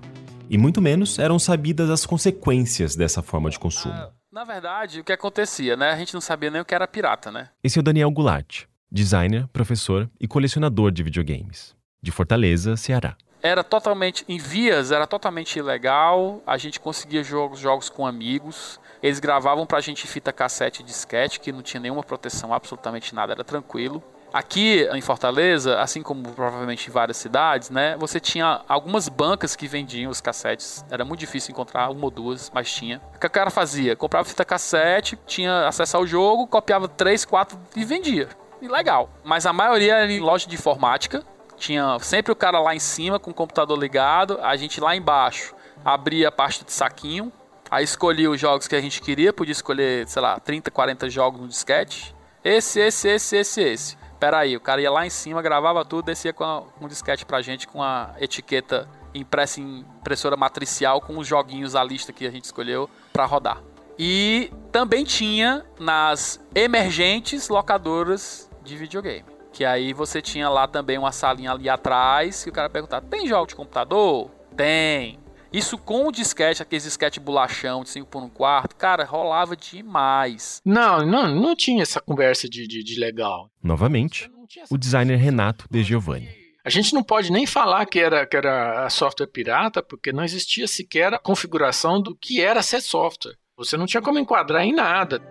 e 0.50 0.58
muito 0.58 0.82
menos 0.82 1.20
eram 1.20 1.38
sabidas 1.38 1.92
as 1.92 2.08
consequências 2.08 2.96
dessa 2.96 3.22
forma 3.22 3.52
de 3.52 3.60
consumo. 3.60 3.94
Na 4.32 4.46
verdade, 4.46 5.02
o 5.02 5.04
que 5.04 5.12
acontecia, 5.12 5.76
né? 5.76 5.92
A 5.92 5.98
gente 5.98 6.14
não 6.14 6.22
sabia 6.22 6.50
nem 6.50 6.62
o 6.62 6.66
que 6.66 6.74
era 6.74 6.88
pirata, 6.88 7.30
né? 7.30 7.50
Esse 7.62 7.78
é 7.78 7.82
o 7.82 7.84
Daniel 7.84 8.10
Goulart, 8.10 8.64
designer, 8.90 9.46
professor 9.50 10.10
e 10.18 10.26
colecionador 10.26 10.90
de 10.90 11.04
videogames, 11.04 11.76
de 12.02 12.12
Fortaleza, 12.14 12.78
Ceará 12.78 13.18
era 13.44 13.64
totalmente 13.64 14.24
em 14.30 14.38
vias, 14.38 14.92
era 14.92 15.08
totalmente 15.08 15.58
ilegal. 15.58 16.42
A 16.46 16.58
gente 16.58 16.80
conseguia 16.80 17.24
jogos, 17.24 17.60
jogos 17.60 17.90
com 17.90 18.06
amigos. 18.06 18.80
Eles 19.02 19.20
gravavam 19.20 19.66
pra 19.66 19.82
gente 19.82 20.06
fita 20.06 20.32
cassete 20.32 20.84
e 20.84 20.86
disquete, 20.86 21.40
que 21.40 21.52
não 21.52 21.64
tinha 21.64 21.82
nenhuma 21.82 22.04
proteção, 22.04 22.54
absolutamente 22.54 23.16
nada, 23.16 23.34
era 23.34 23.44
tranquilo. 23.44 24.04
Aqui 24.34 24.88
em 24.94 25.02
Fortaleza, 25.02 25.80
assim 25.82 26.02
como 26.02 26.24
provavelmente 26.32 26.88
em 26.88 26.92
várias 26.92 27.18
cidades, 27.18 27.70
né, 27.70 27.98
você 27.98 28.20
tinha 28.20 28.62
algumas 28.68 29.10
bancas 29.10 29.56
que 29.56 29.68
vendiam 29.68 30.10
os 30.10 30.22
cassetes. 30.22 30.86
Era 30.90 31.04
muito 31.04 31.20
difícil 31.20 31.52
encontrar 31.52 31.90
uma 31.90 32.06
ou 32.06 32.12
duas, 32.12 32.50
mas 32.54 32.72
tinha. 32.72 33.02
O 33.16 33.20
que 33.20 33.28
o 33.28 33.30
cara 33.30 33.50
fazia? 33.50 33.96
Comprava 33.96 34.24
fita 34.24 34.46
cassete, 34.46 35.20
tinha 35.28 35.68
acesso 35.68 35.98
ao 35.98 36.08
jogo, 36.08 36.48
copiava 36.48 36.88
três, 36.88 37.26
quatro 37.26 37.60
e 37.76 37.84
vendia. 37.84 38.30
E 38.62 38.68
legal. 38.68 39.10
Mas 39.24 39.46
a 39.46 39.52
maioria 39.52 39.96
era 39.96 40.12
em 40.12 40.20
loja 40.20 40.48
de 40.48 40.56
informática. 40.56 41.24
Tinha 41.58 41.98
sempre 42.00 42.32
o 42.32 42.36
cara 42.36 42.60
lá 42.60 42.74
em 42.74 42.80
cima 42.80 43.20
com 43.20 43.32
o 43.32 43.34
computador 43.34 43.78
ligado, 43.78 44.40
a 44.42 44.56
gente 44.56 44.80
lá 44.80 44.96
embaixo 44.96 45.54
abria 45.84 46.30
a 46.30 46.32
parte 46.32 46.64
de 46.64 46.72
saquinho, 46.72 47.32
Aí 47.72 47.86
escolhi 47.86 48.28
os 48.28 48.38
jogos 48.38 48.68
que 48.68 48.76
a 48.76 48.82
gente 48.82 49.02
queria, 49.02 49.32
podia 49.32 49.54
escolher, 49.54 50.06
sei 50.06 50.22
lá, 50.22 50.38
30, 50.38 50.70
40 50.70 51.10
jogos 51.10 51.40
no 51.40 51.48
disquete. 51.48 52.14
Esse, 52.44 52.82
esse, 52.82 53.08
esse, 53.08 53.38
esse, 53.38 53.62
esse. 53.62 53.98
Pera 54.22 54.38
aí, 54.38 54.56
o 54.56 54.60
cara 54.60 54.80
ia 54.80 54.92
lá 54.92 55.04
em 55.04 55.10
cima, 55.10 55.42
gravava 55.42 55.84
tudo, 55.84 56.06
descia 56.06 56.32
com 56.32 56.44
a, 56.44 56.62
um 56.80 56.88
disquete 56.88 57.26
pra 57.26 57.42
gente 57.42 57.68
com 57.68 57.82
a 57.82 58.14
etiqueta 58.20 58.88
impressa 59.16 59.60
em 59.60 59.80
impressora 59.80 60.38
matricial 60.38 61.02
com 61.02 61.18
os 61.18 61.26
joguinhos, 61.26 61.76
a 61.76 61.84
lista 61.84 62.14
que 62.14 62.28
a 62.28 62.30
gente 62.30 62.44
escolheu 62.44 62.88
para 63.12 63.26
rodar. 63.26 63.64
E 63.98 64.54
também 64.72 65.04
tinha 65.04 65.66
nas 65.80 66.40
emergentes 66.54 67.50
locadoras 67.50 68.48
de 68.64 68.78
videogame. 68.78 69.26
Que 69.52 69.66
aí 69.66 69.92
você 69.92 70.22
tinha 70.22 70.48
lá 70.50 70.68
também 70.68 71.00
uma 71.00 71.12
salinha 71.12 71.52
ali 71.52 71.68
atrás 71.68 72.44
que 72.44 72.52
o 72.52 72.54
cara 72.54 72.70
perguntava: 72.70 73.04
tem 73.08 73.26
jogo 73.26 73.48
de 73.48 73.56
computador? 73.56 74.30
Tem. 74.56 75.18
Isso 75.52 75.78
com 75.78 76.08
o 76.08 76.12
disquete, 76.12 76.62
aqueles 76.62 76.84
disquete 76.84 77.20
bolachão 77.20 77.84
de 77.84 77.90
5 77.90 78.08
por 78.08 78.24
1 78.24 78.30
quarto, 78.30 78.76
cara, 78.76 79.04
rolava 79.04 79.56
demais. 79.56 80.62
Não, 80.64 81.06
não, 81.06 81.28
não 81.28 81.56
tinha 81.56 81.84
essa 81.84 82.00
conversa 82.00 82.48
de, 82.48 82.66
de, 82.66 82.82
de 82.82 83.00
legal. 83.00 83.52
Novamente, 83.62 84.32
o 84.70 84.78
designer 84.78 85.18
Renato 85.18 85.66
De 85.70 85.84
Giovanni. 85.84 86.30
A 86.64 86.70
gente 86.70 86.94
não 86.94 87.04
pode 87.04 87.32
nem 87.32 87.46
falar 87.46 87.86
que 87.86 88.00
era, 88.00 88.26
que 88.26 88.38
era 88.38 88.90
software 88.90 89.28
pirata, 89.28 89.84
porque 89.84 90.14
não 90.14 90.24
existia 90.24 90.68
sequer 90.68 91.14
a 91.14 91.20
configuração 91.20 92.02
do 92.02 92.16
que 92.16 92.40
era 92.40 92.62
ser 92.62 92.82
software. 92.82 93.36
Você 93.58 93.76
não 93.76 93.86
tinha 93.86 94.02
como 94.02 94.20
enquadrar 94.20 94.64
em 94.64 94.74
nada 94.74 95.22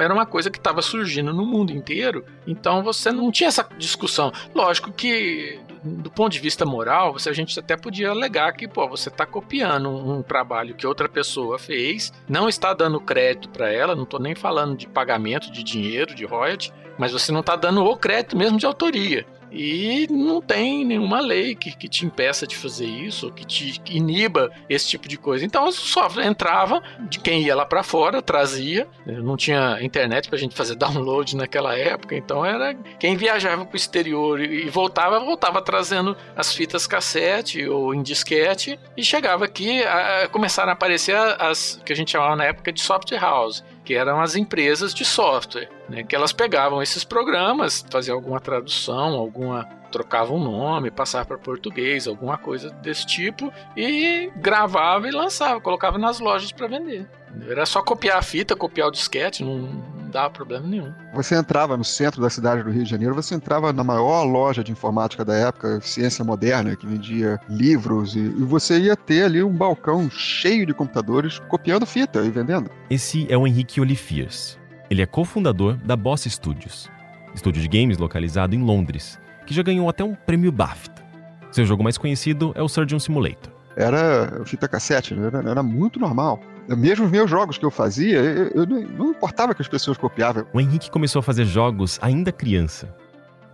era 0.00 0.12
uma 0.12 0.26
coisa 0.26 0.50
que 0.50 0.58
estava 0.58 0.82
surgindo 0.82 1.32
no 1.32 1.46
mundo 1.46 1.72
inteiro, 1.72 2.24
então 2.46 2.82
você 2.82 3.10
não 3.10 3.30
tinha 3.30 3.48
essa 3.48 3.66
discussão. 3.78 4.32
Lógico 4.54 4.92
que 4.92 5.60
do 5.86 6.10
ponto 6.10 6.32
de 6.32 6.40
vista 6.40 6.64
moral, 6.64 7.12
você, 7.12 7.30
a 7.30 7.32
gente 7.32 7.58
até 7.58 7.76
podia 7.76 8.10
alegar 8.10 8.52
que, 8.52 8.66
pô, 8.66 8.88
você 8.88 9.08
está 9.08 9.24
copiando 9.24 9.88
um, 9.88 10.22
trabalho 10.22 10.74
que 10.74 10.86
outra 10.86 11.08
pessoa 11.08 11.58
fez, 11.58 12.12
não 12.28 12.48
está 12.48 12.74
dando 12.74 13.00
crédito 13.00 13.48
para 13.48 13.70
ela, 13.72 13.94
não 13.94 14.02
estou 14.02 14.18
nem 14.18 14.34
falando 14.34 14.76
de 14.76 14.88
pagamento 14.88 15.50
de 15.50 15.62
dinheiro, 15.62 16.14
de 16.14 16.24
royalty, 16.24 16.72
mas 16.98 17.12
você 17.12 17.30
não 17.30 17.40
está 17.40 17.54
dando 17.54 17.84
o 17.84 17.96
crédito 17.96 18.36
mesmo 18.36 18.58
de 18.58 18.66
autoria. 18.66 19.24
E 19.50 20.06
não 20.10 20.40
tem 20.40 20.84
nenhuma 20.84 21.20
lei 21.20 21.54
que, 21.54 21.74
que 21.74 21.88
te 21.88 22.04
impeça 22.04 22.46
de 22.46 22.56
fazer 22.56 22.86
isso, 22.86 23.30
que 23.30 23.44
te 23.44 23.80
iniba 23.90 24.50
esse 24.68 24.88
tipo 24.88 25.08
de 25.08 25.16
coisa. 25.16 25.44
Então 25.44 25.66
o 25.66 25.72
software 25.72 26.26
entrava, 26.26 26.82
de 27.08 27.18
quem 27.18 27.42
ia 27.42 27.54
lá 27.54 27.64
para 27.64 27.82
fora, 27.82 28.20
trazia. 28.20 28.86
Não 29.06 29.36
tinha 29.36 29.78
internet 29.80 30.28
para 30.28 30.36
a 30.36 30.40
gente 30.40 30.54
fazer 30.54 30.74
download 30.76 31.36
naquela 31.36 31.76
época, 31.76 32.16
então 32.16 32.44
era 32.44 32.74
quem 32.98 33.16
viajava 33.16 33.64
para 33.64 33.74
o 33.74 33.76
exterior 33.76 34.40
e 34.40 34.68
voltava, 34.68 35.18
voltava 35.20 35.62
trazendo 35.62 36.16
as 36.36 36.52
fitas 36.52 36.86
cassete 36.86 37.66
ou 37.66 37.94
em 37.94 38.02
disquete 38.02 38.78
e 38.96 39.02
chegava 39.02 39.44
aqui, 39.44 39.82
a, 39.82 40.28
começaram 40.28 40.70
a 40.70 40.72
aparecer 40.72 41.16
as 41.16 41.80
que 41.84 41.92
a 41.92 41.96
gente 41.96 42.10
chamava 42.10 42.36
na 42.36 42.44
época 42.44 42.72
de 42.72 42.80
software 42.80 43.18
house 43.18 43.64
que 43.86 43.94
eram 43.94 44.20
as 44.20 44.34
empresas 44.34 44.92
de 44.92 45.04
software, 45.04 45.70
né, 45.88 46.02
que 46.02 46.16
elas 46.16 46.32
pegavam 46.32 46.82
esses 46.82 47.04
programas, 47.04 47.86
faziam 47.88 48.16
alguma 48.16 48.40
tradução, 48.40 49.14
alguma 49.14 49.64
trocavam 49.92 50.36
um 50.36 50.44
nome, 50.44 50.90
passava 50.90 51.24
para 51.24 51.38
português, 51.38 52.08
alguma 52.08 52.36
coisa 52.36 52.70
desse 52.82 53.06
tipo 53.06 53.52
e 53.76 54.30
gravava 54.36 55.08
e 55.08 55.12
lançava, 55.12 55.60
colocava 55.60 55.96
nas 55.96 56.18
lojas 56.18 56.50
para 56.50 56.66
vender. 56.66 57.08
Era 57.48 57.64
só 57.64 57.80
copiar 57.80 58.18
a 58.18 58.22
fita, 58.22 58.56
copiar 58.56 58.88
o 58.88 58.90
disquete, 58.90 59.44
não, 59.44 59.70
dava 60.06 60.30
problema 60.30 60.66
nenhum. 60.66 60.92
Você 61.14 61.34
entrava 61.34 61.76
no 61.76 61.84
centro 61.84 62.20
da 62.20 62.30
cidade 62.30 62.62
do 62.62 62.70
Rio 62.70 62.84
de 62.84 62.90
Janeiro, 62.90 63.14
você 63.14 63.34
entrava 63.34 63.72
na 63.72 63.84
maior 63.84 64.24
loja 64.24 64.62
de 64.62 64.72
informática 64.72 65.24
da 65.24 65.34
época, 65.34 65.80
Ciência 65.80 66.24
Moderna, 66.24 66.76
que 66.76 66.86
vendia 66.86 67.38
livros, 67.48 68.14
e, 68.16 68.20
e 68.20 68.42
você 68.42 68.78
ia 68.78 68.96
ter 68.96 69.24
ali 69.24 69.42
um 69.42 69.52
balcão 69.52 70.10
cheio 70.10 70.66
de 70.66 70.74
computadores 70.74 71.38
copiando 71.48 71.86
fita 71.86 72.20
e 72.24 72.30
vendendo. 72.30 72.70
Esse 72.88 73.26
é 73.30 73.36
o 73.36 73.46
Henrique 73.46 73.80
Olifiers. 73.80 74.58
Ele 74.88 75.02
é 75.02 75.06
cofundador 75.06 75.76
da 75.76 75.96
Boss 75.96 76.24
Studios. 76.24 76.88
estúdio 77.34 77.60
de 77.60 77.68
games 77.68 77.98
localizado 77.98 78.54
em 78.54 78.62
Londres, 78.62 79.18
que 79.44 79.54
já 79.54 79.62
ganhou 79.62 79.88
até 79.88 80.04
um 80.04 80.14
prêmio 80.14 80.52
BAFTA. 80.52 81.04
Seu 81.50 81.64
jogo 81.64 81.82
mais 81.82 81.98
conhecido 81.98 82.52
é 82.54 82.62
o 82.62 82.68
Surgeon 82.68 82.98
Simulator. 82.98 83.52
Era 83.76 84.42
fita 84.44 84.68
cassete, 84.68 85.14
né? 85.14 85.26
era, 85.26 85.50
era 85.50 85.62
muito 85.62 85.98
normal. 85.98 86.40
Mesmo 86.68 87.04
os 87.04 87.10
meus 87.10 87.30
jogos 87.30 87.58
que 87.58 87.64
eu 87.64 87.70
fazia, 87.70 88.18
eu, 88.18 88.48
eu 88.48 88.66
não 88.66 89.10
importava 89.10 89.54
que 89.54 89.62
as 89.62 89.68
pessoas 89.68 89.96
copiavam. 89.96 90.46
O 90.52 90.60
Henrique 90.60 90.90
começou 90.90 91.20
a 91.20 91.22
fazer 91.22 91.44
jogos 91.44 91.98
ainda 92.02 92.32
criança, 92.32 92.92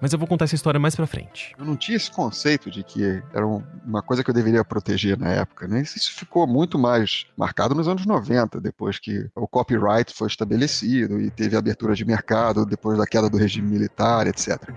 mas 0.03 0.13
eu 0.13 0.19
vou 0.19 0.27
contar 0.27 0.47
essa 0.47 0.55
história 0.57 0.81
mais 0.81 0.97
pra 0.97 1.07
frente. 1.07 1.55
Eu 1.57 1.65
não 1.65 1.77
tinha 1.77 1.97
esse 1.97 2.11
conceito 2.11 2.69
de 2.71 2.83
que 2.83 3.23
era 3.33 3.47
uma 3.47 4.03
coisa 4.03 4.25
que 4.25 4.31
eu 4.31 4.35
deveria 4.35 4.65
proteger 4.65 5.17
na 5.17 5.29
época, 5.29 5.69
né? 5.69 5.83
Isso 5.83 6.13
ficou 6.13 6.45
muito 6.47 6.77
mais 6.77 7.27
marcado 7.37 7.73
nos 7.73 7.87
anos 7.87 8.05
90, 8.05 8.61
depois 8.61 8.99
que 8.99 9.29
o 9.37 9.47
copyright 9.47 10.13
foi 10.13 10.27
estabelecido 10.27 11.21
e 11.21 11.31
teve 11.31 11.57
abertura 11.57 11.95
de 11.95 12.05
mercado, 12.05 12.67
depois 12.67 12.99
da 12.99 13.07
queda 13.07 13.31
do 13.31 13.37
regime 13.37 13.69
militar, 13.69 14.27
etc. 14.27 14.73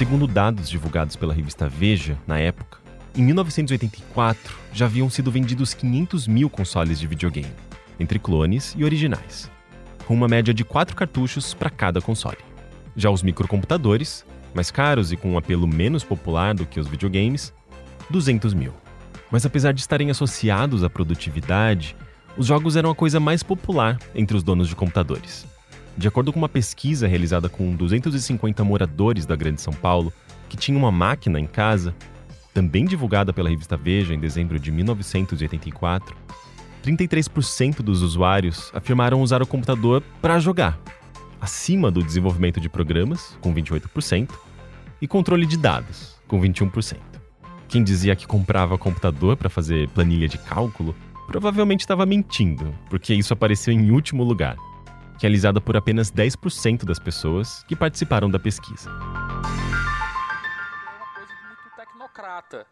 Segundo 0.00 0.26
dados 0.26 0.70
divulgados 0.70 1.14
pela 1.14 1.34
revista 1.34 1.68
Veja, 1.68 2.16
na 2.26 2.38
época, 2.38 2.78
em 3.14 3.22
1984, 3.22 4.56
já 4.72 4.86
haviam 4.86 5.10
sido 5.10 5.30
vendidos 5.30 5.74
500 5.74 6.26
mil 6.26 6.48
consoles 6.48 6.98
de 6.98 7.06
videogame, 7.06 7.52
entre 7.98 8.18
clones 8.18 8.74
e 8.78 8.82
originais, 8.82 9.50
com 10.06 10.14
uma 10.14 10.26
média 10.26 10.54
de 10.54 10.64
4 10.64 10.96
cartuchos 10.96 11.52
para 11.52 11.68
cada 11.68 12.00
console. 12.00 12.38
Já 12.96 13.10
os 13.10 13.22
microcomputadores, 13.22 14.24
mais 14.54 14.70
caros 14.70 15.12
e 15.12 15.18
com 15.18 15.32
um 15.32 15.36
apelo 15.36 15.68
menos 15.68 16.02
popular 16.02 16.54
do 16.54 16.64
que 16.64 16.80
os 16.80 16.88
videogames, 16.88 17.52
200 18.08 18.54
mil. 18.54 18.72
Mas 19.30 19.44
apesar 19.44 19.72
de 19.72 19.82
estarem 19.82 20.10
associados 20.10 20.82
à 20.82 20.88
produtividade, 20.88 21.94
os 22.38 22.46
jogos 22.46 22.74
eram 22.74 22.88
a 22.88 22.94
coisa 22.94 23.20
mais 23.20 23.42
popular 23.42 23.98
entre 24.14 24.34
os 24.34 24.42
donos 24.42 24.66
de 24.66 24.74
computadores. 24.74 25.46
De 25.96 26.08
acordo 26.08 26.32
com 26.32 26.38
uma 26.38 26.48
pesquisa 26.48 27.06
realizada 27.06 27.48
com 27.48 27.74
250 27.74 28.64
moradores 28.64 29.26
da 29.26 29.36
Grande 29.36 29.60
São 29.60 29.72
Paulo 29.72 30.12
que 30.48 30.56
tinham 30.56 30.80
uma 30.80 30.90
máquina 30.90 31.38
em 31.38 31.46
casa, 31.46 31.94
também 32.52 32.84
divulgada 32.84 33.32
pela 33.32 33.48
revista 33.48 33.76
Veja 33.76 34.12
em 34.12 34.18
dezembro 34.18 34.58
de 34.58 34.72
1984, 34.72 36.16
33% 36.84 37.82
dos 37.82 38.02
usuários 38.02 38.70
afirmaram 38.74 39.22
usar 39.22 39.42
o 39.42 39.46
computador 39.46 40.02
para 40.20 40.40
jogar, 40.40 40.78
acima 41.40 41.90
do 41.90 42.02
desenvolvimento 42.02 42.60
de 42.60 42.68
programas, 42.68 43.36
com 43.40 43.54
28%, 43.54 44.30
e 45.00 45.06
controle 45.06 45.46
de 45.46 45.56
dados, 45.56 46.16
com 46.26 46.40
21%. 46.40 46.96
Quem 47.68 47.84
dizia 47.84 48.16
que 48.16 48.26
comprava 48.26 48.76
computador 48.76 49.36
para 49.36 49.48
fazer 49.48 49.88
planilha 49.90 50.28
de 50.28 50.38
cálculo 50.38 50.94
provavelmente 51.26 51.80
estava 51.80 52.04
mentindo, 52.04 52.74
porque 52.88 53.14
isso 53.14 53.32
apareceu 53.32 53.72
em 53.72 53.92
último 53.92 54.24
lugar, 54.24 54.56
realizada 55.20 55.60
por 55.60 55.76
apenas 55.76 56.10
10% 56.10 56.84
das 56.84 56.98
pessoas 56.98 57.62
que 57.68 57.76
participaram 57.76 58.30
da 58.30 58.38
pesquisa. 58.38 58.90
democrata. 62.10 62.66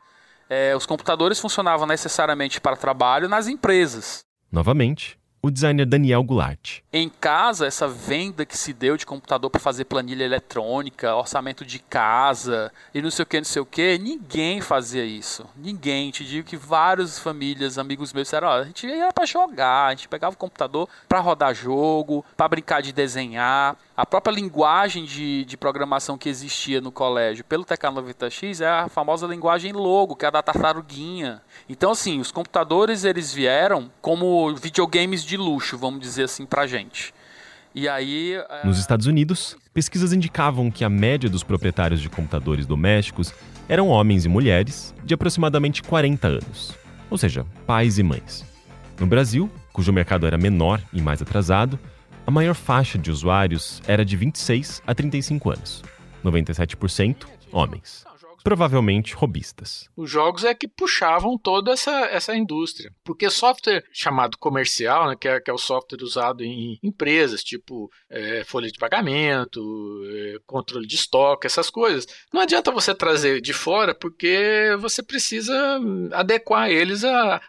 É, 0.48 0.74
os 0.74 0.87
computadores 0.87 1.38
funcionavam 1.38 1.87
necessariamente 1.87 2.61
para 2.61 2.76
trabalho 2.76 3.28
nas 3.28 3.46
empresas. 3.46 4.24
Novamente, 4.50 5.18
o 5.42 5.51
designer 5.51 5.87
Daniel 5.87 6.22
Goulart. 6.22 6.81
Em 6.92 7.09
casa, 7.09 7.66
essa 7.66 7.87
venda 7.87 8.44
que 8.44 8.57
se 8.57 8.72
deu 8.72 8.96
de 8.96 9.07
computador 9.07 9.51
para 9.51 9.61
fazer 9.61 9.85
planilha 9.85 10.24
eletrônica, 10.24 11.14
orçamento 11.14 11.64
de 11.64 11.79
casa 11.79 12.72
e 12.92 13.01
não 13.01 13.11
sei 13.11 13.22
o 13.22 13.27
que, 13.27 13.37
não 13.38 13.44
sei 13.44 13.62
o 13.62 13.66
que, 13.66 13.98
ninguém 13.98 14.61
fazia 14.61 15.05
isso. 15.05 15.46
Ninguém. 15.57 16.11
Te 16.11 16.24
digo 16.24 16.46
que 16.46 16.57
várias 16.57 17.18
famílias, 17.18 17.79
amigos 17.79 18.12
meus, 18.12 18.27
disseram: 18.27 18.48
a 18.48 18.64
gente 18.64 18.87
ia 18.87 19.12
para 19.12 19.27
jogar, 19.27 19.87
a 19.87 19.90
gente 19.90 20.09
pegava 20.09 20.35
o 20.35 20.38
computador 20.38 20.88
para 21.09 21.20
rodar 21.20 21.55
jogo, 21.55 22.24
para 22.37 22.48
brincar 22.48 22.83
de 22.83 22.92
desenhar. 22.92 23.77
A 23.98 24.06
própria 24.06 24.32
linguagem 24.32 25.04
de, 25.04 25.44
de 25.44 25.56
programação 25.56 26.16
que 26.16 26.28
existia 26.28 26.80
no 26.80 26.92
colégio 26.92 27.44
pelo 27.44 27.64
TK90X 27.64 28.61
é 28.61 28.68
a 28.68 28.88
famosa 28.88 29.26
linguagem 29.26 29.72
logo, 29.72 30.14
que 30.14 30.24
é 30.24 30.28
a 30.28 30.30
da 30.30 30.40
tartaruguinha. 30.40 31.42
Então, 31.68 31.90
assim, 31.90 32.20
os 32.20 32.30
computadores 32.30 33.02
eles 33.02 33.34
vieram 33.34 33.90
como 34.00 34.54
videogames 34.54 35.24
de 35.24 35.37
luxo, 35.37 35.76
vamos 35.76 35.98
dizer 35.98 36.22
assim, 36.22 36.46
pra 36.46 36.64
gente. 36.64 37.12
E 37.74 37.88
aí. 37.88 38.34
É... 38.34 38.64
Nos 38.64 38.78
Estados 38.78 39.06
Unidos, 39.06 39.56
pesquisas 39.74 40.12
indicavam 40.12 40.70
que 40.70 40.84
a 40.84 40.88
média 40.88 41.28
dos 41.28 41.42
proprietários 41.42 42.00
de 42.00 42.08
computadores 42.08 42.66
domésticos 42.66 43.34
eram 43.68 43.88
homens 43.88 44.24
e 44.24 44.28
mulheres 44.28 44.94
de 45.02 45.12
aproximadamente 45.12 45.82
40 45.82 46.28
anos, 46.28 46.72
ou 47.11 47.18
seja, 47.18 47.44
pais 47.66 47.98
e 47.98 48.04
mães. 48.04 48.44
No 49.00 49.08
Brasil, 49.08 49.50
cujo 49.72 49.92
mercado 49.92 50.24
era 50.24 50.38
menor 50.38 50.80
e 50.92 51.00
mais 51.00 51.20
atrasado, 51.20 51.76
a 52.29 52.31
maior 52.31 52.55
faixa 52.55 52.99
de 52.99 53.11
usuários 53.11 53.81
era 53.87 54.05
de 54.05 54.14
26 54.14 54.83
a 54.87 54.95
35 54.95 55.49
anos, 55.49 55.83
97% 56.23 57.27
homens 57.51 58.08
provavelmente 58.42 59.14
robistas. 59.14 59.88
Os 59.96 60.11
jogos 60.11 60.44
é 60.44 60.55
que 60.55 60.68
puxavam 60.68 61.37
toda 61.37 61.72
essa, 61.72 62.07
essa 62.07 62.35
indústria. 62.35 62.92
Porque 63.05 63.31
software 63.31 63.85
chamado 63.92 64.38
comercial, 64.38 65.09
né, 65.09 65.16
que, 65.18 65.29
é, 65.29 65.40
que 65.40 65.51
é 65.51 65.55
o 65.55 65.59
software 65.59 66.03
usado 66.03 66.44
em 66.44 66.79
empresas, 66.83 67.42
tipo 67.42 67.90
é, 68.09 68.44
folha 68.44 68.70
de 68.70 68.79
pagamento, 68.79 69.61
é, 70.07 70.37
controle 70.46 70.87
de 70.87 70.94
estoque, 70.94 71.46
essas 71.46 71.70
coisas, 71.70 72.07
não 72.33 72.40
adianta 72.40 72.70
você 72.70 72.94
trazer 72.94 73.40
de 73.40 73.53
fora 73.53 73.94
porque 73.94 74.77
você 74.79 75.03
precisa 75.03 75.81
adequar 76.12 76.70
eles 76.70 77.03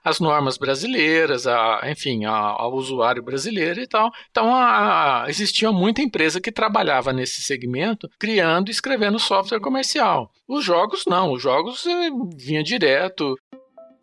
às 0.04 0.19
normas 0.19 0.58
brasileiras, 0.58 1.47
a, 1.47 1.82
enfim, 1.86 2.25
a, 2.25 2.32
ao 2.32 2.73
usuário 2.73 3.23
brasileiro 3.23 3.80
e 3.82 3.88
tal. 3.88 4.12
Então 4.32 4.54
a, 4.54 5.23
a, 5.23 5.30
existia 5.30 5.71
muita 5.71 6.02
empresa 6.02 6.41
que 6.41 6.52
trabalhava 6.52 7.13
nesse 7.13 7.41
segmento 7.41 8.10
criando 8.17 8.69
e 8.69 8.71
escrevendo 8.71 9.19
software 9.19 9.60
comercial. 9.60 10.32
Os 10.47 10.65
jogos 10.65 10.79
jogos 10.80 11.04
não, 11.06 11.34
os 11.34 11.42
jogos 11.42 11.86
é, 11.86 12.10
vinha 12.36 12.63
direto. 12.63 13.36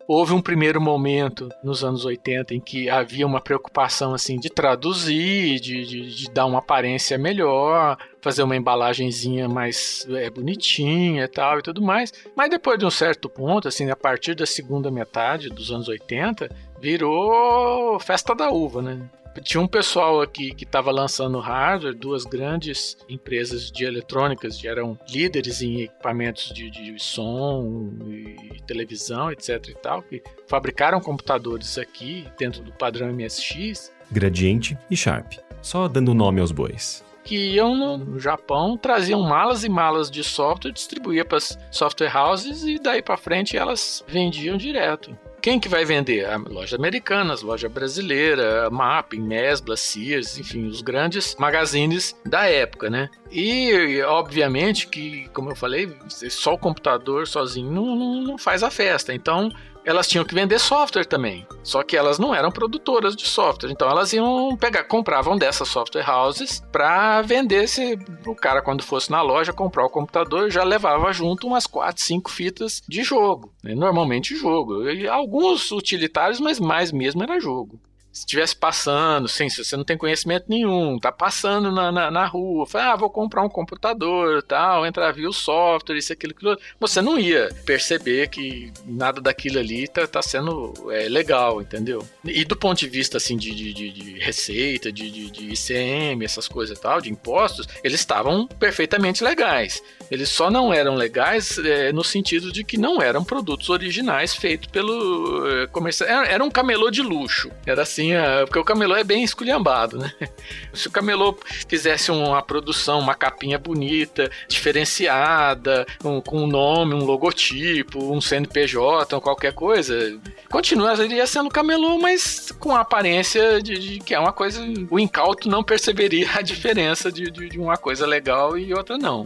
Houve 0.07 0.33
um 0.33 0.41
primeiro 0.41 0.79
momento 0.79 1.49
nos 1.61 1.83
anos 1.83 2.05
80 2.05 2.53
em 2.53 2.61
que 2.61 2.89
havia 2.89 3.27
uma 3.27 3.41
preocupação 3.41 4.13
assim 4.13 4.39
de 4.39 4.49
traduzir, 4.49 5.59
de, 5.59 5.85
de, 5.85 6.15
de 6.15 6.31
dar 6.31 6.45
uma 6.45 6.59
aparência 6.59 7.17
melhor, 7.17 7.97
fazer 8.21 8.43
uma 8.43 8.55
embalagenzinha 8.55 9.49
mais 9.49 10.07
é, 10.11 10.29
bonitinha 10.29 11.25
e 11.25 11.27
tal 11.27 11.59
e 11.59 11.61
tudo 11.61 11.81
mais. 11.81 12.13
Mas 12.35 12.49
depois 12.49 12.79
de 12.79 12.85
um 12.85 12.91
certo 12.91 13.27
ponto, 13.27 13.67
assim, 13.67 13.89
a 13.89 13.97
partir 13.97 14.33
da 14.33 14.45
segunda 14.45 14.89
metade 14.89 15.49
dos 15.49 15.71
anos 15.71 15.89
80, 15.89 16.49
virou 16.79 17.99
festa 17.99 18.33
da 18.33 18.49
uva, 18.49 18.81
né? 18.81 19.09
Tinha 19.41 19.61
um 19.61 19.67
pessoal 19.67 20.21
aqui 20.21 20.53
que 20.53 20.63
estava 20.63 20.91
lançando 20.91 21.39
hardware, 21.39 21.95
duas 21.95 22.23
grandes 22.23 22.97
empresas 23.09 23.71
de 23.71 23.85
eletrônicas 23.85 24.57
que 24.57 24.67
eram 24.67 24.97
líderes 25.09 25.61
em 25.61 25.81
equipamentos 25.81 26.51
de, 26.53 26.69
de 26.69 26.97
som 27.01 27.91
e 28.07 28.61
televisão, 28.65 29.31
etc 29.31 29.69
e 29.69 29.73
tal, 29.75 30.01
que 30.01 30.21
fabricaram 30.47 30.99
computadores 30.99 31.77
aqui 31.77 32.27
dentro 32.37 32.63
do 32.63 32.71
padrão 32.71 33.11
MSX. 33.13 33.91
Gradiente 34.11 34.77
e 34.89 34.95
Sharp. 34.95 35.33
Só 35.61 35.87
dando 35.87 36.13
nome 36.13 36.39
aos 36.39 36.51
bois 36.51 37.05
que 37.27 37.35
iam 37.35 37.75
no 37.75 38.17
Japão, 38.17 38.77
traziam 38.77 39.21
malas 39.21 39.65
e 39.65 39.69
malas 39.69 40.09
de 40.09 40.23
software, 40.23 40.71
distribuía 40.71 41.25
para 41.25 41.39
as 41.39 41.59
software 41.69 42.15
houses 42.15 42.63
e 42.63 42.79
daí 42.79 43.01
para 43.01 43.17
frente 43.17 43.57
elas 43.57 44.01
vendiam 44.07 44.55
direto. 44.55 45.11
Quem 45.47 45.61
que 45.61 45.69
vai 45.69 45.85
vender? 45.85 46.25
A 46.25 46.35
loja 46.35 46.75
americana, 46.75 47.33
a 47.33 47.45
loja 47.45 47.69
brasileira, 47.69 48.69
Mapping, 48.69 49.21
Mesbla, 49.21 49.77
Sears, 49.77 50.37
enfim, 50.37 50.67
os 50.67 50.81
grandes 50.81 51.37
magazines 51.37 52.13
da 52.25 52.49
época, 52.49 52.89
né? 52.89 53.09
E, 53.31 54.01
obviamente, 54.01 54.87
que, 54.87 55.29
como 55.29 55.49
eu 55.49 55.55
falei, 55.55 55.89
só 56.29 56.55
o 56.55 56.57
computador 56.57 57.25
sozinho 57.27 57.71
não, 57.71 57.95
não, 57.95 58.21
não 58.23 58.37
faz 58.37 58.61
a 58.61 58.69
festa. 58.69 59.13
Então, 59.13 59.49
elas 59.87 60.07
tinham 60.07 60.25
que 60.25 60.35
vender 60.35 60.59
software 60.59 61.05
também. 61.05 61.47
Só 61.63 61.81
que 61.81 61.95
elas 61.95 62.19
não 62.19 62.35
eram 62.35 62.51
produtoras 62.51 63.15
de 63.15 63.25
software. 63.25 63.71
Então 63.71 63.89
elas 63.89 64.11
iam 64.11 64.57
pegar, 64.57 64.83
compravam 64.83 65.37
dessas 65.37 65.69
software 65.69 66.07
houses 66.07 66.61
para 66.71 67.21
vender 67.21 67.67
se 67.69 67.97
o 68.25 68.35
cara 68.35 68.61
quando 68.61 68.83
fosse 68.83 69.09
na 69.09 69.21
loja 69.21 69.53
comprar 69.53 69.85
o 69.85 69.89
computador 69.89 70.51
já 70.51 70.63
levava 70.63 71.13
junto 71.13 71.47
umas 71.47 71.65
4, 71.65 72.03
5 72.03 72.29
fitas 72.29 72.81
de 72.87 73.01
jogo. 73.01 73.53
Né? 73.63 73.73
Normalmente 73.75 74.35
jogo. 74.35 74.89
E 74.89 75.07
alguns 75.07 75.71
utilitários, 75.71 76.41
mas 76.41 76.59
mais 76.59 76.91
mesmo 76.91 77.23
era 77.23 77.39
jogo. 77.39 77.79
Se 78.17 78.21
estivesse 78.21 78.55
passando, 78.55 79.27
sim, 79.27 79.47
se 79.47 79.63
você 79.63 79.77
não 79.77 79.83
tem 79.83 79.95
conhecimento 79.95 80.45
nenhum, 80.49 80.97
tá 80.97 81.11
passando 81.11 81.71
na, 81.71 81.91
na, 81.91 82.09
na 82.09 82.25
rua, 82.25 82.65
fala, 82.65 82.93
ah, 82.93 82.95
vou 82.95 83.11
comprar 83.11 83.43
um 83.43 83.49
computador, 83.49 84.41
tal, 84.41 84.87
entrar 84.87 85.11
via 85.11 85.29
o 85.29 85.33
software, 85.33 85.97
isso, 85.97 86.11
aquilo, 86.11 86.33
aquilo, 86.33 86.57
você 86.79 86.99
não 86.99 87.19
ia 87.19 87.47
perceber 87.63 88.27
que 88.29 88.73
nada 88.83 89.21
daquilo 89.21 89.59
ali 89.59 89.87
tá, 89.87 90.07
tá 90.07 90.23
sendo 90.23 90.73
é, 90.89 91.07
legal, 91.07 91.61
entendeu? 91.61 92.03
E 92.25 92.43
do 92.43 92.55
ponto 92.55 92.79
de 92.79 92.89
vista, 92.89 93.17
assim, 93.17 93.37
de, 93.37 93.53
de, 93.53 93.71
de, 93.71 93.91
de 93.91 94.19
receita, 94.19 94.91
de, 94.91 95.11
de, 95.11 95.29
de 95.29 95.53
ICM, 95.53 96.25
essas 96.25 96.47
coisas 96.47 96.75
e 96.75 96.81
tal, 96.81 96.99
de 96.99 97.11
impostos, 97.11 97.67
eles 97.83 97.99
estavam 97.99 98.47
perfeitamente 98.47 99.23
legais. 99.23 99.83
Eles 100.09 100.29
só 100.29 100.49
não 100.49 100.73
eram 100.73 100.95
legais 100.95 101.57
é, 101.57 101.91
no 101.91 102.03
sentido 102.03 102.51
de 102.51 102.63
que 102.63 102.77
não 102.77 103.01
eram 103.01 103.23
produtos 103.23 103.69
originais 103.69 104.33
feitos 104.33 104.67
pelo 104.67 105.47
é, 105.47 105.67
comercial. 105.67 106.09
Era, 106.09 106.27
era, 106.27 106.43
um 106.43 106.49
camelô 106.49 106.89
de 106.89 107.01
luxo. 107.01 107.51
Era 107.65 107.81
assim, 107.81 108.15
a, 108.15 108.45
porque 108.45 108.59
o 108.59 108.63
camelô 108.63 108.95
é 108.95 109.03
bem 109.03 109.23
esculhambado, 109.23 109.97
né? 109.97 110.11
Se 110.73 110.87
o 110.87 110.91
camelô 110.91 111.37
fizesse 111.67 112.11
uma 112.11 112.41
produção, 112.41 112.99
uma 112.99 113.15
capinha 113.15 113.57
bonita, 113.57 114.29
diferenciada, 114.47 115.85
um, 116.03 116.21
com 116.21 116.43
um 116.43 116.47
nome, 116.47 116.93
um 116.93 117.03
logotipo, 117.03 118.13
um 118.13 118.21
CNPJ, 118.21 119.15
ou 119.15 119.21
qualquer 119.21 119.53
coisa, 119.53 120.17
continuaria 120.49 121.25
sendo 121.27 121.49
camelô, 121.49 121.97
mas 121.99 122.51
com 122.59 122.75
a 122.75 122.81
aparência 122.81 123.61
de, 123.61 123.77
de, 123.77 123.99
que 123.99 124.13
é 124.13 124.19
uma 124.19 124.33
coisa. 124.33 124.61
O 124.89 124.99
incauto 124.99 125.49
não 125.49 125.63
perceberia 125.63 126.29
a 126.35 126.41
diferença 126.43 127.11
de, 127.11 127.29
de, 127.29 127.49
de 127.49 127.59
uma 127.59 127.77
coisa 127.77 128.05
legal 128.05 128.57
e 128.57 128.73
outra 128.73 128.97
não. 128.97 129.23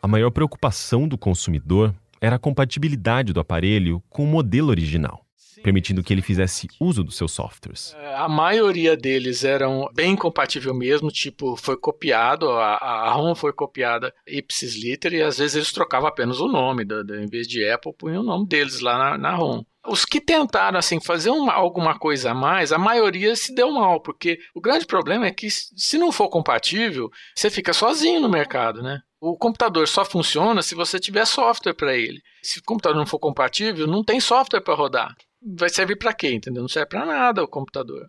A 0.00 0.06
maior 0.06 0.30
preocupação 0.30 1.08
do 1.08 1.18
consumidor 1.18 1.92
era 2.20 2.36
a 2.36 2.38
compatibilidade 2.38 3.32
do 3.32 3.40
aparelho 3.40 4.02
com 4.08 4.22
o 4.22 4.26
modelo 4.26 4.68
original, 4.68 5.24
permitindo 5.62 6.04
que 6.04 6.12
ele 6.12 6.22
fizesse 6.22 6.68
uso 6.80 7.02
dos 7.02 7.16
seus 7.16 7.32
softwares. 7.32 7.94
É, 7.98 8.14
a 8.14 8.28
maioria 8.28 8.96
deles 8.96 9.42
eram 9.42 9.88
bem 9.92 10.14
compatível 10.14 10.72
mesmo, 10.72 11.10
tipo, 11.10 11.56
foi 11.56 11.76
copiado, 11.76 12.48
a, 12.48 12.76
a 12.76 13.10
ROM 13.12 13.34
foi 13.34 13.52
copiada 13.52 14.14
ipsis 14.26 14.76
liter 14.76 15.12
e 15.14 15.22
às 15.22 15.38
vezes 15.38 15.56
eles 15.56 15.72
trocavam 15.72 16.08
apenas 16.08 16.38
o 16.38 16.46
nome, 16.46 16.84
em 16.84 17.26
vez 17.26 17.48
de 17.48 17.68
Apple, 17.68 17.92
punham 17.92 18.22
o 18.22 18.26
nome 18.26 18.46
deles 18.46 18.80
lá 18.80 18.98
na, 18.98 19.18
na 19.18 19.34
ROM. 19.34 19.64
Os 19.86 20.04
que 20.04 20.20
tentaram 20.20 20.78
assim 20.78 21.00
fazer 21.00 21.30
uma, 21.30 21.52
alguma 21.52 21.98
coisa 21.98 22.30
a 22.30 22.34
mais, 22.34 22.72
a 22.72 22.78
maioria 22.78 23.34
se 23.34 23.54
deu 23.54 23.70
mal, 23.72 24.00
porque 24.00 24.38
o 24.54 24.60
grande 24.60 24.86
problema 24.86 25.26
é 25.26 25.32
que 25.32 25.48
se 25.50 25.98
não 25.98 26.12
for 26.12 26.28
compatível, 26.28 27.10
você 27.34 27.50
fica 27.50 27.72
sozinho 27.72 28.20
no 28.20 28.28
mercado, 28.28 28.82
né? 28.82 29.00
O 29.20 29.36
computador 29.36 29.88
só 29.88 30.04
funciona 30.04 30.62
se 30.62 30.76
você 30.76 31.00
tiver 31.00 31.24
software 31.24 31.74
para 31.74 31.96
ele. 31.96 32.20
Se 32.40 32.60
o 32.60 32.62
computador 32.62 32.96
não 32.96 33.06
for 33.06 33.18
compatível, 33.18 33.84
não 33.84 34.04
tem 34.04 34.20
software 34.20 34.60
para 34.60 34.76
rodar. 34.76 35.16
Vai 35.42 35.68
servir 35.68 35.96
para 35.96 36.12
quê, 36.12 36.32
entendeu? 36.32 36.62
Não 36.62 36.68
serve 36.68 36.90
para 36.90 37.04
nada 37.04 37.42
o 37.42 37.48
computador. 37.48 38.06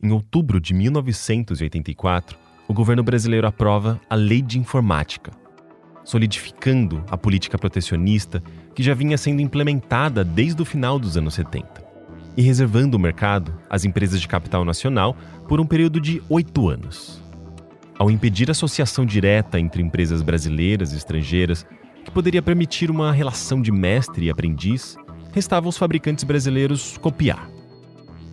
Em 0.00 0.12
outubro 0.12 0.60
de 0.60 0.72
1984, 0.72 2.38
o 2.68 2.72
governo 2.72 3.02
brasileiro 3.02 3.46
aprova 3.46 4.00
a 4.08 4.14
Lei 4.14 4.40
de 4.40 4.56
Informática, 4.56 5.32
solidificando 6.04 7.04
a 7.10 7.16
política 7.16 7.58
protecionista 7.58 8.40
que 8.72 8.84
já 8.84 8.94
vinha 8.94 9.18
sendo 9.18 9.42
implementada 9.42 10.22
desde 10.22 10.62
o 10.62 10.64
final 10.64 10.96
dos 10.96 11.16
anos 11.16 11.34
70 11.34 11.84
e 12.36 12.42
reservando 12.42 12.96
o 12.96 13.00
mercado 13.00 13.52
às 13.68 13.84
empresas 13.84 14.20
de 14.20 14.28
capital 14.28 14.64
nacional 14.64 15.16
por 15.48 15.60
um 15.60 15.66
período 15.66 16.00
de 16.00 16.22
oito 16.28 16.68
anos 16.68 17.21
ao 18.02 18.10
impedir 18.10 18.50
associação 18.50 19.06
direta 19.06 19.60
entre 19.60 19.80
empresas 19.80 20.22
brasileiras 20.22 20.92
e 20.92 20.96
estrangeiras, 20.96 21.64
que 22.04 22.10
poderia 22.10 22.42
permitir 22.42 22.90
uma 22.90 23.12
relação 23.12 23.62
de 23.62 23.70
mestre 23.70 24.26
e 24.26 24.30
aprendiz, 24.30 24.96
restava 25.32 25.66
aos 25.66 25.78
fabricantes 25.78 26.24
brasileiros 26.24 26.98
copiar. 26.98 27.48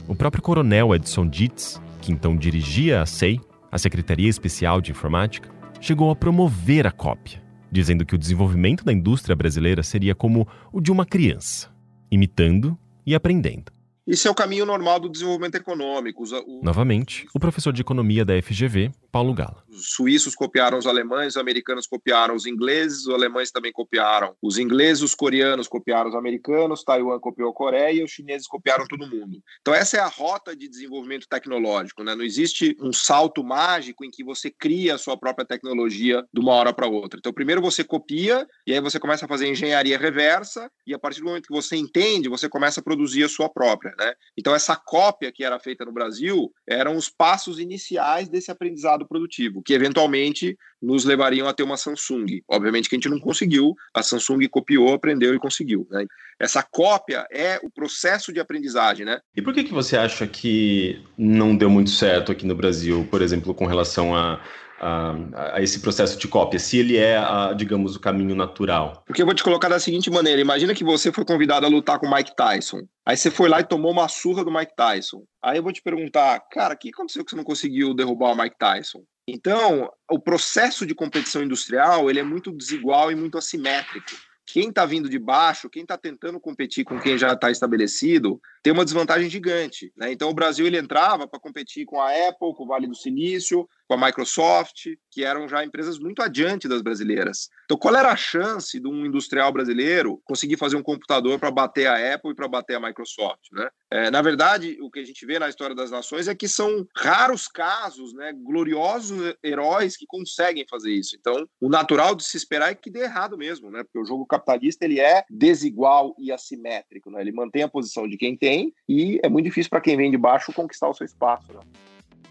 O 0.07 0.15
próprio 0.15 0.41
coronel 0.41 0.95
Edson 0.95 1.27
Dietz, 1.27 1.79
que 2.01 2.11
então 2.11 2.35
dirigia 2.35 3.03
a 3.03 3.05
SEI, 3.05 3.39
a 3.71 3.77
Secretaria 3.77 4.27
Especial 4.27 4.81
de 4.81 4.89
Informática, 4.89 5.51
chegou 5.79 6.09
a 6.09 6.15
promover 6.15 6.87
a 6.87 6.91
cópia, 6.91 7.39
dizendo 7.71 8.03
que 8.03 8.15
o 8.15 8.17
desenvolvimento 8.17 8.83
da 8.83 8.91
indústria 8.91 9.35
brasileira 9.35 9.83
seria 9.83 10.15
como 10.15 10.47
o 10.73 10.81
de 10.81 10.91
uma 10.91 11.05
criança, 11.05 11.69
imitando 12.09 12.75
e 13.05 13.13
aprendendo. 13.13 13.71
Isso 14.09 14.27
é 14.27 14.31
o 14.31 14.33
caminho 14.33 14.65
normal 14.65 14.99
do 14.99 15.07
desenvolvimento 15.07 15.53
econômico. 15.53 16.23
O... 16.47 16.63
Novamente, 16.63 17.27
o 17.31 17.39
professor 17.39 17.71
de 17.71 17.81
economia 17.81 18.25
da 18.25 18.41
FGV, 18.41 18.91
Paulo 19.11 19.35
Gala. 19.35 19.63
Os 19.69 19.91
suíços 19.91 20.33
copiaram 20.33 20.79
os 20.79 20.87
alemães, 20.87 21.35
os 21.35 21.37
americanos 21.37 21.85
copiaram 21.85 22.33
os 22.33 22.47
ingleses, 22.47 23.05
os 23.05 23.13
alemães 23.13 23.51
também 23.51 23.71
copiaram 23.71 24.33
os 24.41 24.57
ingleses, 24.57 25.03
os 25.03 25.13
coreanos 25.13 25.67
copiaram 25.67 26.09
os 26.09 26.15
americanos, 26.15 26.83
Taiwan 26.83 27.19
copiou 27.19 27.51
a 27.51 27.53
Coreia 27.53 28.01
e 28.01 28.03
os 28.03 28.09
chineses 28.09 28.47
copiaram 28.47 28.87
todo 28.87 29.07
mundo. 29.07 29.43
Então 29.61 29.75
essa 29.75 29.97
é 29.97 29.99
a 29.99 30.07
rota 30.07 30.55
de 30.55 30.67
desenvolvimento 30.67 31.27
tecnológico, 31.29 32.03
né? 32.03 32.15
Não 32.15 32.23
existe 32.23 32.75
um 32.81 32.91
salto 32.91 33.43
mágico 33.43 34.03
em 34.03 34.09
que 34.09 34.23
você 34.23 34.49
cria 34.49 34.95
a 34.95 34.97
sua 34.97 35.17
própria 35.17 35.45
tecnologia 35.45 36.25
de 36.33 36.39
uma 36.39 36.53
hora 36.53 36.73
para 36.73 36.87
outra. 36.87 37.19
Então 37.19 37.31
primeiro 37.31 37.61
você 37.61 37.83
copia 37.83 38.47
e 38.65 38.73
aí 38.73 38.81
você 38.81 38.99
começa 38.99 39.25
a 39.25 39.27
fazer 39.27 39.47
engenharia 39.47 39.99
reversa 39.99 40.67
e 40.87 40.95
a 40.95 40.99
partir 40.99 41.19
do 41.19 41.27
momento 41.27 41.47
que 41.47 41.53
você 41.53 41.75
entende, 41.75 42.27
você 42.27 42.49
começa 42.49 42.79
a 42.79 42.83
produzir 42.83 43.23
a 43.23 43.29
sua 43.29 43.47
própria. 43.47 43.93
Né? 43.99 44.13
Então, 44.37 44.55
essa 44.55 44.77
cópia 44.77 45.29
que 45.31 45.43
era 45.43 45.59
feita 45.59 45.83
no 45.83 45.91
Brasil 45.91 46.51
eram 46.65 46.95
os 46.95 47.09
passos 47.09 47.59
iniciais 47.59 48.29
desse 48.29 48.49
aprendizado 48.49 49.05
produtivo, 49.05 49.61
que 49.61 49.73
eventualmente 49.73 50.57
nos 50.81 51.03
levariam 51.03 51.49
a 51.49 51.53
ter 51.53 51.63
uma 51.63 51.75
Samsung. 51.75 52.41
Obviamente 52.47 52.87
que 52.87 52.95
a 52.95 52.97
gente 52.97 53.09
não 53.09 53.19
conseguiu, 53.19 53.75
a 53.93 54.01
Samsung 54.01 54.47
copiou, 54.47 54.93
aprendeu 54.93 55.35
e 55.35 55.39
conseguiu. 55.39 55.85
Né? 55.91 56.05
Essa 56.39 56.63
cópia 56.63 57.27
é 57.29 57.59
o 57.61 57.69
processo 57.69 58.31
de 58.31 58.39
aprendizagem. 58.39 59.05
Né? 59.05 59.19
E 59.35 59.41
por 59.41 59.53
que, 59.53 59.65
que 59.65 59.73
você 59.73 59.97
acha 59.97 60.25
que 60.25 61.03
não 61.17 61.55
deu 61.55 61.69
muito 61.69 61.89
certo 61.89 62.31
aqui 62.31 62.47
no 62.47 62.55
Brasil, 62.55 63.05
por 63.11 63.21
exemplo, 63.21 63.53
com 63.53 63.65
relação 63.65 64.15
a 64.15 64.41
a, 64.79 65.15
a, 65.55 65.61
esse 65.61 65.79
processo 65.79 66.17
de 66.17 66.27
cópia, 66.27 66.59
se 66.59 66.77
ele 66.77 66.97
é, 66.97 67.17
a, 67.17 67.53
digamos, 67.53 67.95
o 67.95 67.99
caminho 67.99 68.35
natural? 68.35 69.03
Porque 69.05 69.21
eu 69.21 69.25
vou 69.25 69.35
te 69.35 69.43
colocar 69.43 69.69
da 69.69 69.79
seguinte 69.79 70.09
maneira: 70.09 70.41
imagina 70.41 70.73
que 70.73 70.83
você 70.83 71.11
foi 71.11 71.25
convidado 71.25 71.65
a 71.65 71.69
lutar 71.69 71.99
com 71.99 72.07
o 72.07 72.13
Mike 72.13 72.35
Tyson. 72.35 72.81
Aí 73.05 73.17
você 73.17 73.29
foi 73.29 73.49
lá 73.49 73.59
e 73.59 73.63
tomou 73.63 73.91
uma 73.91 74.07
surra 74.07 74.43
do 74.43 74.51
Mike 74.51 74.75
Tyson. 74.75 75.23
Aí 75.43 75.57
eu 75.57 75.63
vou 75.63 75.73
te 75.73 75.81
perguntar, 75.81 76.39
cara, 76.51 76.73
o 76.73 76.77
que 76.77 76.89
aconteceu 76.89 77.23
que 77.23 77.31
você 77.31 77.37
não 77.37 77.43
conseguiu 77.43 77.93
derrubar 77.93 78.31
o 78.31 78.35
Mike 78.35 78.57
Tyson? 78.57 79.03
Então, 79.27 79.89
o 80.09 80.19
processo 80.19 80.85
de 80.85 80.95
competição 80.95 81.43
industrial 81.43 82.09
ele 82.09 82.19
é 82.19 82.23
muito 82.23 82.51
desigual 82.51 83.11
e 83.11 83.15
muito 83.15 83.37
assimétrico 83.37 84.15
quem 84.51 84.69
está 84.69 84.83
vindo 84.83 85.07
de 85.07 85.19
baixo, 85.19 85.69
quem 85.69 85.83
está 85.83 85.95
tentando 85.95 86.39
competir 86.39 86.83
com 86.83 86.99
quem 86.99 87.17
já 87.17 87.33
está 87.33 87.51
estabelecido, 87.51 88.41
tem 88.63 88.73
uma 88.73 88.83
desvantagem 88.83 89.29
gigante. 89.29 89.93
Né? 89.95 90.11
Então, 90.11 90.29
o 90.29 90.33
Brasil 90.33 90.65
ele 90.65 90.77
entrava 90.77 91.27
para 91.27 91.39
competir 91.39 91.85
com 91.85 92.01
a 92.01 92.09
Apple, 92.09 92.55
com 92.55 92.63
o 92.63 92.67
Vale 92.67 92.87
do 92.87 92.95
Silício, 92.95 93.69
com 93.89 93.95
a 93.95 94.05
Microsoft, 94.05 94.85
que 95.09 95.25
eram 95.25 95.47
já 95.47 95.65
empresas 95.65 95.97
muito 95.97 96.21
adiante 96.21 96.67
das 96.67 96.83
brasileiras. 96.83 97.49
Então, 97.65 97.75
qual 97.75 97.95
era 97.95 98.11
a 98.11 98.15
chance 98.15 98.79
de 98.79 98.87
um 98.87 99.03
industrial 99.03 99.51
brasileiro 99.51 100.21
conseguir 100.25 100.57
fazer 100.57 100.75
um 100.75 100.83
computador 100.83 101.39
para 101.39 101.49
bater 101.49 101.87
a 101.87 102.13
Apple 102.13 102.31
e 102.31 102.35
para 102.35 102.47
bater 102.47 102.75
a 102.75 102.79
Microsoft? 102.79 103.51
Né? 103.51 103.67
É, 103.89 104.11
na 104.11 104.21
verdade, 104.21 104.77
o 104.79 104.91
que 104.91 104.99
a 104.99 105.03
gente 105.03 105.25
vê 105.25 105.39
na 105.39 105.49
história 105.49 105.75
das 105.75 105.89
nações 105.89 106.27
é 106.27 106.35
que 106.35 106.47
são 106.47 106.87
raros 106.95 107.47
casos, 107.47 108.13
né, 108.13 108.31
gloriosos 108.31 109.33
heróis 109.43 109.97
que 109.97 110.05
conseguem 110.05 110.67
fazer 110.69 110.91
isso. 110.91 111.15
Então, 111.19 111.49
o 111.59 111.67
natural 111.67 112.13
de 112.13 112.23
se 112.23 112.37
esperar 112.37 112.71
é 112.71 112.75
que 112.75 112.91
dê 112.91 113.01
errado 113.01 113.39
mesmo, 113.39 113.71
né? 113.71 113.83
porque 113.83 113.97
o 113.97 114.05
jogo 114.05 114.23
capitalista 114.27 114.85
ele 114.85 114.99
é 114.99 115.23
desigual 115.31 116.15
e 116.19 116.31
assimétrico. 116.31 117.09
Né? 117.09 117.21
Ele 117.21 117.31
mantém 117.31 117.63
a 117.63 117.67
posição 117.67 118.07
de 118.07 118.17
quem 118.17 118.37
tem 118.37 118.71
e 118.87 119.19
é 119.23 119.29
muito 119.29 119.45
difícil 119.45 119.71
para 119.71 119.81
quem 119.81 119.97
vem 119.97 120.11
de 120.11 120.17
baixo 120.17 120.53
conquistar 120.53 120.87
o 120.87 120.93
seu 120.93 121.07
espaço. 121.07 121.51
Né? 121.51 121.61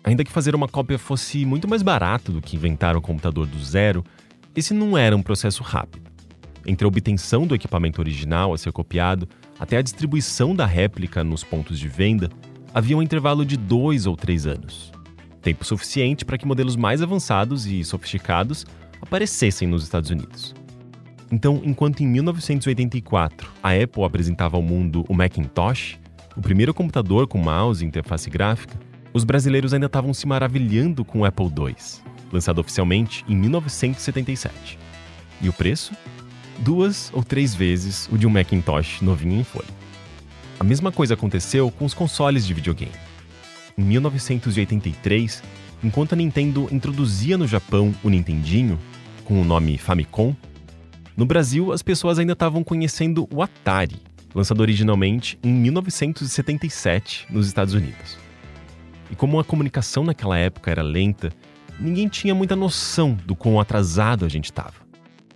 Ainda 0.09 0.25
que 0.25 0.33
fazer 0.33 0.55
uma 0.55 0.66
cópia 0.66 0.99
fosse 0.99 1.44
muito 1.44 1.68
mais 1.68 1.83
barato 1.83 2.33
do 2.33 2.40
que 2.40 2.57
inventar 2.57 2.97
o 2.97 3.01
computador 3.03 3.47
do 3.47 3.62
zero, 3.62 4.03
esse 4.57 4.73
não 4.73 4.97
era 4.97 5.14
um 5.14 5.21
processo 5.21 5.62
rápido. 5.62 6.11
Entre 6.66 6.83
a 6.87 6.88
obtenção 6.88 7.47
do 7.47 7.55
equipamento 7.55 8.01
original 8.01 8.55
a 8.55 8.57
ser 8.57 8.73
copiado 8.73 9.29
até 9.61 9.77
a 9.77 9.83
distribuição 9.83 10.55
da 10.55 10.64
réplica 10.64 11.23
nos 11.23 11.44
pontos 11.44 11.79
de 11.79 11.88
venda, 11.88 12.31
havia 12.73 12.97
um 12.97 13.03
intervalo 13.03 13.44
de 13.44 13.59
dois 13.59 14.07
ou 14.07 14.16
três 14.16 14.47
anos. 14.47 14.90
Tempo 15.42 15.62
suficiente 15.62 16.25
para 16.25 16.38
que 16.38 16.47
modelos 16.47 16.75
mais 16.75 17.03
avançados 17.03 17.66
e 17.66 17.85
sofisticados 17.85 18.64
aparecessem 19.03 19.68
nos 19.68 19.83
Estados 19.83 20.09
Unidos. 20.09 20.55
Então, 21.31 21.61
enquanto 21.62 22.01
em 22.03 22.07
1984 22.07 23.53
a 23.62 23.75
Apple 23.75 24.05
apresentava 24.05 24.57
ao 24.57 24.62
mundo 24.62 25.05
o 25.07 25.12
Macintosh, 25.12 25.99
o 26.35 26.40
primeiro 26.40 26.73
computador 26.73 27.29
com 27.29 27.37
mouse 27.37 27.85
e 27.85 27.87
interface 27.87 28.31
gráfica, 28.31 28.88
os 29.12 29.25
brasileiros 29.25 29.73
ainda 29.73 29.87
estavam 29.87 30.12
se 30.12 30.27
maravilhando 30.27 31.05
com 31.05 31.21
o 31.21 31.25
Apple 31.25 31.47
II, 31.47 31.75
lançado 32.33 32.61
oficialmente 32.61 33.25
em 33.29 33.37
1977. 33.37 34.79
E 35.40 35.49
o 35.49 35.53
preço? 35.53 35.92
Duas 36.59 37.11
ou 37.14 37.23
três 37.23 37.55
vezes 37.55 38.09
o 38.11 38.18
de 38.18 38.27
um 38.27 38.31
Macintosh 38.31 39.01
novinho 39.01 39.40
em 39.40 39.44
folha. 39.44 39.68
A 40.59 40.64
mesma 40.64 40.90
coisa 40.90 41.14
aconteceu 41.14 41.71
com 41.71 41.85
os 41.85 41.94
consoles 41.94 42.44
de 42.44 42.53
videogame. 42.53 42.92
Em 43.77 43.83
1983, 43.83 45.42
enquanto 45.85 46.14
a 46.14 46.16
Nintendo 46.16 46.68
introduzia 46.73 47.38
no 47.38 47.47
Japão 47.47 47.94
o 48.03 48.11
Nintendinho, 48.11 48.79
com 49.25 49.40
o 49.40 49.44
nome 49.44 49.79
Famicom, 49.79 50.35
no 51.16 51.24
Brasil 51.24 51.72
as 51.72 51.82
pessoas 51.82 52.18
ainda 52.18 52.32
estavam 52.32 52.64
conhecendo 52.64 53.28
o 53.32 53.41
Atari, 53.41 54.03
lançado 54.35 54.61
originalmente 54.61 55.39
em 55.43 55.53
1977 55.53 57.26
nos 57.30 57.47
Estados 57.47 57.74
Unidos. 57.74 58.28
E 59.11 59.16
como 59.16 59.38
a 59.38 59.44
comunicação 59.44 60.04
naquela 60.04 60.36
época 60.36 60.70
era 60.70 60.82
lenta, 60.82 61.32
ninguém 61.78 62.09
tinha 62.09 62.34
muita 62.34 62.54
noção 62.54 63.16
do 63.24 63.34
quão 63.34 63.61
atrasado 63.61 64.24
a 64.24 64.28
gente 64.28 64.46
estava. 64.46 64.88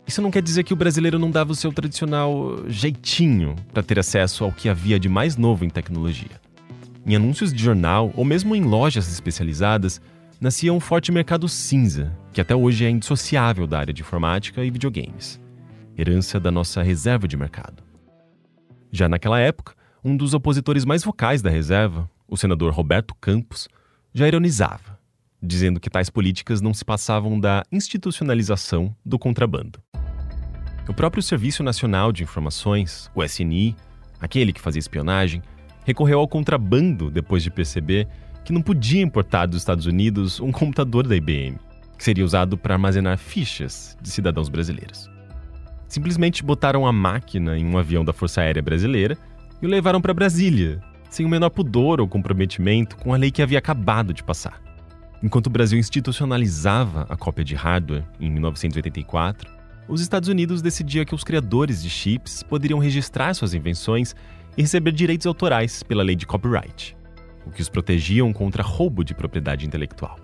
Isso 0.06 0.20
não 0.20 0.30
quer 0.30 0.42
dizer 0.42 0.64
que 0.64 0.72
o 0.72 0.76
brasileiro 0.76 1.18
não 1.18 1.30
dava 1.30 1.52
o 1.52 1.54
seu 1.54 1.72
tradicional 1.72 2.58
jeitinho 2.66 3.54
para 3.72 3.82
ter 3.82 3.98
acesso 3.98 4.44
ao 4.44 4.52
que 4.52 4.68
havia 4.68 4.98
de 4.98 5.08
mais 5.08 5.36
novo 5.36 5.64
em 5.64 5.70
tecnologia. 5.70 6.40
Em 7.06 7.16
anúncios 7.16 7.52
de 7.52 7.62
jornal 7.62 8.12
ou 8.14 8.24
mesmo 8.24 8.54
em 8.54 8.62
lojas 8.62 9.10
especializadas, 9.10 10.00
nascia 10.40 10.72
um 10.72 10.80
forte 10.80 11.12
mercado 11.12 11.48
cinza, 11.48 12.12
que 12.32 12.40
até 12.40 12.54
hoje 12.54 12.84
é 12.84 12.90
indissociável 12.90 13.66
da 13.66 13.78
área 13.78 13.94
de 13.94 14.02
informática 14.02 14.64
e 14.64 14.70
videogames, 14.70 15.40
herança 15.96 16.40
da 16.40 16.50
nossa 16.50 16.82
reserva 16.82 17.28
de 17.28 17.36
mercado. 17.36 17.82
Já 18.90 19.08
naquela 19.08 19.38
época, 19.38 19.74
um 20.04 20.16
dos 20.16 20.34
opositores 20.34 20.84
mais 20.84 21.04
vocais 21.04 21.42
da 21.42 21.48
reserva, 21.48 22.10
o 22.32 22.36
senador 22.38 22.72
Roberto 22.72 23.14
Campos, 23.20 23.68
já 24.14 24.26
ironizava, 24.26 24.98
dizendo 25.42 25.78
que 25.78 25.90
tais 25.90 26.08
políticas 26.08 26.62
não 26.62 26.72
se 26.72 26.82
passavam 26.82 27.38
da 27.38 27.62
institucionalização 27.70 28.96
do 29.04 29.18
contrabando. 29.18 29.78
O 30.88 30.94
próprio 30.94 31.22
Serviço 31.22 31.62
Nacional 31.62 32.10
de 32.10 32.22
Informações, 32.22 33.10
o 33.14 33.22
SNI, 33.22 33.76
aquele 34.18 34.50
que 34.50 34.62
fazia 34.62 34.80
espionagem, 34.80 35.42
recorreu 35.84 36.20
ao 36.20 36.26
contrabando 36.26 37.10
depois 37.10 37.42
de 37.42 37.50
perceber 37.50 38.08
que 38.46 38.52
não 38.52 38.62
podia 38.62 39.02
importar 39.02 39.44
dos 39.44 39.58
Estados 39.58 39.84
Unidos 39.84 40.40
um 40.40 40.50
computador 40.50 41.06
da 41.06 41.14
IBM, 41.14 41.58
que 41.98 42.02
seria 42.02 42.24
usado 42.24 42.56
para 42.56 42.76
armazenar 42.76 43.18
fichas 43.18 43.94
de 44.00 44.10
cidadãos 44.10 44.48
brasileiros. 44.48 45.10
Simplesmente 45.86 46.42
botaram 46.42 46.86
a 46.86 46.92
máquina 46.92 47.58
em 47.58 47.66
um 47.66 47.76
avião 47.76 48.02
da 48.02 48.14
Força 48.14 48.40
Aérea 48.40 48.62
Brasileira 48.62 49.18
e 49.60 49.66
o 49.66 49.68
levaram 49.68 50.00
para 50.00 50.14
Brasília, 50.14 50.82
sem 51.12 51.26
o 51.26 51.28
menor 51.28 51.50
pudor 51.50 52.00
ou 52.00 52.08
comprometimento 52.08 52.96
com 52.96 53.12
a 53.12 53.18
lei 53.18 53.30
que 53.30 53.42
havia 53.42 53.58
acabado 53.58 54.14
de 54.14 54.24
passar. 54.24 54.62
Enquanto 55.22 55.48
o 55.48 55.50
Brasil 55.50 55.78
institucionalizava 55.78 57.06
a 57.06 57.14
cópia 57.14 57.44
de 57.44 57.54
hardware 57.54 58.02
em 58.18 58.30
1984, 58.30 59.52
os 59.86 60.00
Estados 60.00 60.30
Unidos 60.30 60.62
decidia 60.62 61.04
que 61.04 61.14
os 61.14 61.22
criadores 61.22 61.82
de 61.82 61.90
chips 61.90 62.42
poderiam 62.42 62.78
registrar 62.78 63.34
suas 63.34 63.52
invenções 63.52 64.16
e 64.56 64.62
receber 64.62 64.90
direitos 64.92 65.26
autorais 65.26 65.82
pela 65.82 66.02
lei 66.02 66.16
de 66.16 66.24
copyright, 66.26 66.96
o 67.44 67.50
que 67.50 67.60
os 67.60 67.68
protegiam 67.68 68.32
contra 68.32 68.62
roubo 68.62 69.04
de 69.04 69.14
propriedade 69.14 69.66
intelectual. 69.66 70.18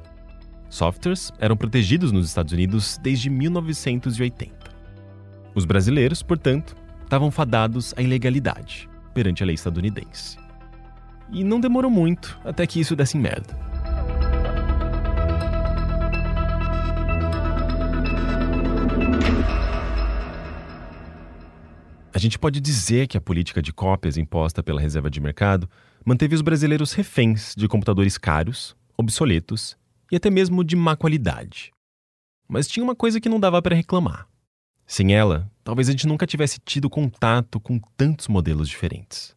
Softwares 0.71 1.31
eram 1.39 1.57
protegidos 1.57 2.13
nos 2.13 2.27
Estados 2.27 2.55
Unidos 2.55 2.99
desde 3.03 3.29
1980. 3.29 4.55
Os 5.55 5.67
brasileiros, 5.67 6.23
portanto, 6.23 6.75
estavam 7.03 7.31
fadados 7.31 7.93
à 7.95 8.01
ilegalidade 8.01 8.89
perante 9.13 9.43
a 9.43 9.47
lei 9.47 9.55
estadunidense. 9.55 10.48
E 11.31 11.45
não 11.45 11.61
demorou 11.61 11.91
muito 11.91 12.39
até 12.45 12.67
que 12.67 12.81
isso 12.81 12.97
desse 12.97 13.17
merda. 13.17 13.69
A 22.19 22.19
gente 22.19 22.37
pode 22.37 22.61
dizer 22.61 23.07
que 23.07 23.17
a 23.17 23.21
política 23.21 23.63
de 23.63 23.73
cópias 23.73 24.17
imposta 24.17 24.61
pela 24.61 24.81
reserva 24.81 25.09
de 25.09 25.21
mercado 25.21 25.71
manteve 26.05 26.35
os 26.35 26.43
brasileiros 26.43 26.93
reféns 26.93 27.55
de 27.57 27.69
computadores 27.69 28.19
caros, 28.19 28.75
obsoletos 28.97 29.77
e 30.11 30.17
até 30.17 30.29
mesmo 30.29 30.65
de 30.65 30.75
má 30.75 30.97
qualidade. 30.97 31.71
Mas 32.49 32.67
tinha 32.67 32.83
uma 32.83 32.97
coisa 32.97 33.21
que 33.21 33.29
não 33.29 33.39
dava 33.39 33.63
para 33.63 33.77
reclamar. 33.77 34.27
Sem 34.85 35.15
ela, 35.15 35.49
talvez 35.63 35.89
a 35.89 35.93
gente 35.93 36.09
nunca 36.09 36.27
tivesse 36.27 36.59
tido 36.59 36.91
contato 36.91 37.61
com 37.61 37.79
tantos 37.97 38.27
modelos 38.27 38.69
diferentes. 38.69 39.37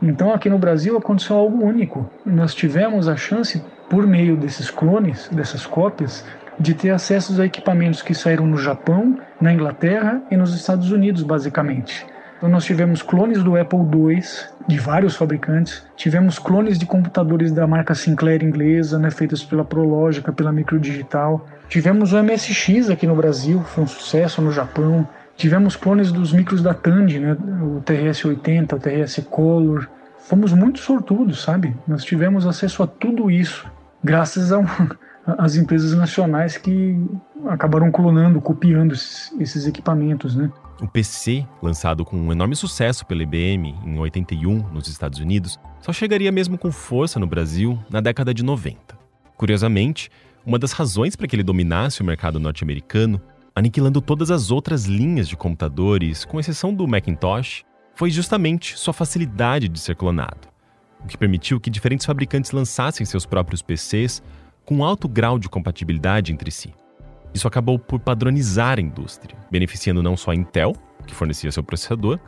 Então, 0.00 0.32
aqui 0.32 0.48
no 0.48 0.58
Brasil 0.58 0.96
aconteceu 0.96 1.36
algo 1.36 1.64
único. 1.64 2.08
Nós 2.24 2.54
tivemos 2.54 3.08
a 3.08 3.16
chance, 3.16 3.62
por 3.88 4.06
meio 4.06 4.36
desses 4.36 4.70
clones, 4.70 5.28
dessas 5.28 5.66
cópias, 5.66 6.24
de 6.58 6.74
ter 6.74 6.90
acesso 6.90 7.40
a 7.40 7.46
equipamentos 7.46 8.02
que 8.02 8.14
saíram 8.14 8.46
no 8.46 8.56
Japão, 8.56 9.18
na 9.40 9.52
Inglaterra 9.52 10.22
e 10.30 10.36
nos 10.36 10.54
Estados 10.54 10.90
Unidos, 10.90 11.22
basicamente. 11.22 12.06
Então, 12.36 12.50
nós 12.50 12.64
tivemos 12.64 13.02
clones 13.02 13.42
do 13.42 13.56
Apple 13.56 13.78
II, 13.78 14.20
de 14.66 14.78
vários 14.78 15.14
fabricantes. 15.14 15.86
Tivemos 15.96 16.38
clones 16.40 16.76
de 16.76 16.86
computadores 16.86 17.52
da 17.52 17.66
marca 17.68 17.94
Sinclair 17.94 18.42
inglesa, 18.42 18.98
né, 18.98 19.10
feitos 19.12 19.44
pela 19.44 19.64
Prologica, 19.64 20.32
pela 20.32 20.52
Microdigital. 20.52 21.46
Tivemos 21.68 22.12
o 22.12 22.22
MSX 22.22 22.90
aqui 22.90 23.06
no 23.06 23.14
Brasil, 23.14 23.60
foi 23.62 23.84
um 23.84 23.86
sucesso 23.86 24.42
no 24.42 24.50
Japão. 24.50 25.06
Tivemos 25.42 25.74
clones 25.74 26.12
dos 26.12 26.32
micros 26.32 26.62
da 26.62 26.72
Tandy, 26.72 27.18
né? 27.18 27.32
o 27.32 27.82
TRS-80, 27.84 28.74
o 28.74 28.78
TRS 28.78 29.26
Color. 29.28 29.88
Fomos 30.20 30.52
muito 30.52 30.78
sortudos, 30.78 31.42
sabe? 31.42 31.76
Nós 31.84 32.04
tivemos 32.04 32.46
acesso 32.46 32.80
a 32.84 32.86
tudo 32.86 33.28
isso, 33.28 33.68
graças 34.04 34.52
às 35.26 35.56
empresas 35.56 35.94
nacionais 35.94 36.56
que 36.56 36.96
acabaram 37.48 37.90
clonando, 37.90 38.40
copiando 38.40 38.94
esses, 38.94 39.32
esses 39.40 39.66
equipamentos, 39.66 40.36
né? 40.36 40.48
O 40.80 40.86
PC, 40.86 41.44
lançado 41.60 42.04
com 42.04 42.16
um 42.16 42.30
enorme 42.30 42.54
sucesso 42.54 43.04
pela 43.04 43.24
IBM 43.24 43.74
em 43.84 43.98
81 43.98 44.68
nos 44.72 44.86
Estados 44.86 45.18
Unidos, 45.18 45.58
só 45.80 45.92
chegaria 45.92 46.30
mesmo 46.30 46.56
com 46.56 46.70
força 46.70 47.18
no 47.18 47.26
Brasil 47.26 47.76
na 47.90 48.00
década 48.00 48.32
de 48.32 48.44
90. 48.44 48.78
Curiosamente, 49.36 50.08
uma 50.46 50.56
das 50.56 50.70
razões 50.70 51.16
para 51.16 51.26
que 51.26 51.34
ele 51.34 51.42
dominasse 51.42 52.00
o 52.00 52.04
mercado 52.04 52.38
norte-americano, 52.38 53.20
aniquilando 53.54 54.00
todas 54.00 54.30
as 54.30 54.50
outras 54.50 54.86
linhas 54.86 55.28
de 55.28 55.36
computadores, 55.36 56.24
com 56.24 56.40
exceção 56.40 56.74
do 56.74 56.86
Macintosh, 56.86 57.64
foi 57.94 58.10
justamente 58.10 58.78
sua 58.78 58.92
facilidade 58.92 59.68
de 59.68 59.78
ser 59.78 59.96
clonado, 59.96 60.48
o 61.02 61.06
que 61.06 61.18
permitiu 61.18 61.60
que 61.60 61.70
diferentes 61.70 62.06
fabricantes 62.06 62.52
lançassem 62.52 63.04
seus 63.04 63.26
próprios 63.26 63.60
PCs 63.60 64.22
com 64.64 64.84
alto 64.84 65.08
grau 65.08 65.38
de 65.38 65.48
compatibilidade 65.48 66.32
entre 66.32 66.50
si. 66.50 66.72
Isso 67.34 67.48
acabou 67.48 67.78
por 67.78 68.00
padronizar 68.00 68.78
a 68.78 68.82
indústria, 68.82 69.36
beneficiando 69.50 70.02
não 70.02 70.16
só 70.16 70.30
a 70.30 70.34
Intel, 70.34 70.74
que 71.06 71.14
fornecia 71.14 71.50
seu 71.50 71.62
processador, 71.62 72.18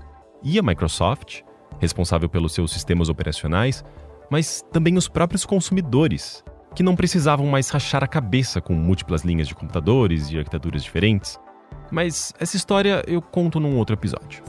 e 0.42 0.58
a 0.58 0.62
Microsoft, 0.62 1.42
responsável 1.80 2.28
pelos 2.28 2.52
seus 2.52 2.72
sistemas 2.72 3.08
operacionais, 3.08 3.84
mas 4.30 4.62
também 4.72 4.96
os 4.96 5.08
próprios 5.08 5.44
consumidores, 5.44 6.44
que 6.74 6.82
não 6.82 6.96
precisavam 6.96 7.46
mais 7.46 7.68
rachar 7.68 8.02
a 8.02 8.08
cabeça 8.08 8.60
com 8.60 8.74
múltiplas 8.74 9.22
linhas 9.22 9.46
de 9.46 9.54
computadores 9.54 10.30
e 10.30 10.38
arquiteturas 10.38 10.82
diferentes. 10.82 11.38
Mas 11.90 12.32
essa 12.38 12.56
história 12.56 13.04
eu 13.06 13.22
conto 13.22 13.60
num 13.60 13.76
outro 13.76 13.94
episódio. 13.94 14.42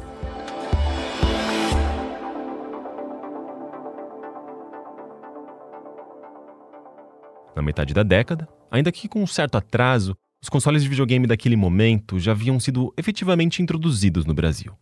Na 7.56 7.62
metade 7.62 7.94
da 7.94 8.04
década, 8.04 8.50
ainda 8.72 8.92
que 8.92 9.08
com 9.08 9.22
um 9.22 9.28
certo 9.28 9.56
atraso, 9.56 10.18
os 10.42 10.50
consoles 10.50 10.84
de 10.84 10.90
videogame 10.90 11.28
daquele 11.28 11.56
momento 11.56 12.20
já 12.20 12.32
haviam 12.32 12.60
sido 12.60 12.94
efetivamente 12.98 13.62
introduzidos 13.62 14.26
no 14.26 14.34
Brasil. 14.34 14.74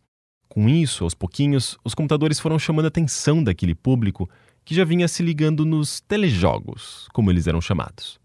Com 0.48 0.70
isso, 0.70 1.04
aos 1.04 1.14
pouquinhos, 1.14 1.78
os 1.84 1.94
computadores 1.94 2.40
foram 2.40 2.58
chamando 2.58 2.86
a 2.86 2.88
atenção 2.88 3.44
daquele 3.44 3.76
público 3.76 4.30
que 4.66 4.74
já 4.74 4.84
vinha 4.84 5.08
se 5.08 5.22
ligando 5.24 5.66
nos 5.66 6.02
telejogos, 6.02 7.08
como 7.14 7.32
eles 7.32 7.48
eram 7.48 7.62
chamados. 7.62 8.20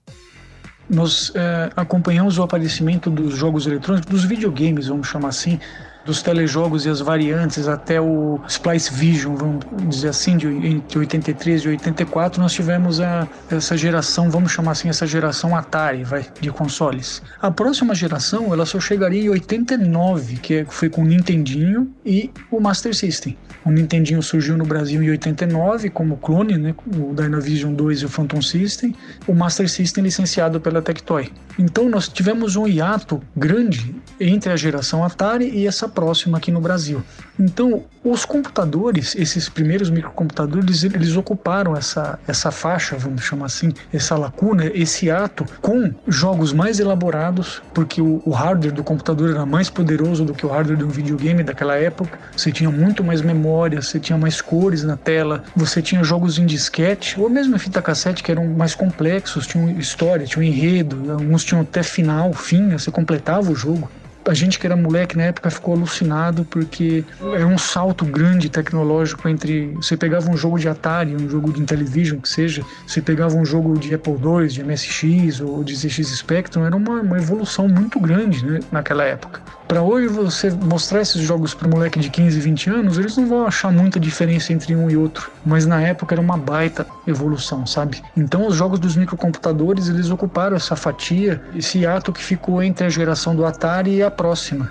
Nós 0.88 1.32
é, 1.34 1.70
acompanhamos 1.76 2.38
o 2.38 2.42
aparecimento 2.42 3.10
dos 3.10 3.36
jogos 3.36 3.66
eletrônicos, 3.66 4.10
dos 4.10 4.24
videogames, 4.24 4.86
vamos 4.86 5.08
chamar 5.08 5.28
assim, 5.28 5.60
dos 6.08 6.22
telejogos 6.22 6.86
e 6.86 6.88
as 6.88 7.00
variantes 7.00 7.68
até 7.68 8.00
o 8.00 8.40
Splice 8.48 8.90
Vision, 8.94 9.36
vamos 9.36 9.62
dizer 9.90 10.08
assim, 10.08 10.38
de, 10.38 10.46
entre 10.46 11.00
83 11.00 11.62
e 11.62 11.68
84, 11.68 12.40
nós 12.40 12.54
tivemos 12.54 12.98
a, 12.98 13.28
essa 13.50 13.76
geração, 13.76 14.30
vamos 14.30 14.50
chamar 14.50 14.72
assim, 14.72 14.88
essa 14.88 15.06
geração 15.06 15.54
Atari 15.54 16.04
vai, 16.04 16.24
de 16.40 16.50
consoles. 16.50 17.20
A 17.42 17.50
próxima 17.50 17.94
geração 17.94 18.54
ela 18.54 18.64
só 18.64 18.80
chegaria 18.80 19.24
em 19.24 19.28
89, 19.28 20.36
que 20.36 20.54
é, 20.54 20.64
foi 20.64 20.88
com 20.88 21.02
o 21.02 21.04
Nintendinho 21.04 21.92
e 22.06 22.30
o 22.50 22.58
Master 22.58 22.96
System. 22.96 23.36
O 23.66 23.70
Nintendinho 23.70 24.22
surgiu 24.22 24.56
no 24.56 24.64
Brasil 24.64 25.02
em 25.02 25.10
89 25.10 25.90
como 25.90 26.16
clone, 26.16 26.56
né, 26.56 26.74
o 26.86 27.14
Dynavision 27.14 27.74
2 27.74 28.00
e 28.00 28.06
o 28.06 28.08
Phantom 28.08 28.40
System, 28.40 28.94
o 29.26 29.34
Master 29.34 29.68
System 29.68 30.04
licenciado 30.04 30.58
pela 30.58 30.80
Tectoy. 30.80 31.30
Então 31.58 31.86
nós 31.86 32.08
tivemos 32.08 32.56
um 32.56 32.66
hiato 32.66 33.20
grande 33.36 33.94
entre 34.18 34.50
a 34.50 34.56
geração 34.56 35.04
Atari 35.04 35.50
e 35.50 35.66
essa 35.66 35.86
próxima 35.98 36.38
aqui 36.38 36.52
no 36.52 36.60
Brasil. 36.60 37.02
Então, 37.36 37.82
os 38.04 38.24
computadores, 38.24 39.16
esses 39.16 39.48
primeiros 39.48 39.90
microcomputadores, 39.90 40.84
eles 40.84 41.16
ocuparam 41.16 41.76
essa, 41.76 42.20
essa 42.28 42.52
faixa, 42.52 42.96
vamos 42.96 43.24
chamar 43.24 43.46
assim, 43.46 43.72
essa 43.92 44.16
lacuna, 44.16 44.66
esse 44.66 45.10
ato, 45.10 45.44
com 45.60 45.92
jogos 46.06 46.52
mais 46.52 46.78
elaborados, 46.78 47.60
porque 47.74 48.00
o, 48.00 48.22
o 48.24 48.30
hardware 48.30 48.72
do 48.72 48.84
computador 48.84 49.30
era 49.30 49.44
mais 49.44 49.68
poderoso 49.68 50.24
do 50.24 50.32
que 50.32 50.46
o 50.46 50.48
hardware 50.48 50.78
de 50.78 50.84
um 50.84 50.88
videogame 50.88 51.42
daquela 51.42 51.74
época. 51.74 52.16
Você 52.36 52.52
tinha 52.52 52.70
muito 52.70 53.02
mais 53.02 53.20
memória, 53.20 53.82
você 53.82 53.98
tinha 53.98 54.16
mais 54.16 54.40
cores 54.40 54.84
na 54.84 54.96
tela, 54.96 55.42
você 55.56 55.82
tinha 55.82 56.04
jogos 56.04 56.38
em 56.38 56.46
disquete, 56.46 57.18
ou 57.20 57.28
mesmo 57.28 57.56
em 57.56 57.58
fita 57.58 57.82
cassete, 57.82 58.22
que 58.22 58.30
eram 58.30 58.46
mais 58.46 58.72
complexos, 58.72 59.48
tinham 59.48 59.68
história, 59.70 60.24
tinham 60.24 60.44
enredo, 60.44 61.10
alguns 61.10 61.44
tinham 61.44 61.62
até 61.62 61.82
final, 61.82 62.32
fim, 62.32 62.70
você 62.70 62.92
completava 62.92 63.50
o 63.50 63.56
jogo 63.56 63.90
a 64.28 64.34
gente 64.34 64.58
que 64.58 64.66
era 64.66 64.76
moleque 64.76 65.16
na 65.16 65.24
época 65.24 65.50
ficou 65.50 65.74
alucinado 65.74 66.44
porque 66.44 67.04
era 67.34 67.46
um 67.46 67.58
salto 67.58 68.04
grande 68.04 68.48
tecnológico 68.48 69.28
entre 69.28 69.68
você 69.74 69.96
pegava 69.96 70.30
um 70.30 70.36
jogo 70.36 70.58
de 70.58 70.68
Atari, 70.68 71.14
um 71.14 71.28
jogo 71.28 71.52
de 71.52 71.60
Intellivision 71.60 72.20
que 72.20 72.28
seja, 72.28 72.62
você 72.86 73.00
pegava 73.00 73.36
um 73.36 73.44
jogo 73.44 73.78
de 73.78 73.94
Apple 73.94 74.12
II, 74.12 74.48
de 74.48 74.62
MSX 74.62 75.40
ou 75.40 75.64
de 75.64 75.74
ZX 75.74 76.08
Spectrum, 76.18 76.64
era 76.64 76.76
uma, 76.76 77.00
uma 77.00 77.16
evolução 77.16 77.66
muito 77.68 77.98
grande 77.98 78.44
né, 78.44 78.60
naquela 78.70 79.04
época. 79.04 79.40
Para 79.68 79.82
hoje 79.82 80.08
você 80.08 80.50
mostrar 80.50 81.02
esses 81.02 81.20
jogos 81.20 81.52
para 81.52 81.68
moleque 81.68 82.00
de 82.00 82.08
15, 82.08 82.40
20 82.40 82.70
anos, 82.70 82.98
eles 82.98 83.18
não 83.18 83.26
vão 83.26 83.46
achar 83.46 83.70
muita 83.70 84.00
diferença 84.00 84.50
entre 84.50 84.74
um 84.74 84.88
e 84.88 84.96
outro, 84.96 85.30
mas 85.44 85.66
na 85.66 85.78
época 85.82 86.14
era 86.14 86.22
uma 86.22 86.38
baita 86.38 86.86
evolução, 87.06 87.66
sabe? 87.66 88.02
Então 88.16 88.46
os 88.46 88.56
jogos 88.56 88.78
dos 88.78 88.96
microcomputadores, 88.96 89.88
eles 89.88 90.10
ocuparam 90.10 90.56
essa 90.56 90.74
fatia, 90.74 91.42
esse 91.54 91.86
ato 91.86 92.14
que 92.14 92.24
ficou 92.24 92.62
entre 92.62 92.86
a 92.86 92.88
geração 92.88 93.36
do 93.36 93.44
Atari 93.44 93.96
e 93.96 94.02
a 94.02 94.10
próxima. 94.18 94.68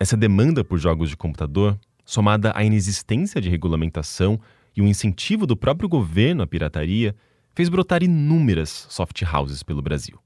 Essa 0.00 0.16
demanda 0.16 0.64
por 0.64 0.78
jogos 0.78 1.10
de 1.10 1.16
computador, 1.16 1.78
somada 2.06 2.52
à 2.56 2.64
inexistência 2.64 3.38
de 3.38 3.50
regulamentação 3.50 4.40
e 4.74 4.80
o 4.80 4.86
incentivo 4.86 5.46
do 5.46 5.54
próprio 5.54 5.90
governo 5.90 6.42
à 6.42 6.46
pirataria, 6.46 7.14
fez 7.54 7.68
brotar 7.68 8.02
inúmeras 8.02 8.86
soft 8.88 9.20
houses 9.22 9.62
pelo 9.62 9.82
Brasil, 9.82 10.18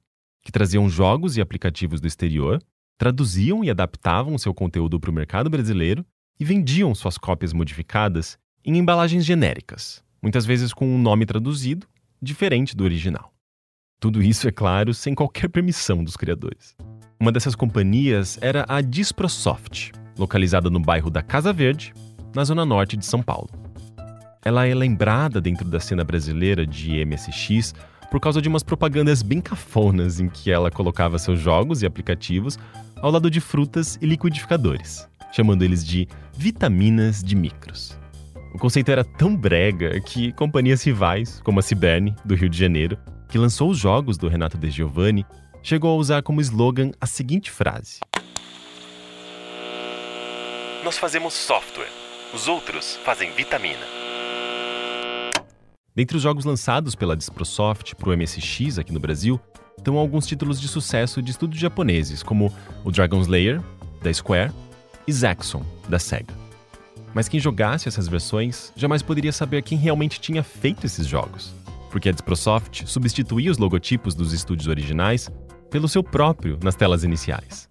que 0.45 0.53
traziam 0.53 0.89
jogos 0.89 1.37
e 1.37 1.41
aplicativos 1.41 2.01
do 2.01 2.07
exterior, 2.07 2.63
traduziam 2.97 3.65
e 3.65 3.71
adaptavam 3.71 4.39
seu 4.39 4.55
conteúdo 4.55 5.01
para 5.01 5.11
o 5.11 5.15
mercado 5.15 5.51
brasileiro 5.51 6.07
e 6.39 6.45
vendiam 6.45 6.95
suas 6.95 7.19
cópias 7.19 7.53
modificadas 7.53 8.39
em 8.65 8.79
embalagens 8.79 9.25
genéricas, 9.25 10.05
muitas 10.23 10.47
vezes 10.47 10.73
com 10.73 10.87
um 10.87 11.03
nome 11.03 11.27
traduzido 11.27 11.85
diferente 12.23 12.77
do 12.77 12.85
original. 12.85 13.34
Tudo 14.05 14.23
isso, 14.23 14.47
é 14.47 14.53
claro, 14.53 14.93
sem 14.93 15.15
qualquer 15.15 15.49
permissão 15.49 16.05
dos 16.05 16.15
criadores. 16.15 16.77
Uma 17.19 17.33
dessas 17.33 17.55
companhias 17.55 18.39
era 18.43 18.67
a 18.69 18.83
Disprosoft, 18.83 19.93
localizada 20.19 20.69
no 20.69 20.79
bairro 20.79 21.09
da 21.09 21.23
Casa 21.23 21.55
Verde, 21.55 21.95
na 22.37 22.45
zona 22.45 22.67
norte 22.67 22.99
de 22.99 23.07
São 23.07 23.23
Paulo. 23.23 23.49
Ela 24.45 24.67
é 24.67 24.75
lembrada 24.75 25.41
dentro 25.41 25.67
da 25.67 25.81
cena 25.81 26.05
brasileira 26.05 26.67
de 26.67 27.03
MSX 27.03 27.75
por 28.11 28.21
causa 28.21 28.43
de 28.43 28.49
umas 28.51 28.63
propagandas 28.63 29.23
bem 29.23 29.41
cafonas 29.41 30.21
em 30.21 30.29
que 30.29 30.51
ela 30.51 30.71
colocava 30.71 31.19
seus 31.19 31.41
jogos 31.41 31.81
e 31.81 31.87
aplicativos 31.87 32.59
ao 33.01 33.11
lado 33.11 33.31
de 33.31 33.41
frutas 33.41 33.99
e 34.03 34.07
liquidificadores, 34.07 35.09
chamando 35.33 35.63
eles 35.63 35.83
de 35.83 36.07
vitaminas 36.37 37.25
de 37.25 37.35
micros. 37.35 37.99
O 38.53 38.59
conceito 38.59 38.91
era 38.91 39.03
tão 39.03 39.35
brega 39.35 39.99
que 39.99 40.31
companhias 40.33 40.83
rivais, 40.85 41.41
como 41.43 41.59
a 41.59 41.63
Ciberne, 41.63 42.15
do 42.23 42.35
Rio 42.35 42.51
de 42.51 42.59
Janeiro, 42.59 42.99
que 43.35 43.39
lançou 43.39 43.69
os 43.69 43.79
jogos 43.79 44.17
do 44.17 44.29
Renato 44.29 44.57
De 44.57 44.71
Giovanni, 44.71 45.27
chegou 45.61 45.91
a 45.91 45.97
usar 45.97 46.23
como 46.23 46.41
slogan 46.41 46.93
a 47.01 47.05
seguinte 47.05 47.51
frase: 47.51 47.99
Nós 50.85 50.97
fazemos 50.97 51.35
software, 51.35 51.91
os 52.33 52.47
outros 52.47 52.95
fazem 53.05 53.33
vitamina. 53.33 53.85
Dentre 55.97 56.17
os 56.17 56.23
jogos 56.23 56.45
lançados 56.45 56.95
pela 56.95 57.17
Disprosoft 57.17 57.97
para 57.97 58.09
o 58.09 58.17
MSX 58.17 58.79
aqui 58.79 58.93
no 58.93 59.01
Brasil, 59.01 59.41
estão 59.77 59.99
alguns 59.99 60.29
títulos 60.29 60.61
de 60.61 60.69
sucesso 60.69 61.21
de 61.21 61.33
estúdios 61.33 61.61
japoneses, 61.61 62.23
como 62.23 62.55
o 62.85 62.93
Dragon's 62.93 63.27
Lair, 63.27 63.61
da 64.01 64.15
Square, 64.15 64.53
e 65.09 65.13
Zaxxon, 65.13 65.67
da 65.89 65.99
Sega. 65.99 66.33
Mas 67.13 67.27
quem 67.27 67.41
jogasse 67.41 67.89
essas 67.89 68.07
versões 68.07 68.73
jamais 68.77 69.03
poderia 69.03 69.33
saber 69.33 69.61
quem 69.63 69.77
realmente 69.77 70.21
tinha 70.21 70.45
feito 70.45 70.87
esses 70.87 71.05
jogos 71.05 71.53
porque 71.95 72.09
a 72.09 72.13
Disprosoft 72.13 72.87
substituía 72.87 73.53
os 73.53 73.57
logotipos 73.57 74.17
dos 74.17 74.33
estúdios 74.33 74.67
originais 74.67 75.31
pelo 75.71 75.89
seu 75.89 76.03
próprio 76.03 76.59
nas 76.61 76.75
telas 76.75 77.05
iniciais, 77.05 77.69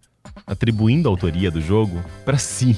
atribuindo 0.48 1.10
a 1.10 1.12
autoria 1.12 1.52
do 1.52 1.60
jogo 1.60 2.02
para 2.24 2.38
si. 2.38 2.78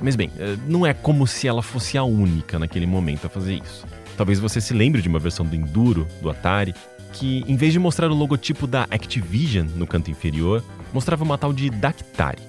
Mas 0.00 0.16
bem, 0.16 0.30
eh, 0.38 0.56
não 0.66 0.86
é 0.86 0.94
como 0.94 1.26
se 1.26 1.46
ela 1.46 1.60
fosse 1.60 1.98
a 1.98 2.04
única 2.04 2.58
naquele 2.58 2.86
momento 2.86 3.26
a 3.26 3.28
fazer 3.28 3.60
isso. 3.62 3.86
Talvez 4.16 4.40
você 4.40 4.62
se 4.62 4.72
lembre 4.72 5.02
de 5.02 5.10
uma 5.10 5.18
versão 5.18 5.44
do 5.44 5.54
Enduro, 5.54 6.08
do 6.22 6.30
Atari, 6.30 6.74
que 7.12 7.44
em 7.46 7.54
vez 7.54 7.74
de 7.74 7.78
mostrar 7.78 8.10
o 8.10 8.14
logotipo 8.14 8.66
da 8.66 8.84
Activision 8.84 9.66
no 9.76 9.86
canto 9.86 10.10
inferior, 10.10 10.64
mostrava 10.90 11.22
uma 11.22 11.36
tal 11.36 11.52
de 11.52 11.68
Dactari. 11.68 12.40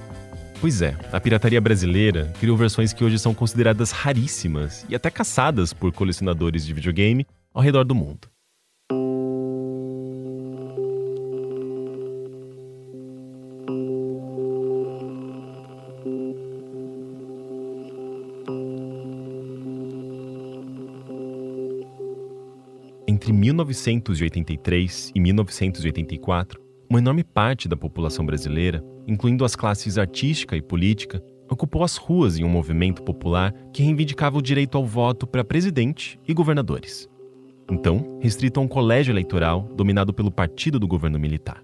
Pois 0.61 0.81
é, 0.81 0.95
a 1.11 1.19
pirataria 1.19 1.59
brasileira 1.59 2.31
criou 2.39 2.55
versões 2.55 2.93
que 2.93 3.03
hoje 3.03 3.19
são 3.19 3.33
consideradas 3.33 3.91
raríssimas 3.91 4.85
e 4.87 4.95
até 4.95 5.09
caçadas 5.09 5.73
por 5.73 5.91
colecionadores 5.91 6.65
de 6.65 6.71
videogame 6.71 7.27
ao 7.53 7.61
redor 7.61 7.83
do 7.83 7.95
mundo. 7.95 8.29
Entre 23.07 23.33
1983 23.33 25.11
e 25.13 25.19
1984, 25.19 26.61
uma 26.89 26.99
enorme 26.99 27.23
parte 27.23 27.67
da 27.67 27.77
população 27.77 28.25
brasileira, 28.25 28.83
incluindo 29.07 29.45
as 29.45 29.55
classes 29.55 29.97
artística 29.97 30.55
e 30.55 30.61
política, 30.61 31.21
ocupou 31.49 31.83
as 31.83 31.97
ruas 31.97 32.39
em 32.39 32.43
um 32.43 32.49
movimento 32.49 33.03
popular 33.03 33.53
que 33.73 33.83
reivindicava 33.83 34.37
o 34.37 34.41
direito 34.41 34.77
ao 34.77 34.85
voto 34.85 35.27
para 35.27 35.43
presidente 35.43 36.19
e 36.27 36.33
governadores 36.33 37.11
então 37.71 38.19
restrito 38.19 38.59
a 38.59 38.63
um 38.63 38.67
colégio 38.67 39.11
eleitoral 39.11 39.67
dominado 39.75 40.13
pelo 40.13 40.29
partido 40.29 40.79
do 40.79 40.87
governo 40.87 41.17
militar. 41.17 41.63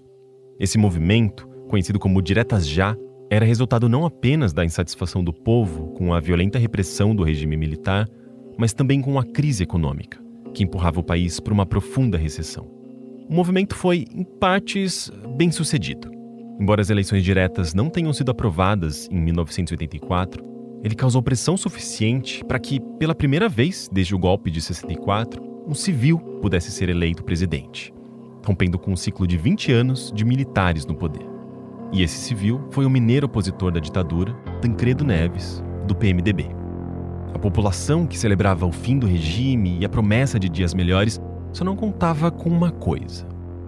Esse 0.58 0.78
movimento, 0.78 1.46
conhecido 1.68 1.98
como 1.98 2.22
Diretas 2.22 2.66
Já, 2.66 2.96
era 3.30 3.44
resultado 3.44 3.88
não 3.88 4.06
apenas 4.06 4.52
da 4.52 4.64
insatisfação 4.64 5.22
do 5.22 5.32
povo 5.32 5.88
com 5.88 6.14
a 6.14 6.20
violenta 6.20 6.58
repressão 6.58 7.14
do 7.14 7.22
regime 7.22 7.56
militar, 7.56 8.08
mas 8.56 8.72
também 8.72 9.02
com 9.02 9.18
a 9.18 9.24
crise 9.24 9.62
econômica, 9.62 10.18
que 10.54 10.64
empurrava 10.64 10.98
o 10.98 11.04
país 11.04 11.38
para 11.38 11.52
uma 11.52 11.66
profunda 11.66 12.16
recessão. 12.16 12.66
O 13.28 13.34
movimento 13.34 13.76
foi, 13.76 14.06
em 14.10 14.24
partes, 14.24 15.12
bem 15.36 15.50
sucedido. 15.50 16.10
Embora 16.58 16.80
as 16.80 16.88
eleições 16.90 17.22
diretas 17.22 17.74
não 17.74 17.90
tenham 17.90 18.12
sido 18.12 18.30
aprovadas 18.30 19.06
em 19.12 19.20
1984, 19.20 20.42
ele 20.82 20.94
causou 20.94 21.22
pressão 21.22 21.56
suficiente 21.56 22.42
para 22.44 22.58
que, 22.58 22.80
pela 22.98 23.14
primeira 23.14 23.48
vez 23.48 23.88
desde 23.92 24.14
o 24.14 24.18
golpe 24.18 24.50
de 24.50 24.60
64, 24.60 25.47
um 25.68 25.74
civil 25.74 26.18
pudesse 26.40 26.70
ser 26.70 26.88
eleito 26.88 27.22
presidente, 27.22 27.92
rompendo 28.46 28.78
com 28.78 28.90
um 28.90 28.96
ciclo 28.96 29.26
de 29.26 29.36
20 29.36 29.70
anos 29.70 30.10
de 30.14 30.24
militares 30.24 30.86
no 30.86 30.94
poder. 30.94 31.28
E 31.92 32.02
esse 32.02 32.16
civil 32.16 32.66
foi 32.70 32.86
o 32.86 32.90
mineiro 32.90 33.26
opositor 33.26 33.70
da 33.70 33.78
ditadura, 33.78 34.32
Tancredo 34.62 35.04
Neves, 35.04 35.62
do 35.86 35.94
PMDB. 35.94 36.46
A 37.34 37.38
população 37.38 38.06
que 38.06 38.18
celebrava 38.18 38.64
o 38.64 38.72
fim 38.72 38.98
do 38.98 39.06
regime 39.06 39.76
e 39.78 39.84
a 39.84 39.90
promessa 39.90 40.38
de 40.38 40.48
dias 40.48 40.72
melhores 40.72 41.20
só 41.52 41.64
não 41.64 41.76
contava 41.76 42.30
com 42.30 42.48
uma 42.48 42.70
coisa. 42.70 43.26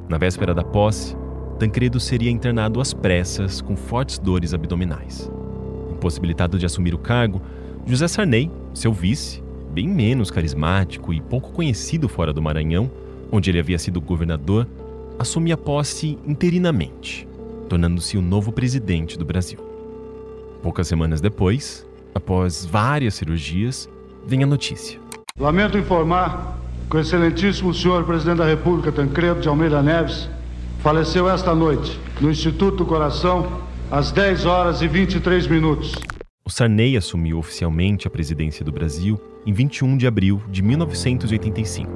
Na 0.09 0.16
véspera 0.16 0.55
da 0.55 0.64
posse, 0.64 1.14
Tancredo 1.59 2.01
seria 2.01 2.30
internado 2.30 2.80
às 2.80 2.94
pressas 2.94 3.61
com 3.61 3.76
fortes 3.76 4.18
dores 4.18 4.55
abdominais. 4.55 5.30
Impossibilitado 5.90 6.59
de 6.59 6.64
assumir 6.64 6.94
o 6.94 6.98
cargo, 6.98 7.42
José 7.84 8.09
Sarney, 8.09 8.51
seu 8.72 8.90
vice, 8.90 9.42
bem 9.73 9.89
menos 9.89 10.31
carismático 10.31 11.12
e 11.14 11.21
pouco 11.21 11.53
conhecido 11.53 12.09
fora 12.09 12.33
do 12.33 12.43
Maranhão, 12.43 12.91
onde 13.31 13.51
ele 13.51 13.61
havia 13.61 13.79
sido 13.79 14.01
governador, 14.01 14.66
assumia 15.18 15.57
posse 15.57 16.18
interinamente, 16.27 17.27
tornando-se 17.68 18.16
o 18.18 18.23
novo 18.23 18.51
presidente 18.53 19.18
do 19.18 19.25
Brasil. 19.25 19.59
Poucas 20.62 20.89
semanas 20.89 21.21
depois, 21.21 21.87
após 22.14 22.66
várias 22.66 23.14
cirurgias, 23.14 23.89
vem 24.27 24.43
a 24.43 24.47
notícia. 24.47 24.99
Lamento 25.39 25.79
informar 25.79 26.59
que 26.91 26.97
o 26.97 27.01
excelentíssimo 27.01 27.73
senhor 27.73 28.05
presidente 28.05 28.39
da 28.39 28.47
República, 28.47 28.91
Tancredo 28.91 29.41
de 29.41 29.49
Almeida 29.49 29.81
Neves, 29.83 30.29
faleceu 30.81 31.31
esta 31.31 31.55
noite 31.55 31.99
no 32.21 32.31
Instituto 32.31 32.79
do 32.79 32.87
Coração 32.87 33.61
às 33.91 34.11
10 34.11 34.45
horas 34.47 34.83
e 34.83 34.89
23 34.89 35.47
minutos. 35.47 35.95
O 36.51 36.53
Sarney 36.53 36.96
assumiu 36.96 37.38
oficialmente 37.38 38.09
a 38.09 38.11
presidência 38.11 38.64
do 38.64 38.72
Brasil 38.72 39.20
em 39.46 39.53
21 39.53 39.96
de 39.96 40.05
abril 40.05 40.42
de 40.51 40.62
1985, 40.62 41.88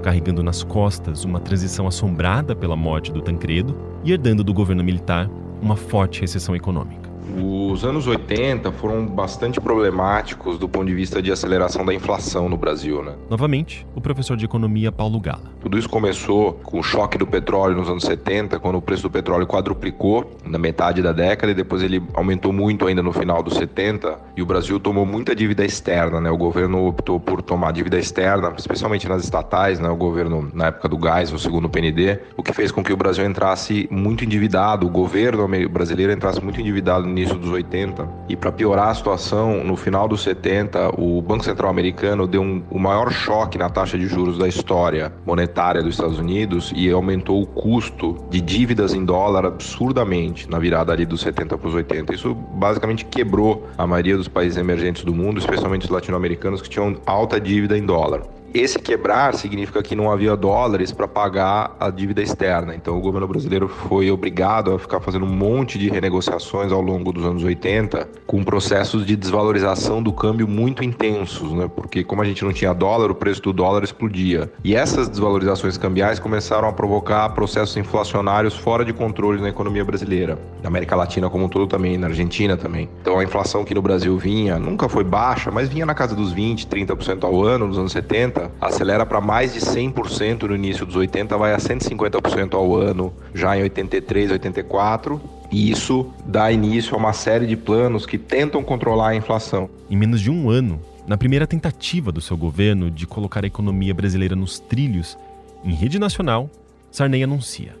carregando 0.00 0.44
nas 0.44 0.62
costas 0.62 1.24
uma 1.24 1.40
transição 1.40 1.88
assombrada 1.88 2.54
pela 2.54 2.76
morte 2.76 3.10
do 3.10 3.20
Tancredo 3.20 3.76
e 4.04 4.12
herdando 4.12 4.44
do 4.44 4.54
governo 4.54 4.84
militar 4.84 5.28
uma 5.60 5.74
forte 5.74 6.20
recessão 6.20 6.54
econômica. 6.54 6.99
Os 7.36 7.84
anos 7.84 8.06
80 8.06 8.72
foram 8.72 9.06
bastante 9.06 9.60
problemáticos 9.60 10.58
do 10.58 10.68
ponto 10.68 10.86
de 10.86 10.94
vista 10.94 11.22
de 11.22 11.30
aceleração 11.30 11.84
da 11.84 11.94
inflação 11.94 12.48
no 12.48 12.56
Brasil, 12.56 13.02
né? 13.02 13.14
Novamente, 13.28 13.86
o 13.94 14.00
professor 14.00 14.36
de 14.36 14.44
economia 14.44 14.90
Paulo 14.90 15.20
Gala. 15.20 15.52
Tudo 15.60 15.78
isso 15.78 15.88
começou 15.88 16.54
com 16.54 16.80
o 16.80 16.82
choque 16.82 17.16
do 17.16 17.26
petróleo 17.26 17.76
nos 17.76 17.88
anos 17.88 18.04
70, 18.04 18.58
quando 18.58 18.76
o 18.76 18.82
preço 18.82 19.02
do 19.02 19.10
petróleo 19.10 19.46
quadruplicou 19.46 20.30
na 20.44 20.58
metade 20.58 21.02
da 21.02 21.12
década 21.12 21.52
e 21.52 21.54
depois 21.54 21.82
ele 21.82 22.02
aumentou 22.14 22.52
muito 22.52 22.86
ainda 22.86 23.02
no 23.02 23.12
final 23.12 23.42
dos 23.42 23.54
70 23.54 24.18
e 24.36 24.42
o 24.42 24.46
Brasil 24.46 24.80
tomou 24.80 25.06
muita 25.06 25.34
dívida 25.34 25.64
externa, 25.64 26.20
né? 26.20 26.30
O 26.30 26.36
governo 26.36 26.86
optou 26.86 27.20
por 27.20 27.42
tomar 27.42 27.72
dívida 27.72 27.98
externa, 27.98 28.52
especialmente 28.56 29.08
nas 29.08 29.22
estatais, 29.22 29.78
né? 29.78 29.88
O 29.88 29.96
governo 29.96 30.50
na 30.52 30.66
época 30.66 30.88
do 30.88 30.96
gás, 30.96 31.32
o 31.32 31.38
segundo 31.38 31.68
PND, 31.68 32.18
o 32.36 32.42
que 32.42 32.52
fez 32.52 32.72
com 32.72 32.82
que 32.82 32.92
o 32.92 32.96
Brasil 32.96 33.24
entrasse 33.24 33.88
muito 33.90 34.24
endividado, 34.24 34.86
o 34.86 34.90
governo 34.90 35.48
brasileiro 35.68 36.12
entrasse 36.12 36.42
muito 36.42 36.60
endividado 36.60 37.06
no 37.06 37.19
início 37.20 37.36
dos 37.36 37.50
80 37.50 38.08
e 38.28 38.36
para 38.36 38.50
piorar 38.50 38.88
a 38.88 38.94
situação, 38.94 39.62
no 39.62 39.76
final 39.76 40.08
dos 40.08 40.22
70, 40.22 41.00
o 41.00 41.20
Banco 41.20 41.44
Central 41.44 41.70
americano 41.70 42.26
deu 42.26 42.42
um, 42.42 42.62
o 42.70 42.78
maior 42.78 43.12
choque 43.12 43.58
na 43.58 43.68
taxa 43.68 43.98
de 43.98 44.06
juros 44.06 44.38
da 44.38 44.48
história 44.48 45.12
monetária 45.26 45.82
dos 45.82 45.94
Estados 45.94 46.18
Unidos 46.18 46.72
e 46.74 46.90
aumentou 46.90 47.42
o 47.42 47.46
custo 47.46 48.16
de 48.30 48.40
dívidas 48.40 48.94
em 48.94 49.04
dólar 49.04 49.46
absurdamente 49.46 50.48
na 50.48 50.58
virada 50.58 50.92
ali 50.92 51.04
dos 51.04 51.20
70 51.20 51.58
para 51.58 51.68
os 51.68 51.74
80. 51.74 52.14
Isso 52.14 52.34
basicamente 52.34 53.04
quebrou 53.04 53.68
a 53.76 53.86
maioria 53.86 54.16
dos 54.16 54.28
países 54.28 54.56
emergentes 54.56 55.04
do 55.04 55.14
mundo, 55.14 55.38
especialmente 55.38 55.84
os 55.84 55.90
latino-americanos 55.90 56.62
que 56.62 56.68
tinham 56.68 56.96
alta 57.06 57.40
dívida 57.40 57.76
em 57.76 57.84
dólar. 57.84 58.39
Esse 58.52 58.80
quebrar 58.80 59.34
significa 59.34 59.80
que 59.80 59.94
não 59.94 60.10
havia 60.10 60.36
dólares 60.36 60.90
para 60.90 61.06
pagar 61.06 61.76
a 61.78 61.88
dívida 61.88 62.20
externa. 62.20 62.74
Então 62.74 62.98
o 62.98 63.00
governo 63.00 63.28
brasileiro 63.28 63.68
foi 63.68 64.10
obrigado 64.10 64.74
a 64.74 64.78
ficar 64.78 64.98
fazendo 64.98 65.24
um 65.24 65.28
monte 65.28 65.78
de 65.78 65.88
renegociações 65.88 66.72
ao 66.72 66.80
longo 66.80 67.12
dos 67.12 67.24
anos 67.24 67.44
80, 67.44 68.08
com 68.26 68.42
processos 68.42 69.06
de 69.06 69.14
desvalorização 69.14 70.02
do 70.02 70.12
câmbio 70.12 70.48
muito 70.48 70.82
intensos, 70.82 71.52
né? 71.52 71.70
Porque 71.72 72.02
como 72.02 72.22
a 72.22 72.24
gente 72.24 72.44
não 72.44 72.52
tinha 72.52 72.72
dólar, 72.72 73.12
o 73.12 73.14
preço 73.14 73.40
do 73.40 73.52
dólar 73.52 73.84
explodia. 73.84 74.50
E 74.64 74.74
essas 74.74 75.08
desvalorizações 75.08 75.78
cambiais 75.78 76.18
começaram 76.18 76.68
a 76.68 76.72
provocar 76.72 77.28
processos 77.30 77.76
inflacionários 77.76 78.56
fora 78.56 78.84
de 78.84 78.92
controle 78.92 79.40
na 79.40 79.48
economia 79.48 79.84
brasileira, 79.84 80.36
na 80.60 80.68
América 80.68 80.96
Latina 80.96 81.30
como 81.30 81.44
um 81.44 81.48
todo 81.48 81.68
também, 81.68 81.96
na 81.96 82.08
Argentina 82.08 82.56
também. 82.56 82.88
Então 83.00 83.16
a 83.16 83.22
inflação 83.22 83.64
que 83.64 83.74
no 83.74 83.82
Brasil 83.82 84.18
vinha 84.18 84.58
nunca 84.58 84.88
foi 84.88 85.04
baixa, 85.04 85.52
mas 85.52 85.68
vinha 85.68 85.86
na 85.86 85.94
casa 85.94 86.16
dos 86.16 86.32
20, 86.32 86.66
30% 86.66 87.22
ao 87.22 87.44
ano 87.44 87.68
nos 87.68 87.78
anos 87.78 87.92
70 87.92 88.39
acelera 88.60 89.04
para 89.04 89.20
mais 89.20 89.52
de 89.52 89.60
100% 89.60 90.42
no 90.42 90.54
início 90.54 90.86
dos 90.86 90.96
80, 90.96 91.36
vai 91.36 91.52
a 91.52 91.58
150% 91.58 92.54
ao 92.54 92.76
ano 92.76 93.12
já 93.34 93.56
em 93.56 93.62
83, 93.62 94.32
84. 94.32 95.20
E 95.50 95.70
isso 95.70 96.12
dá 96.24 96.52
início 96.52 96.94
a 96.94 96.98
uma 96.98 97.12
série 97.12 97.46
de 97.46 97.56
planos 97.56 98.06
que 98.06 98.16
tentam 98.16 98.62
controlar 98.62 99.08
a 99.08 99.16
inflação. 99.16 99.68
Em 99.90 99.96
menos 99.96 100.20
de 100.20 100.30
um 100.30 100.48
ano, 100.48 100.80
na 101.06 101.18
primeira 101.18 101.46
tentativa 101.46 102.12
do 102.12 102.20
seu 102.20 102.36
governo 102.36 102.90
de 102.90 103.06
colocar 103.06 103.42
a 103.42 103.46
economia 103.46 103.92
brasileira 103.92 104.36
nos 104.36 104.60
trilhos, 104.60 105.18
em 105.64 105.74
rede 105.74 105.98
nacional, 105.98 106.48
Sarney 106.90 107.22
anuncia: 107.22 107.74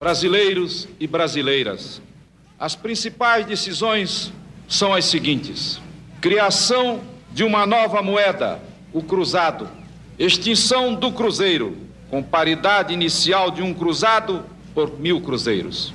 Brasileiros 0.00 0.88
e 1.00 1.06
brasileiras, 1.06 2.00
as 2.58 2.74
principais 2.74 3.44
decisões 3.44 4.32
são 4.68 4.94
as 4.94 5.06
seguintes: 5.06 5.80
criação 6.20 7.00
de 7.32 7.42
uma 7.44 7.66
nova 7.66 8.02
moeda, 8.02 8.60
o 8.92 9.02
cruzado, 9.02 9.68
Extinção 10.18 10.96
do 10.96 11.12
cruzeiro, 11.12 11.76
com 12.10 12.20
paridade 12.20 12.92
inicial 12.92 13.52
de 13.52 13.62
um 13.62 13.72
cruzado 13.72 14.44
por 14.74 14.98
mil 14.98 15.20
cruzeiros. 15.20 15.94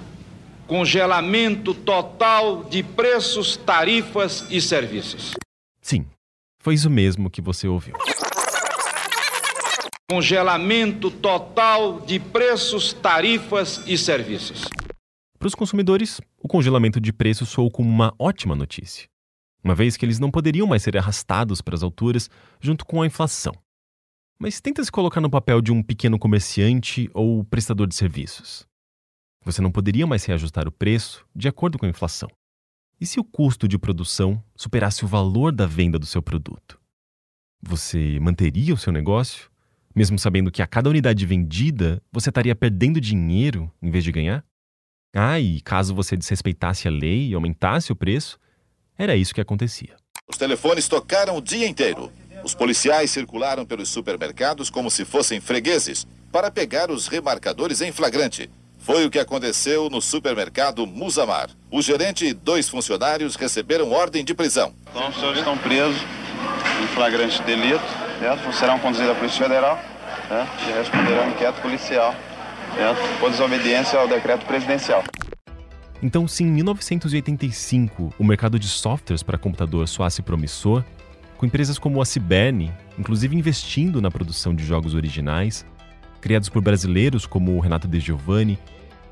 Congelamento 0.66 1.74
total 1.74 2.64
de 2.64 2.82
preços, 2.82 3.58
tarifas 3.58 4.46
e 4.50 4.62
serviços. 4.62 5.34
Sim, 5.82 6.06
foi 6.58 6.76
isso 6.76 6.90
mesmo 6.90 7.30
que 7.30 7.42
você 7.42 7.68
ouviu. 7.68 7.96
Congelamento 10.10 11.12
total 11.12 12.00
de 12.00 12.18
preços, 12.18 12.94
tarifas 12.94 13.82
e 13.86 13.98
serviços. 13.98 14.70
Para 15.38 15.48
os 15.48 15.56
consumidores, 15.56 16.22
o 16.42 16.48
congelamento 16.48 17.02
de 17.02 17.12
preços 17.12 17.50
soou 17.50 17.70
como 17.70 17.90
uma 17.90 18.14
ótima 18.18 18.56
notícia, 18.56 19.06
uma 19.62 19.76
vez 19.76 19.98
que 19.98 20.06
eles 20.06 20.18
não 20.18 20.32
poderiam 20.32 20.66
mais 20.66 20.82
ser 20.82 20.98
arrastados 20.98 21.62
para 21.62 21.76
as 21.76 21.84
alturas 21.84 22.30
junto 22.62 22.86
com 22.86 23.02
a 23.02 23.06
inflação. 23.06 23.54
Mas 24.40 24.60
tenta 24.60 24.84
se 24.84 24.92
colocar 24.92 25.22
no 25.22 25.30
papel 25.30 25.62
de 25.62 25.72
um 25.72 25.82
pequeno 25.82 26.20
comerciante 26.20 27.10
ou 27.14 27.44
prestador 27.44 27.88
de 27.88 27.96
serviços. 27.96 28.68
Você 29.46 29.62
não 29.62 29.72
poderia 29.72 30.08
mais 30.08 30.24
reajustar 30.26 30.68
o 30.68 30.72
preço 30.72 31.26
de 31.36 31.48
acordo 31.48 31.78
com 31.78 31.86
a 31.86 31.90
inflação. 31.90 32.30
E 33.00 33.06
se 33.06 33.20
o 33.20 33.24
custo 33.24 33.68
de 33.68 33.78
produção 33.78 34.42
superasse 34.56 35.04
o 35.04 35.08
valor 35.08 35.52
da 35.52 35.66
venda 35.66 36.00
do 36.00 36.06
seu 36.06 36.22
produto? 36.22 36.80
Você 37.62 38.20
manteria 38.20 38.74
o 38.74 38.78
seu 38.78 38.94
negócio, 38.94 39.50
mesmo 39.96 40.18
sabendo 40.18 40.52
que 40.52 40.62
a 40.62 40.68
cada 40.68 40.90
unidade 40.90 41.26
vendida 41.26 42.02
você 42.12 42.30
estaria 42.30 42.56
perdendo 42.56 43.02
dinheiro 43.02 43.72
em 43.82 43.92
vez 43.92 44.04
de 44.04 44.12
ganhar? 44.12 44.44
Ah, 45.14 45.40
e 45.40 45.62
caso 45.62 45.94
você 45.94 46.18
desrespeitasse 46.18 46.88
a 46.88 46.92
lei 46.92 47.30
e 47.30 47.34
aumentasse 47.34 47.92
o 47.92 47.96
preço, 47.96 48.40
era 48.98 49.16
isso 49.16 49.34
que 49.34 49.42
acontecia. 49.42 49.96
Os 50.28 50.38
telefones 50.38 50.88
tocaram 50.88 51.38
o 51.38 51.42
dia 51.42 51.68
inteiro. 51.68 52.12
Os 52.44 52.54
policiais 52.54 53.10
circularam 53.10 53.66
pelos 53.66 53.88
supermercados 53.88 54.70
como 54.70 54.92
se 54.92 55.06
fossem 55.06 55.40
fregueses 55.40 56.06
para 56.30 56.52
pegar 56.52 56.92
os 56.92 57.08
remarcadores 57.08 57.80
em 57.80 57.92
flagrante. 57.92 58.50
Foi 58.78 59.06
o 59.06 59.10
que 59.10 59.18
aconteceu 59.18 59.90
no 59.90 60.02
supermercado 60.02 60.86
Musamar. 60.86 61.50
O 61.72 61.82
gerente 61.82 62.26
e 62.26 62.34
dois 62.34 62.68
funcionários 62.68 63.38
receberam 63.38 63.94
ordem 63.94 64.26
de 64.26 64.34
prisão. 64.34 64.74
Então, 64.90 65.08
os 65.08 65.16
senhores 65.16 65.40
estão 65.40 65.58
presos 65.58 66.02
em 66.84 66.88
flagrante 66.88 67.42
delito, 67.44 67.84
certo? 68.20 68.52
serão 68.52 68.78
conduzidos 68.78 69.12
à 69.12 69.16
Polícia 69.16 69.44
Federal 69.44 69.80
certo? 70.28 70.70
e 70.70 70.72
responderão 70.74 71.30
inquérito 71.30 71.62
policial 71.62 72.14
certo? 72.76 73.20
por 73.22 73.32
desobediência 73.32 73.98
ao 73.98 74.08
decreto 74.08 74.46
presidencial. 74.46 75.02
Então, 76.02 76.28
se 76.28 76.44
em 76.44 76.48
1985 76.48 78.14
o 78.20 78.24
mercado 78.26 78.60
de 78.60 78.68
softwares 78.68 79.24
para 79.24 79.38
computador 79.38 79.88
soasse 79.88 80.22
promissor, 80.22 80.84
com 81.44 81.48
empresas 81.48 81.78
como 81.78 82.02
a 82.02 82.06
Ciberne, 82.06 82.72
inclusive 82.98 83.36
investindo 83.36 84.02
na 84.02 84.10
produção 84.10 84.56
de 84.56 84.64
jogos 84.64 84.96
originais, 84.96 85.66
criados 86.22 86.48
por 86.48 86.62
brasileiros 86.62 87.26
como 87.26 87.58
o 87.58 87.60
Renato 87.60 87.86
De 87.86 88.00
Giovanni. 88.00 88.58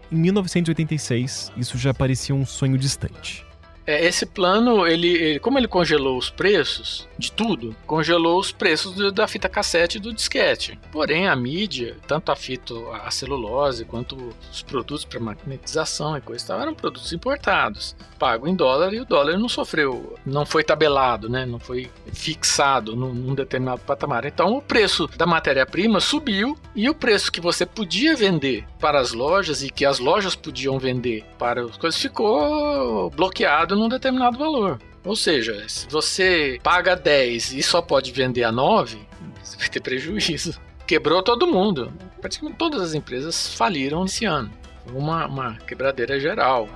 Em 0.09 0.15
1986, 0.15 1.51
isso 1.57 1.77
já 1.77 1.93
parecia 1.93 2.34
um 2.34 2.45
sonho 2.45 2.77
distante. 2.77 3.45
É, 3.91 4.05
esse 4.05 4.25
plano, 4.25 4.87
ele, 4.87 5.09
ele, 5.09 5.39
como 5.39 5.57
ele 5.57 5.67
congelou 5.67 6.17
os 6.17 6.29
preços 6.29 7.09
de 7.17 7.29
tudo, 7.29 7.75
congelou 7.85 8.39
os 8.39 8.49
preços 8.49 8.93
do, 8.93 9.11
da 9.11 9.27
fita 9.27 9.49
cassete 9.49 9.97
e 9.97 9.99
do 9.99 10.13
disquete. 10.13 10.79
Porém, 10.93 11.27
a 11.27 11.35
mídia, 11.35 11.97
tanto 12.07 12.31
a 12.31 12.35
fita, 12.35 12.73
a 13.03 13.11
celulose, 13.11 13.83
quanto 13.83 14.33
os 14.49 14.63
produtos 14.63 15.03
para 15.03 15.19
magnetização 15.19 16.17
e 16.17 16.21
coisa 16.21 16.47
tal, 16.47 16.61
eram 16.61 16.73
produtos 16.73 17.11
importados, 17.11 17.93
pago 18.17 18.47
em 18.47 18.55
dólar 18.55 18.93
e 18.93 19.01
o 19.01 19.05
dólar 19.05 19.37
não 19.37 19.49
sofreu, 19.49 20.15
não 20.25 20.45
foi 20.45 20.63
tabelado, 20.63 21.27
né? 21.27 21.45
não 21.45 21.59
foi 21.59 21.91
fixado 22.13 22.95
num, 22.95 23.13
num 23.13 23.35
determinado 23.35 23.81
patamar. 23.81 24.23
Então, 24.25 24.55
o 24.55 24.61
preço 24.61 25.07
da 25.17 25.25
matéria-prima 25.25 25.99
subiu 25.99 26.57
e 26.73 26.89
o 26.89 26.95
preço 26.95 27.31
que 27.31 27.41
você 27.41 27.65
podia 27.65 28.15
vender 28.15 28.65
para 28.79 28.99
as 28.99 29.11
lojas 29.11 29.61
e 29.61 29.69
que 29.69 29.85
as 29.85 29.99
lojas 29.99 30.33
podiam 30.33 30.79
vender 30.79 31.25
para 31.37 31.65
as 31.65 31.75
coisas 31.75 32.01
ficou 32.01 33.09
bloqueado 33.09 33.75
num 33.82 33.89
determinado 33.89 34.38
valor. 34.38 34.79
Ou 35.03 35.15
seja, 35.15 35.67
se 35.67 35.88
você 35.89 36.59
paga 36.61 36.95
10 36.95 37.53
e 37.53 37.63
só 37.63 37.82
pode 37.82 38.11
vender 38.11 38.43
a 38.43 38.51
9, 38.51 38.99
você 39.43 39.57
vai 39.57 39.69
ter 39.69 39.82
prejuízo. 39.82 40.59
Quebrou 40.86 41.23
todo 41.23 41.47
mundo. 41.47 41.91
Praticamente 42.19 42.57
todas 42.57 42.82
as 42.82 42.93
empresas 42.93 43.55
faliram 43.55 44.05
esse 44.05 44.25
ano. 44.25 44.51
Uma, 44.93 45.25
uma 45.25 45.55
quebradeira 45.59 46.19
geral. 46.19 46.69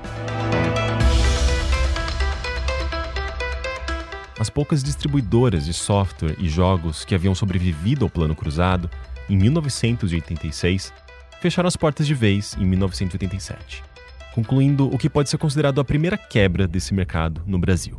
As 4.39 4.49
poucas 4.49 4.83
distribuidoras 4.83 5.65
de 5.65 5.73
software 5.73 6.35
e 6.39 6.49
jogos 6.49 7.05
que 7.05 7.13
haviam 7.13 7.35
sobrevivido 7.35 8.05
ao 8.05 8.09
Plano 8.09 8.35
Cruzado, 8.35 8.89
em 9.29 9.37
1986, 9.37 10.93
fecharam 11.41 11.67
as 11.67 11.75
portas 11.75 12.05
de 12.05 12.13
vez 12.13 12.55
em 12.59 12.65
1987 12.65 13.94
concluindo 14.35 14.93
o 14.93 14.97
que 14.97 15.09
pode 15.09 15.29
ser 15.29 15.37
considerado 15.37 15.79
a 15.79 15.85
primeira 15.85 16.17
quebra 16.17 16.67
desse 16.67 16.93
mercado 16.93 17.41
no 17.47 17.57
Brasil. 17.57 17.97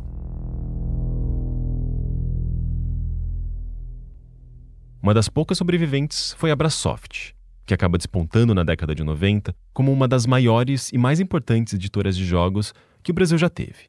Uma 5.01 5.15
das 5.15 5.27
poucas 5.27 5.57
sobreviventes 5.57 6.33
foi 6.33 6.51
a 6.51 6.55
Brasoft, 6.55 7.33
que 7.65 7.73
acaba 7.73 7.97
despontando 7.97 8.53
na 8.53 8.63
década 8.63 8.93
de 8.93 9.03
90 9.03 9.55
como 9.73 9.91
uma 9.91 10.07
das 10.07 10.27
maiores 10.27 10.91
e 10.93 10.97
mais 10.99 11.19
importantes 11.19 11.73
editoras 11.73 12.15
de 12.15 12.23
jogos 12.23 12.71
que 13.01 13.09
o 13.09 13.15
Brasil 13.15 13.37
já 13.39 13.49
teve. 13.49 13.85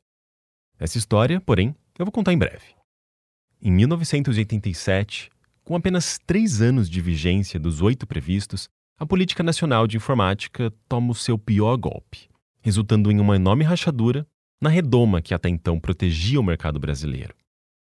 Essa 0.79 0.97
história, 0.97 1.43
porém, 1.43 1.77
eu 1.99 2.07
vou 2.07 2.13
contar 2.13 2.33
em 2.33 2.39
breve. 2.39 2.75
Em 3.61 3.71
1987, 3.71 5.29
com 5.63 5.77
apenas 5.77 6.19
três 6.27 6.63
anos 6.63 6.89
de 6.89 7.03
vigência 7.03 7.61
dos 7.61 7.83
oito 7.83 8.07
previstos, 8.07 8.71
a 8.99 9.05
Política 9.05 9.43
Nacional 9.43 9.87
de 9.87 9.99
Informática 9.99 10.73
toma 10.89 11.13
o 11.13 11.15
seu 11.15 11.37
pior 11.37 11.77
golpe 11.77 12.29
resultando 12.61 13.11
em 13.11 13.21
uma 13.21 13.37
enorme 13.37 13.65
rachadura 13.65 14.27
na 14.61 14.69
redoma 14.69 15.23
que 15.23 15.35
até 15.35 15.49
então 15.49 15.79
protegia 15.79 16.41
o 16.41 16.43
mercado 16.43 16.79
brasileiro. 16.79 17.35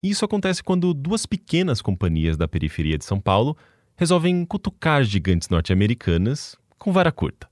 E 0.03 0.11
isso 0.11 0.25
acontece 0.25 0.63
quando 0.63 0.93
duas 0.93 1.27
pequenas 1.27 1.81
companhias 1.81 2.37
da 2.37 2.49
periferia 2.49 2.99
de 2.99 3.05
São 3.05 3.21
Paulo 3.21 3.57
resolvem 3.97 4.45
cutucar 4.45 5.05
gigantes 5.05 5.49
norte-americanas 5.49 6.57
com 6.79 6.93
vara 6.93 7.13
curta. 7.13 7.49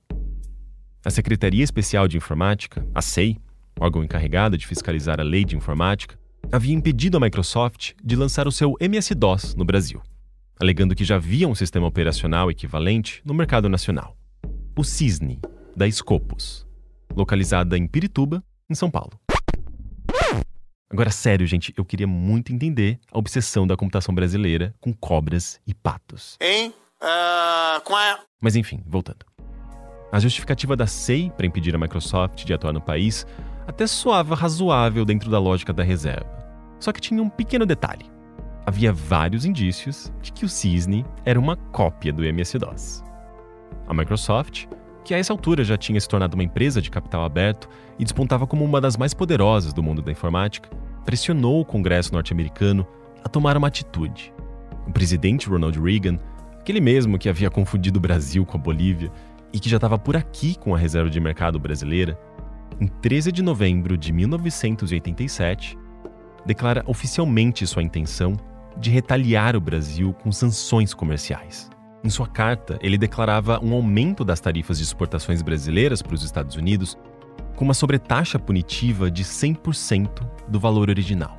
A 1.04 1.10
Secretaria 1.10 1.62
Especial 1.62 2.08
de 2.08 2.16
Informática, 2.16 2.86
a 2.94 3.00
SEI, 3.00 3.38
órgão 3.78 4.04
encarregado 4.04 4.58
de 4.58 4.66
fiscalizar 4.66 5.20
a 5.20 5.22
lei 5.22 5.44
de 5.44 5.56
informática, 5.56 6.18
havia 6.52 6.74
impedido 6.74 7.16
a 7.16 7.20
Microsoft 7.20 7.92
de 8.02 8.16
lançar 8.16 8.48
o 8.48 8.52
seu 8.52 8.74
MS-DOS 8.80 9.54
no 9.54 9.64
Brasil, 9.64 10.02
alegando 10.58 10.94
que 10.94 11.04
já 11.04 11.16
havia 11.16 11.48
um 11.48 11.54
sistema 11.54 11.86
operacional 11.86 12.50
equivalente 12.50 13.22
no 13.24 13.32
mercado 13.32 13.68
nacional, 13.68 14.16
o 14.76 14.84
Cisne, 14.84 15.40
da 15.76 15.90
Scopus, 15.90 16.66
localizada 17.14 17.76
em 17.76 17.86
Pirituba, 17.86 18.42
em 18.68 18.74
São 18.74 18.90
Paulo. 18.90 19.18
Agora, 20.92 21.10
sério, 21.10 21.46
gente, 21.46 21.72
eu 21.76 21.84
queria 21.84 22.06
muito 22.06 22.52
entender 22.52 22.98
a 23.12 23.18
obsessão 23.18 23.64
da 23.64 23.76
computação 23.76 24.12
brasileira 24.12 24.74
com 24.80 24.92
cobras 24.92 25.60
e 25.64 25.72
patos. 25.72 26.36
Hein? 26.40 26.74
Uh, 27.00 27.80
com 27.84 27.94
a... 27.94 28.18
Mas 28.40 28.56
enfim, 28.56 28.82
voltando. 28.86 29.24
A 30.10 30.18
justificativa 30.18 30.74
da 30.74 30.88
SEI 30.88 31.30
para 31.36 31.46
impedir 31.46 31.74
a 31.74 31.78
Microsoft 31.78 32.44
de 32.44 32.52
atuar 32.52 32.72
no 32.72 32.80
país 32.80 33.24
até 33.68 33.86
soava 33.86 34.34
razoável 34.34 35.04
dentro 35.04 35.30
da 35.30 35.38
lógica 35.38 35.72
da 35.72 35.84
reserva. 35.84 36.28
Só 36.80 36.92
que 36.92 37.00
tinha 37.00 37.22
um 37.22 37.28
pequeno 37.28 37.64
detalhe. 37.64 38.10
Havia 38.66 38.92
vários 38.92 39.44
indícios 39.44 40.12
de 40.20 40.32
que 40.32 40.44
o 40.44 40.48
Cisne 40.48 41.06
era 41.24 41.38
uma 41.38 41.56
cópia 41.56 42.12
do 42.12 42.24
MS-DOS. 42.24 43.04
A 43.86 43.94
Microsoft, 43.94 44.66
que 45.04 45.14
a 45.14 45.18
essa 45.18 45.32
altura 45.32 45.64
já 45.64 45.76
tinha 45.76 46.00
se 46.00 46.08
tornado 46.08 46.34
uma 46.34 46.44
empresa 46.44 46.80
de 46.80 46.90
capital 46.90 47.24
aberto 47.24 47.68
e 47.98 48.04
despontava 48.04 48.46
como 48.46 48.64
uma 48.64 48.80
das 48.80 48.96
mais 48.96 49.14
poderosas 49.14 49.72
do 49.72 49.82
mundo 49.82 50.02
da 50.02 50.12
informática, 50.12 50.70
pressionou 51.04 51.60
o 51.60 51.64
Congresso 51.64 52.12
norte-americano 52.12 52.86
a 53.24 53.28
tomar 53.28 53.56
uma 53.56 53.68
atitude. 53.68 54.32
O 54.86 54.92
presidente 54.92 55.48
Ronald 55.48 55.78
Reagan, 55.80 56.18
aquele 56.58 56.80
mesmo 56.80 57.18
que 57.18 57.28
havia 57.28 57.50
confundido 57.50 57.98
o 57.98 58.00
Brasil 58.00 58.44
com 58.44 58.56
a 58.56 58.60
Bolívia 58.60 59.10
e 59.52 59.58
que 59.58 59.68
já 59.68 59.76
estava 59.76 59.98
por 59.98 60.16
aqui 60.16 60.56
com 60.58 60.74
a 60.74 60.78
reserva 60.78 61.10
de 61.10 61.20
mercado 61.20 61.58
brasileira, 61.58 62.18
em 62.80 62.86
13 62.86 63.32
de 63.32 63.42
novembro 63.42 63.96
de 63.96 64.12
1987, 64.12 65.76
declara 66.46 66.82
oficialmente 66.86 67.66
sua 67.66 67.82
intenção 67.82 68.36
de 68.76 68.90
retaliar 68.90 69.56
o 69.56 69.60
Brasil 69.60 70.14
com 70.14 70.32
sanções 70.32 70.94
comerciais. 70.94 71.68
Em 72.02 72.08
sua 72.08 72.26
carta, 72.26 72.78
ele 72.80 72.96
declarava 72.96 73.62
um 73.62 73.74
aumento 73.74 74.24
das 74.24 74.40
tarifas 74.40 74.78
de 74.78 74.84
exportações 74.84 75.42
brasileiras 75.42 76.00
para 76.00 76.14
os 76.14 76.22
Estados 76.22 76.56
Unidos 76.56 76.96
com 77.56 77.64
uma 77.64 77.74
sobretaxa 77.74 78.38
punitiva 78.38 79.10
de 79.10 79.22
100% 79.22 80.26
do 80.48 80.58
valor 80.58 80.88
original, 80.88 81.36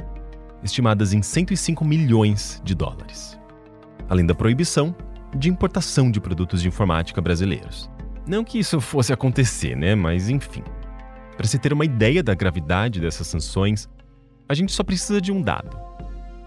estimadas 0.63 1.13
em 1.13 1.21
105 1.23 1.83
milhões 1.83 2.61
de 2.63 2.75
dólares. 2.75 3.39
Além 4.07 4.25
da 4.25 4.35
proibição 4.35 4.95
de 5.35 5.49
importação 5.49 6.11
de 6.11 6.19
produtos 6.19 6.61
de 6.61 6.67
informática 6.67 7.21
brasileiros. 7.21 7.89
Não 8.27 8.43
que 8.43 8.59
isso 8.59 8.79
fosse 8.79 9.11
acontecer, 9.11 9.75
né? 9.75 9.95
Mas 9.95 10.29
enfim. 10.29 10.63
Para 11.35 11.47
se 11.47 11.57
ter 11.57 11.73
uma 11.73 11.85
ideia 11.85 12.21
da 12.21 12.35
gravidade 12.35 12.99
dessas 12.99 13.25
sanções, 13.25 13.89
a 14.47 14.53
gente 14.53 14.71
só 14.71 14.83
precisa 14.83 15.19
de 15.19 15.31
um 15.31 15.41
dado. 15.41 15.75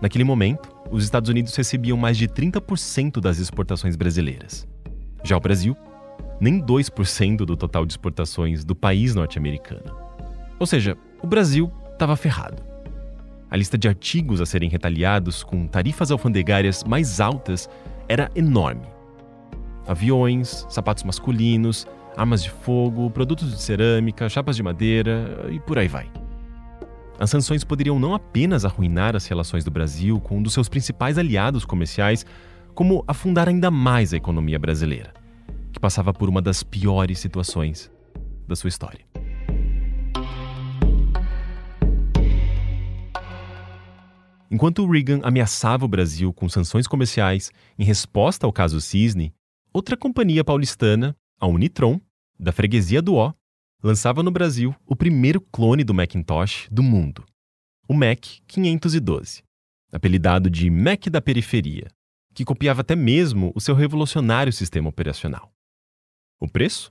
Naquele 0.05 0.22
momento, 0.22 0.68
os 0.90 1.02
Estados 1.02 1.30
Unidos 1.30 1.57
recebiam 1.57 1.96
mais 1.96 2.18
de 2.18 2.28
30% 2.28 3.22
das 3.22 3.38
exportações 3.38 3.96
brasileiras. 3.96 4.68
Já 5.22 5.34
o 5.34 5.40
Brasil, 5.40 5.74
nem 6.38 6.61
2% 6.61 7.38
do 7.38 7.57
total 7.57 7.86
de 7.86 7.94
exportações 7.94 8.66
do 8.66 8.74
país 8.74 9.14
norte-americano. 9.14 9.96
Ou 10.61 10.66
seja, 10.66 10.94
o 11.22 11.26
Brasil 11.26 11.72
estava 11.90 12.14
ferrado. 12.16 12.62
A 13.50 13.57
lista 13.57 13.78
de 13.78 13.88
artigos 13.88 14.42
a 14.42 14.44
serem 14.44 14.68
retaliados 14.68 15.42
com 15.42 15.66
tarifas 15.66 16.11
alfandegárias 16.11 16.84
mais 16.84 17.18
altas 17.18 17.66
era 18.07 18.30
enorme. 18.36 18.86
Aviões, 19.86 20.66
sapatos 20.68 21.05
masculinos, 21.05 21.86
armas 22.14 22.42
de 22.42 22.50
fogo, 22.50 23.09
produtos 23.09 23.50
de 23.50 23.62
cerâmica, 23.62 24.28
chapas 24.28 24.55
de 24.55 24.62
madeira 24.62 25.48
e 25.50 25.59
por 25.61 25.78
aí 25.78 25.88
vai. 25.88 26.11
As 27.19 27.31
sanções 27.31 27.62
poderiam 27.62 27.99
não 27.99 28.12
apenas 28.15 28.65
arruinar 28.65 29.15
as 29.15 29.27
relações 29.27 29.65
do 29.65 29.71
Brasil 29.71 30.21
com 30.21 30.39
um 30.39 30.43
dos 30.43 30.53
seus 30.53 30.69
principais 30.69 31.17
aliados 31.17 31.65
comerciais, 31.65 32.27
como 32.75 33.05
afundar 33.07 33.49
ainda 33.49 33.71
mais 33.71 34.12
a 34.12 34.17
economia 34.17 34.59
brasileira, 34.59 35.15
que 35.73 35.79
passava 35.79 36.12
por 36.12 36.29
uma 36.29 36.43
das 36.43 36.65
piores 36.65 37.21
situações 37.21 37.91
da 38.49 38.57
sua 38.57 38.69
história. 38.69 39.01
Enquanto 44.51 44.89
Reagan 44.89 45.21
ameaçava 45.23 45.85
o 45.85 45.89
Brasil 45.89 46.33
com 46.33 46.49
sanções 46.49 46.87
comerciais 46.87 47.51
em 47.79 47.85
resposta 47.85 48.45
ao 48.45 48.53
caso 48.53 48.81
Cisne, 48.81 49.33
outra 49.73 49.97
companhia 49.97 50.45
paulistana 50.45 51.17
a 51.41 51.47
Unitron, 51.47 52.01
da 52.39 52.53
freguesia 52.53 53.01
do 53.01 53.15
O, 53.15 53.33
lançava 53.85 54.22
no 54.22 54.30
Brasil 54.30 54.74
o 54.87 54.97
primeiro 54.97 55.43
clone 55.43 55.85
do 55.85 55.93
Macintosh 55.93 56.68
do 56.70 56.82
mundo, 56.82 57.22
o 57.87 57.93
Mac 57.93 58.24
512, 58.47 59.43
apelidado 59.93 60.49
de 60.49 60.70
Mac 60.70 61.09
da 61.11 61.20
periferia, 61.20 61.89
que 62.35 62.47
copiava 62.47 62.80
até 62.80 62.97
mesmo 62.97 63.53
o 63.55 63.61
seu 63.61 63.74
revolucionário 63.74 64.51
sistema 64.55 64.89
operacional. 64.89 65.53
O 66.41 66.49
preço? 66.49 66.91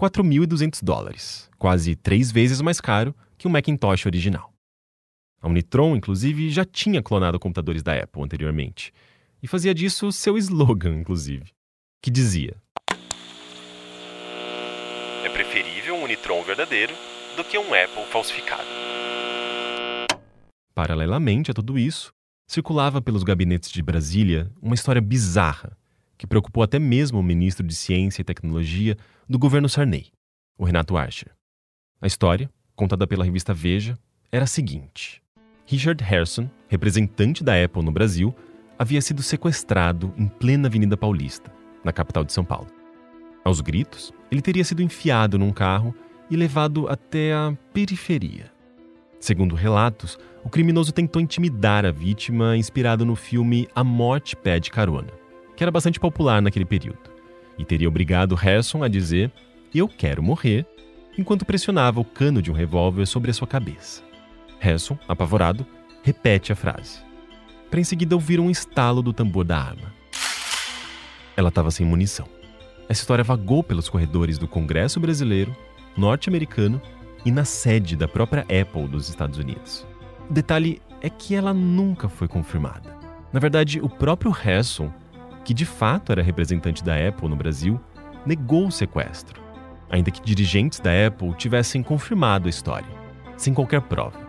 4.200 0.00 0.82
dólares, 0.82 1.48
quase 1.56 1.94
três 1.94 2.32
vezes 2.32 2.60
mais 2.60 2.80
caro 2.80 3.14
que 3.38 3.46
o 3.46 3.50
Macintosh 3.50 4.06
original. 4.06 4.52
A 5.40 5.48
Unitron, 5.48 5.94
inclusive, 5.94 6.50
já 6.50 6.64
tinha 6.64 7.00
clonado 7.00 7.38
computadores 7.38 7.84
da 7.84 8.02
Apple 8.02 8.22
anteriormente, 8.22 8.92
e 9.40 9.46
fazia 9.46 9.72
disso 9.72 10.10
seu 10.10 10.36
slogan, 10.36 10.98
inclusive, 10.98 11.52
que 12.02 12.10
dizia: 12.10 12.56
Unitron 16.12 16.42
verdadeiro 16.42 16.92
do 17.38 17.42
que 17.42 17.56
um 17.56 17.72
Apple 17.72 18.04
falsificado. 18.10 18.68
Paralelamente 20.74 21.50
a 21.50 21.54
tudo 21.54 21.78
isso, 21.78 22.12
circulava 22.46 23.00
pelos 23.00 23.22
gabinetes 23.22 23.70
de 23.70 23.82
Brasília 23.82 24.50
uma 24.60 24.74
história 24.74 25.00
bizarra 25.00 25.74
que 26.18 26.26
preocupou 26.26 26.62
até 26.62 26.78
mesmo 26.78 27.18
o 27.18 27.22
ministro 27.22 27.66
de 27.66 27.74
Ciência 27.74 28.20
e 28.20 28.24
Tecnologia 28.24 28.96
do 29.26 29.38
governo 29.38 29.70
Sarney, 29.70 30.12
o 30.58 30.64
Renato 30.64 30.98
Archer. 30.98 31.32
A 31.98 32.06
história, 32.06 32.50
contada 32.76 33.06
pela 33.06 33.24
revista 33.24 33.54
Veja, 33.54 33.98
era 34.30 34.44
a 34.44 34.46
seguinte: 34.46 35.22
Richard 35.64 36.04
Harrison, 36.04 36.50
representante 36.68 37.42
da 37.42 37.54
Apple 37.64 37.82
no 37.82 37.90
Brasil, 37.90 38.34
havia 38.78 39.00
sido 39.00 39.22
sequestrado 39.22 40.12
em 40.18 40.28
plena 40.28 40.68
Avenida 40.68 40.96
Paulista, 40.96 41.50
na 41.82 41.90
capital 41.90 42.22
de 42.22 42.34
São 42.34 42.44
Paulo. 42.44 42.81
Aos 43.44 43.60
gritos, 43.60 44.12
ele 44.30 44.40
teria 44.40 44.64
sido 44.64 44.82
enfiado 44.82 45.38
num 45.38 45.52
carro 45.52 45.94
e 46.30 46.36
levado 46.36 46.88
até 46.88 47.32
a 47.32 47.52
periferia. 47.72 48.50
Segundo 49.18 49.54
relatos, 49.54 50.18
o 50.44 50.48
criminoso 50.48 50.92
tentou 50.92 51.20
intimidar 51.20 51.84
a 51.84 51.92
vítima 51.92 52.56
inspirado 52.56 53.04
no 53.04 53.14
filme 53.14 53.68
A 53.74 53.84
Morte 53.84 54.34
Pede 54.34 54.70
Carona, 54.70 55.12
que 55.56 55.62
era 55.62 55.70
bastante 55.70 56.00
popular 56.00 56.40
naquele 56.40 56.64
período, 56.64 57.10
e 57.58 57.64
teria 57.64 57.88
obrigado 57.88 58.34
Harrison 58.34 58.82
a 58.82 58.88
dizer 58.88 59.30
Eu 59.74 59.88
quero 59.88 60.22
morrer, 60.22 60.66
enquanto 61.16 61.44
pressionava 61.44 62.00
o 62.00 62.04
cano 62.04 62.40
de 62.40 62.50
um 62.50 62.54
revólver 62.54 63.06
sobre 63.06 63.30
a 63.30 63.34
sua 63.34 63.46
cabeça. 63.46 64.02
Harrison, 64.58 64.98
apavorado, 65.06 65.66
repete 66.02 66.52
a 66.52 66.56
frase, 66.56 67.00
para 67.70 67.80
em 67.80 67.84
seguida 67.84 68.14
ouvir 68.14 68.40
um 68.40 68.50
estalo 68.50 69.02
do 69.02 69.12
tambor 69.12 69.44
da 69.44 69.58
arma. 69.58 69.92
Ela 71.36 71.48
estava 71.48 71.70
sem 71.70 71.86
munição. 71.86 72.41
Essa 72.92 73.00
história 73.00 73.24
vagou 73.24 73.62
pelos 73.62 73.88
corredores 73.88 74.36
do 74.36 74.46
Congresso 74.46 75.00
brasileiro, 75.00 75.56
norte-americano 75.96 76.78
e 77.24 77.32
na 77.32 77.42
sede 77.42 77.96
da 77.96 78.06
própria 78.06 78.42
Apple 78.42 78.86
dos 78.86 79.08
Estados 79.08 79.38
Unidos. 79.38 79.86
O 80.28 80.32
detalhe 80.34 80.82
é 81.00 81.08
que 81.08 81.34
ela 81.34 81.54
nunca 81.54 82.06
foi 82.06 82.28
confirmada. 82.28 82.94
Na 83.32 83.40
verdade, 83.40 83.80
o 83.80 83.88
próprio 83.88 84.30
Harrison, 84.30 84.92
que 85.42 85.54
de 85.54 85.64
fato 85.64 86.12
era 86.12 86.22
representante 86.22 86.84
da 86.84 86.94
Apple 86.94 87.30
no 87.30 87.34
Brasil, 87.34 87.80
negou 88.26 88.66
o 88.66 88.70
sequestro, 88.70 89.40
ainda 89.88 90.10
que 90.10 90.20
dirigentes 90.20 90.78
da 90.78 90.90
Apple 91.06 91.32
tivessem 91.38 91.82
confirmado 91.82 92.46
a 92.46 92.50
história, 92.50 92.94
sem 93.38 93.54
qualquer 93.54 93.80
prova. 93.80 94.20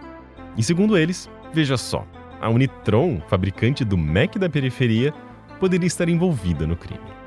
E 0.56 0.64
segundo 0.64 0.98
eles, 0.98 1.30
veja 1.54 1.76
só, 1.76 2.08
a 2.40 2.48
Unitron, 2.48 3.20
fabricante 3.28 3.84
do 3.84 3.98
Mac 3.98 4.38
da 4.38 4.50
periferia, 4.50 5.14
poderia 5.60 5.88
estar 5.88 6.08
envolvida 6.08 6.66
no 6.66 6.78
crime. 6.78 7.23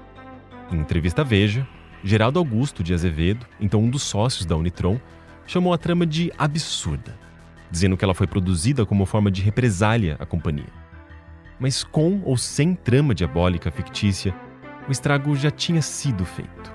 Em 0.70 0.78
entrevista 0.78 1.22
à 1.22 1.24
Veja, 1.24 1.66
Geraldo 2.02 2.38
Augusto 2.38 2.82
de 2.82 2.92
Azevedo, 2.92 3.46
então 3.60 3.80
um 3.80 3.90
dos 3.90 4.02
sócios 4.02 4.44
da 4.44 4.56
Unitron, 4.56 5.00
chamou 5.46 5.72
a 5.72 5.78
trama 5.78 6.04
de 6.04 6.32
absurda, 6.36 7.16
dizendo 7.70 7.96
que 7.96 8.04
ela 8.04 8.14
foi 8.14 8.26
produzida 8.26 8.84
como 8.84 9.06
forma 9.06 9.30
de 9.30 9.42
represália 9.42 10.16
à 10.18 10.26
companhia. 10.26 10.72
Mas 11.58 11.84
com 11.84 12.20
ou 12.24 12.36
sem 12.36 12.74
trama 12.74 13.14
diabólica 13.14 13.70
fictícia, 13.70 14.34
o 14.88 14.92
estrago 14.92 15.34
já 15.36 15.50
tinha 15.50 15.80
sido 15.80 16.24
feito. 16.24 16.74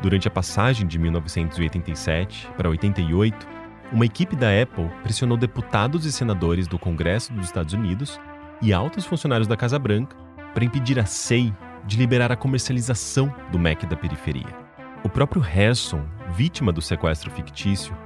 Durante 0.00 0.28
a 0.28 0.30
passagem 0.30 0.86
de 0.86 0.98
1987 0.98 2.48
para 2.56 2.68
88, 2.68 3.46
uma 3.92 4.04
equipe 4.04 4.36
da 4.36 4.48
Apple 4.62 4.90
pressionou 5.02 5.38
deputados 5.38 6.04
e 6.04 6.12
senadores 6.12 6.68
do 6.68 6.78
Congresso 6.78 7.32
dos 7.32 7.46
Estados 7.46 7.72
Unidos 7.72 8.20
e 8.60 8.72
altos 8.72 9.06
funcionários 9.06 9.48
da 9.48 9.56
Casa 9.56 9.78
Branca 9.78 10.16
para 10.52 10.64
impedir 10.64 10.98
a 10.98 11.06
SEI 11.06 11.52
de 11.86 11.96
liberar 11.96 12.32
a 12.32 12.36
comercialização 12.36 13.32
do 13.50 13.58
Mac 13.58 13.84
da 13.84 13.96
periferia. 13.96 14.66
O 15.04 15.08
próprio 15.08 15.40
Harrison, 15.40 16.04
vítima 16.34 16.72
do 16.72 16.82
sequestro 16.82 17.30
fictício, 17.30 17.96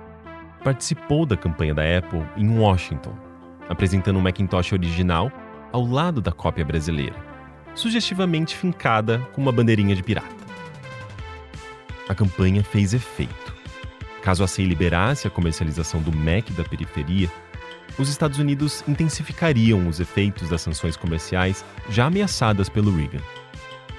participou 0.63 1.25
da 1.25 1.37
campanha 1.37 1.75
da 1.75 1.83
Apple 1.83 2.23
em 2.37 2.59
Washington, 2.59 3.17
apresentando 3.69 4.19
o 4.19 4.23
Macintosh 4.23 4.73
original 4.73 5.33
ao 5.73 5.85
lado 5.85 6.21
da 6.21 6.33
cópia 6.33 6.65
brasileira, 6.65 7.17
sugestivamente 7.75 8.57
fincada 8.57 9.19
com 9.33 9.41
uma 9.41 9.53
bandeirinha 9.53 9.97
de 9.97 10.03
pirata. 10.03 10.29
A 12.09 12.15
campanha 12.15 12.63
fez 12.63 12.93
efeito. 12.93 13.55
Caso 14.23 14.45
a 14.45 14.47
SEI 14.47 14.67
liberasse 14.67 15.27
a 15.27 15.31
comercialização 15.31 16.03
do 16.03 16.13
Mac 16.13 16.51
da 16.51 16.65
periferia, 16.65 17.31
os 17.99 18.09
Estados 18.09 18.39
Unidos 18.39 18.85
intensificariam 18.87 19.89
os 19.89 20.01
efeitos 20.01 20.49
das 20.49 20.61
sanções 20.61 20.97
comerciais 20.97 21.65
já 21.89 22.07
ameaçadas 22.07 22.69
pelo 22.69 22.95
Reagan, 22.95 23.21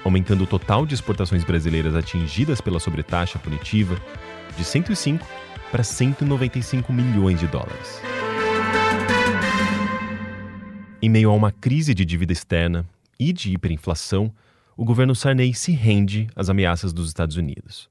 aumentando 0.04 0.44
o 0.44 0.46
total 0.46 0.84
de 0.84 0.94
exportações 0.94 1.44
brasileiras 1.44 1.94
atingidas 1.94 2.60
pela 2.60 2.80
sobretaxa 2.80 3.38
punitiva 3.38 4.00
de 4.56 4.64
105 4.64 5.26
para 5.70 5.82
195 5.82 6.92
milhões 6.92 7.40
de 7.40 7.46
dólares. 7.46 8.00
Em 11.00 11.08
meio 11.08 11.30
a 11.30 11.34
uma 11.34 11.50
crise 11.50 11.94
de 11.94 12.04
dívida 12.04 12.32
externa 12.32 12.86
e 13.18 13.32
de 13.32 13.52
hiperinflação, 13.52 14.32
o 14.76 14.84
governo 14.84 15.14
Sarney 15.14 15.52
se 15.54 15.72
rende 15.72 16.28
às 16.34 16.48
ameaças 16.48 16.92
dos 16.92 17.08
Estados 17.08 17.36
Unidos. 17.36 17.88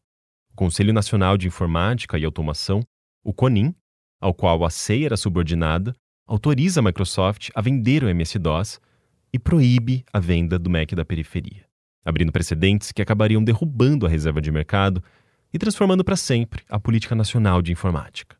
O 0.53 0.55
Conselho 0.55 0.93
Nacional 0.93 1.38
de 1.38 1.47
Informática 1.47 2.18
e 2.18 2.26
Automação, 2.26 2.82
o 3.24 3.34
CONIN, 3.34 3.74
ao 4.20 4.34
qual 4.34 4.64
a 4.64 4.70
SEI 4.70 5.05
era 5.05 5.18
subordinada, 5.18 5.93
autoriza 6.28 6.80
a 6.80 6.84
Microsoft 6.84 7.49
a 7.55 7.62
vender 7.62 8.03
o 8.03 8.09
MS-DOS 8.09 8.80
e 9.34 9.39
proíbe 9.39 10.05
a 10.14 10.20
venda 10.20 10.57
do 10.59 10.70
Mac 10.70 10.91
da 10.93 11.03
periferia, 11.03 11.66
abrindo 12.04 12.32
precedentes 12.32 12.91
que 12.91 13.02
acabariam 13.02 13.43
derrubando 13.43 14.06
a 14.06 14.10
reserva 14.10 14.41
de 14.41 14.52
mercado 14.52 15.04
e 15.54 15.60
transformando 15.60 16.04
para 16.04 16.16
sempre 16.16 16.64
a 16.70 16.80
política 16.80 17.16
nacional 17.16 17.62
de 17.62 17.72
informática. 17.72 18.36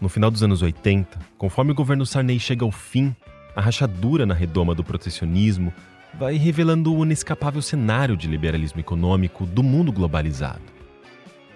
No 0.00 0.08
final 0.08 0.30
dos 0.30 0.42
anos 0.42 0.62
80, 0.62 1.18
conforme 1.36 1.72
o 1.72 1.74
governo 1.74 2.06
Sarney 2.06 2.38
chega 2.40 2.64
ao 2.64 2.72
fim, 2.72 3.14
a 3.54 3.60
rachadura 3.60 4.24
na 4.24 4.34
redoma 4.34 4.74
do 4.74 4.82
protecionismo 4.82 5.72
vai 6.18 6.36
revelando 6.36 6.94
o 6.94 7.04
inescapável 7.04 7.60
cenário 7.60 8.16
de 8.16 8.26
liberalismo 8.26 8.80
econômico 8.80 9.44
do 9.44 9.62
mundo 9.62 9.92
globalizado. 9.92 10.62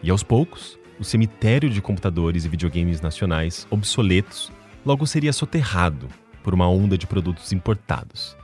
E 0.03 0.11
aos 0.11 0.23
poucos, 0.23 0.79
o 0.99 1.05
cemitério 1.05 1.71
de 1.71 1.81
computadores 1.81 2.45
e 2.45 2.49
videogames 2.49 3.01
nacionais 3.01 3.67
obsoletos 3.71 4.53
logo 4.85 5.07
seria 5.07 5.33
soterrado 5.33 6.09
por 6.43 6.53
uma 6.53 6.69
onda 6.69 6.99
de 6.99 7.07
produtos 7.07 7.53
importados, 7.53 8.37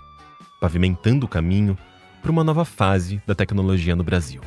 pavimentando 0.61 1.27
o 1.27 1.29
caminho 1.29 1.77
para 2.21 2.31
uma 2.31 2.45
nova 2.45 2.65
fase 2.65 3.23
da 3.27 3.35
tecnologia 3.35 3.97
no 3.97 4.05
Brasil. 4.05 4.41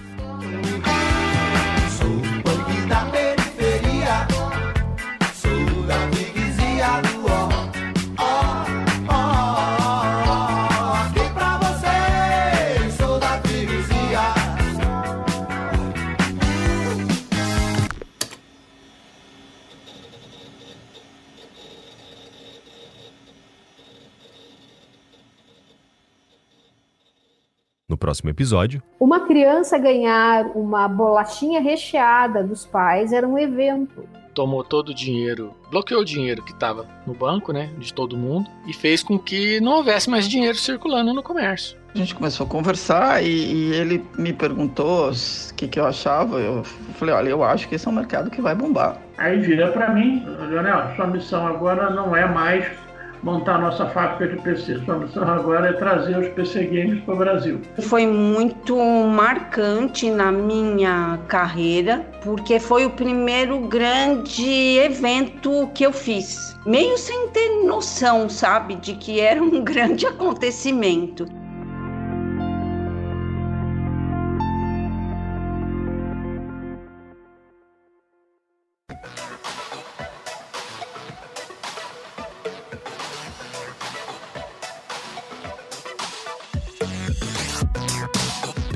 No 27.94 27.98
próximo 27.98 28.32
episódio. 28.32 28.82
Uma 29.00 29.20
criança 29.20 29.78
ganhar 29.78 30.48
uma 30.56 30.88
bolachinha 30.88 31.62
recheada 31.62 32.44
dos 32.44 32.66
pais 32.66 33.14
era 33.14 33.28
um 33.28 33.38
evento. 33.38 34.10
Tomou 34.34 34.64
todo 34.64 34.90
o 34.90 34.94
dinheiro, 34.96 35.54
bloqueou 35.70 36.02
o 36.02 36.06
dinheiro 36.06 36.42
que 36.42 36.54
estava 36.54 36.88
no 37.06 37.14
banco, 37.14 37.54
né, 37.54 37.70
de 37.78 37.94
todo 37.94 38.18
mundo, 38.18 38.50
e 38.66 38.74
fez 38.74 39.04
com 39.04 39.20
que 39.20 39.62
não 39.62 39.74
houvesse 39.74 40.10
mais 40.10 40.28
dinheiro 40.28 40.58
circulando 40.58 41.14
no 41.14 41.22
comércio. 41.22 41.78
A 41.94 41.98
gente 42.00 42.16
começou 42.16 42.48
a 42.48 42.50
conversar 42.50 43.24
e, 43.24 43.28
e 43.28 43.74
ele 43.76 44.04
me 44.18 44.34
perguntou 44.34 45.12
o 45.12 45.54
que, 45.56 45.68
que 45.68 45.80
eu 45.80 45.86
achava. 45.86 46.40
Eu 46.40 46.64
falei, 46.96 47.14
olha, 47.14 47.30
eu 47.30 47.44
acho 47.44 47.70
que 47.70 47.76
esse 47.76 47.88
é 47.88 47.92
um 47.92 47.94
mercado 47.94 48.32
que 48.32 48.42
vai 48.42 48.56
bombar. 48.56 48.98
Aí 49.20 49.40
vira 49.40 49.72
para 49.72 49.94
mim, 49.94 50.26
Leonel, 50.50 50.96
sua 50.96 51.06
missão 51.06 51.46
agora 51.46 51.92
não 51.92 52.16
é 52.16 52.26
mais 52.26 52.66
montar 53.24 53.58
nossa 53.58 53.88
fábrica 53.88 54.36
de 54.36 54.42
PC. 54.42 54.80
Missão 55.00 55.24
agora 55.24 55.70
é 55.70 55.74
trazer 55.74 56.18
os 56.18 56.28
PC 56.30 56.66
Games 56.66 57.04
para 57.04 57.14
o 57.14 57.18
Brasil. 57.18 57.62
Foi 57.80 58.06
muito 58.06 58.78
marcante 58.78 60.10
na 60.12 60.32
minha 60.32 61.18
carreira, 61.28 62.06
porque 62.22 62.60
foi 62.60 62.86
o 62.86 62.90
primeiro 62.90 63.60
grande 63.68 64.78
evento 64.78 65.70
que 65.74 65.86
eu 65.86 65.94
fiz. 65.94 66.58
Meio 66.66 66.98
sem 66.98 67.30
ter 67.30 67.64
noção, 67.66 68.30
sabe, 68.30 68.76
de 68.76 68.94
que 68.94 69.20
era 69.20 69.42
um 69.42 69.62
grande 69.64 70.06
acontecimento. 70.06 71.26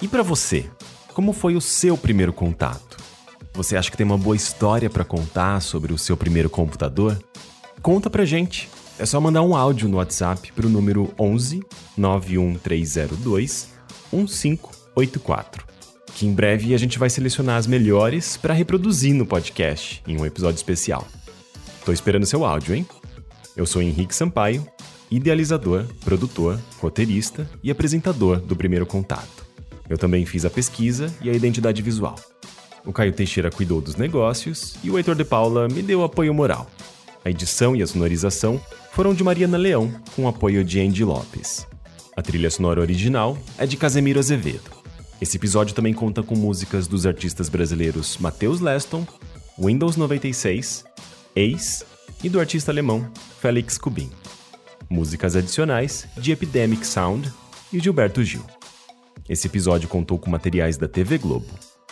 E 0.00 0.08
para 0.08 0.22
você, 0.22 0.64
como 1.12 1.34
foi 1.34 1.54
o 1.54 1.60
seu 1.60 1.98
primeiro 1.98 2.32
contato? 2.32 2.96
Você 3.52 3.76
acha 3.76 3.90
que 3.90 3.96
tem 3.98 4.06
uma 4.06 4.16
boa 4.16 4.36
história 4.36 4.88
para 4.88 5.04
contar 5.04 5.60
sobre 5.60 5.92
o 5.92 5.98
seu 5.98 6.16
primeiro 6.16 6.48
computador? 6.48 7.22
Conta 7.82 8.08
pra 8.08 8.24
gente. 8.24 8.70
É 8.98 9.04
só 9.04 9.20
mandar 9.20 9.42
um 9.42 9.54
áudio 9.54 9.86
no 9.86 9.98
WhatsApp 9.98 10.50
para 10.52 10.66
o 10.66 10.70
número 10.70 11.12
11 11.18 11.62
91302 11.94 13.68
1584 14.10 15.68
que 16.14 16.26
em 16.26 16.32
breve 16.32 16.74
a 16.74 16.78
gente 16.78 16.98
vai 16.98 17.08
selecionar 17.08 17.56
as 17.56 17.66
melhores 17.66 18.36
para 18.36 18.54
reproduzir 18.54 19.14
no 19.14 19.26
podcast 19.26 20.02
em 20.06 20.18
um 20.18 20.26
episódio 20.26 20.56
especial. 20.56 21.06
Tô 21.84 21.92
esperando 21.92 22.26
seu 22.26 22.44
áudio, 22.44 22.74
hein? 22.74 22.86
Eu 23.56 23.66
sou 23.66 23.82
Henrique 23.82 24.14
Sampaio, 24.14 24.66
idealizador, 25.10 25.84
produtor, 26.04 26.58
roteirista 26.78 27.48
e 27.62 27.70
apresentador 27.70 28.40
do 28.40 28.54
Primeiro 28.54 28.86
Contato. 28.86 29.46
Eu 29.88 29.98
também 29.98 30.24
fiz 30.24 30.44
a 30.44 30.50
pesquisa 30.50 31.12
e 31.20 31.28
a 31.28 31.32
identidade 31.32 31.82
visual. 31.82 32.14
O 32.84 32.92
Caio 32.92 33.12
Teixeira 33.12 33.50
cuidou 33.50 33.80
dos 33.80 33.96
negócios 33.96 34.76
e 34.82 34.90
o 34.90 34.96
Heitor 34.96 35.14
de 35.14 35.24
Paula 35.24 35.68
me 35.68 35.82
deu 35.82 36.04
apoio 36.04 36.32
moral. 36.32 36.70
A 37.24 37.30
edição 37.30 37.76
e 37.76 37.82
a 37.82 37.86
sonorização 37.86 38.60
foram 38.92 39.12
de 39.12 39.22
Mariana 39.22 39.58
Leão, 39.58 39.92
com 40.16 40.26
apoio 40.26 40.64
de 40.64 40.80
Andy 40.80 41.04
Lopes. 41.04 41.66
A 42.16 42.22
trilha 42.22 42.50
sonora 42.50 42.80
original 42.80 43.36
é 43.58 43.66
de 43.66 43.76
Casemiro 43.76 44.18
Azevedo. 44.18 44.79
Esse 45.20 45.36
episódio 45.36 45.74
também 45.74 45.92
conta 45.92 46.22
com 46.22 46.34
músicas 46.34 46.86
dos 46.86 47.04
artistas 47.04 47.50
brasileiros 47.50 48.16
Matheus 48.16 48.58
Leston, 48.58 49.06
Windows 49.58 49.94
96, 49.96 50.84
Ace 51.36 51.84
e 52.24 52.28
do 52.30 52.40
artista 52.40 52.72
alemão 52.72 53.06
Felix 53.38 53.76
Kubin. 53.76 54.10
Músicas 54.88 55.36
adicionais 55.36 56.08
de 56.16 56.32
Epidemic 56.32 56.86
Sound 56.86 57.30
e 57.70 57.78
Gilberto 57.78 58.24
Gil. 58.24 58.42
Esse 59.28 59.46
episódio 59.46 59.90
contou 59.90 60.18
com 60.18 60.30
materiais 60.30 60.78
da 60.78 60.88
TV 60.88 61.18
Globo. 61.18 61.50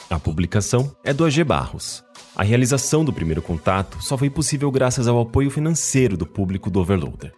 A 0.09 0.18
publicação 0.18 0.91
é 1.05 1.12
do 1.12 1.24
AG 1.26 1.45
Barros. 1.45 2.03
A 2.35 2.43
realização 2.43 3.05
do 3.05 3.12
primeiro 3.12 3.43
contato 3.43 4.03
só 4.03 4.16
foi 4.16 4.31
possível 4.31 4.70
graças 4.70 5.07
ao 5.07 5.20
apoio 5.20 5.51
financeiro 5.51 6.16
do 6.16 6.26
público 6.26 6.70
do 6.70 6.81
Overloader. 6.81 7.35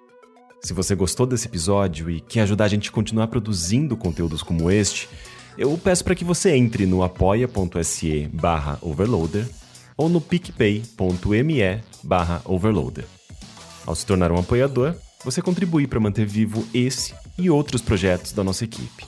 Se 0.63 0.73
você 0.73 0.95
gostou 0.95 1.27
desse 1.27 1.49
episódio 1.49 2.11
e 2.11 2.21
quer 2.21 2.43
ajudar 2.43 2.67
a 2.67 2.69
gente 2.69 2.91
a 2.91 2.93
continuar 2.93 3.27
produzindo 3.27 3.97
conteúdos 3.97 4.43
como 4.43 4.71
este, 4.71 5.09
eu 5.57 5.77
peço 5.79 6.05
para 6.05 6.15
que 6.15 6.25
você 6.25 6.55
entre 6.57 6.87
no 6.87 7.03
apoia.se 7.03 8.29
barra 8.33 8.79
overloader 8.81 9.47
ou 9.97 10.09
no 10.09 10.21
picpay.me 10.21 11.83
barra 12.03 12.41
overloader. 12.45 13.05
Ao 13.87 13.95
se 13.95 14.07
tornar 14.07 14.33
um 14.33 14.39
apoiador, 14.39 14.95
você 15.25 15.43
contribui 15.43 15.87
para 15.87 16.01
manter 16.01 16.25
vivo 16.25 16.67
esse 16.73 17.15
e 17.37 17.51
outros 17.51 17.83
projetos 17.83 18.33
da 18.33 18.43
nossa 18.43 18.65
equipe. 18.65 19.07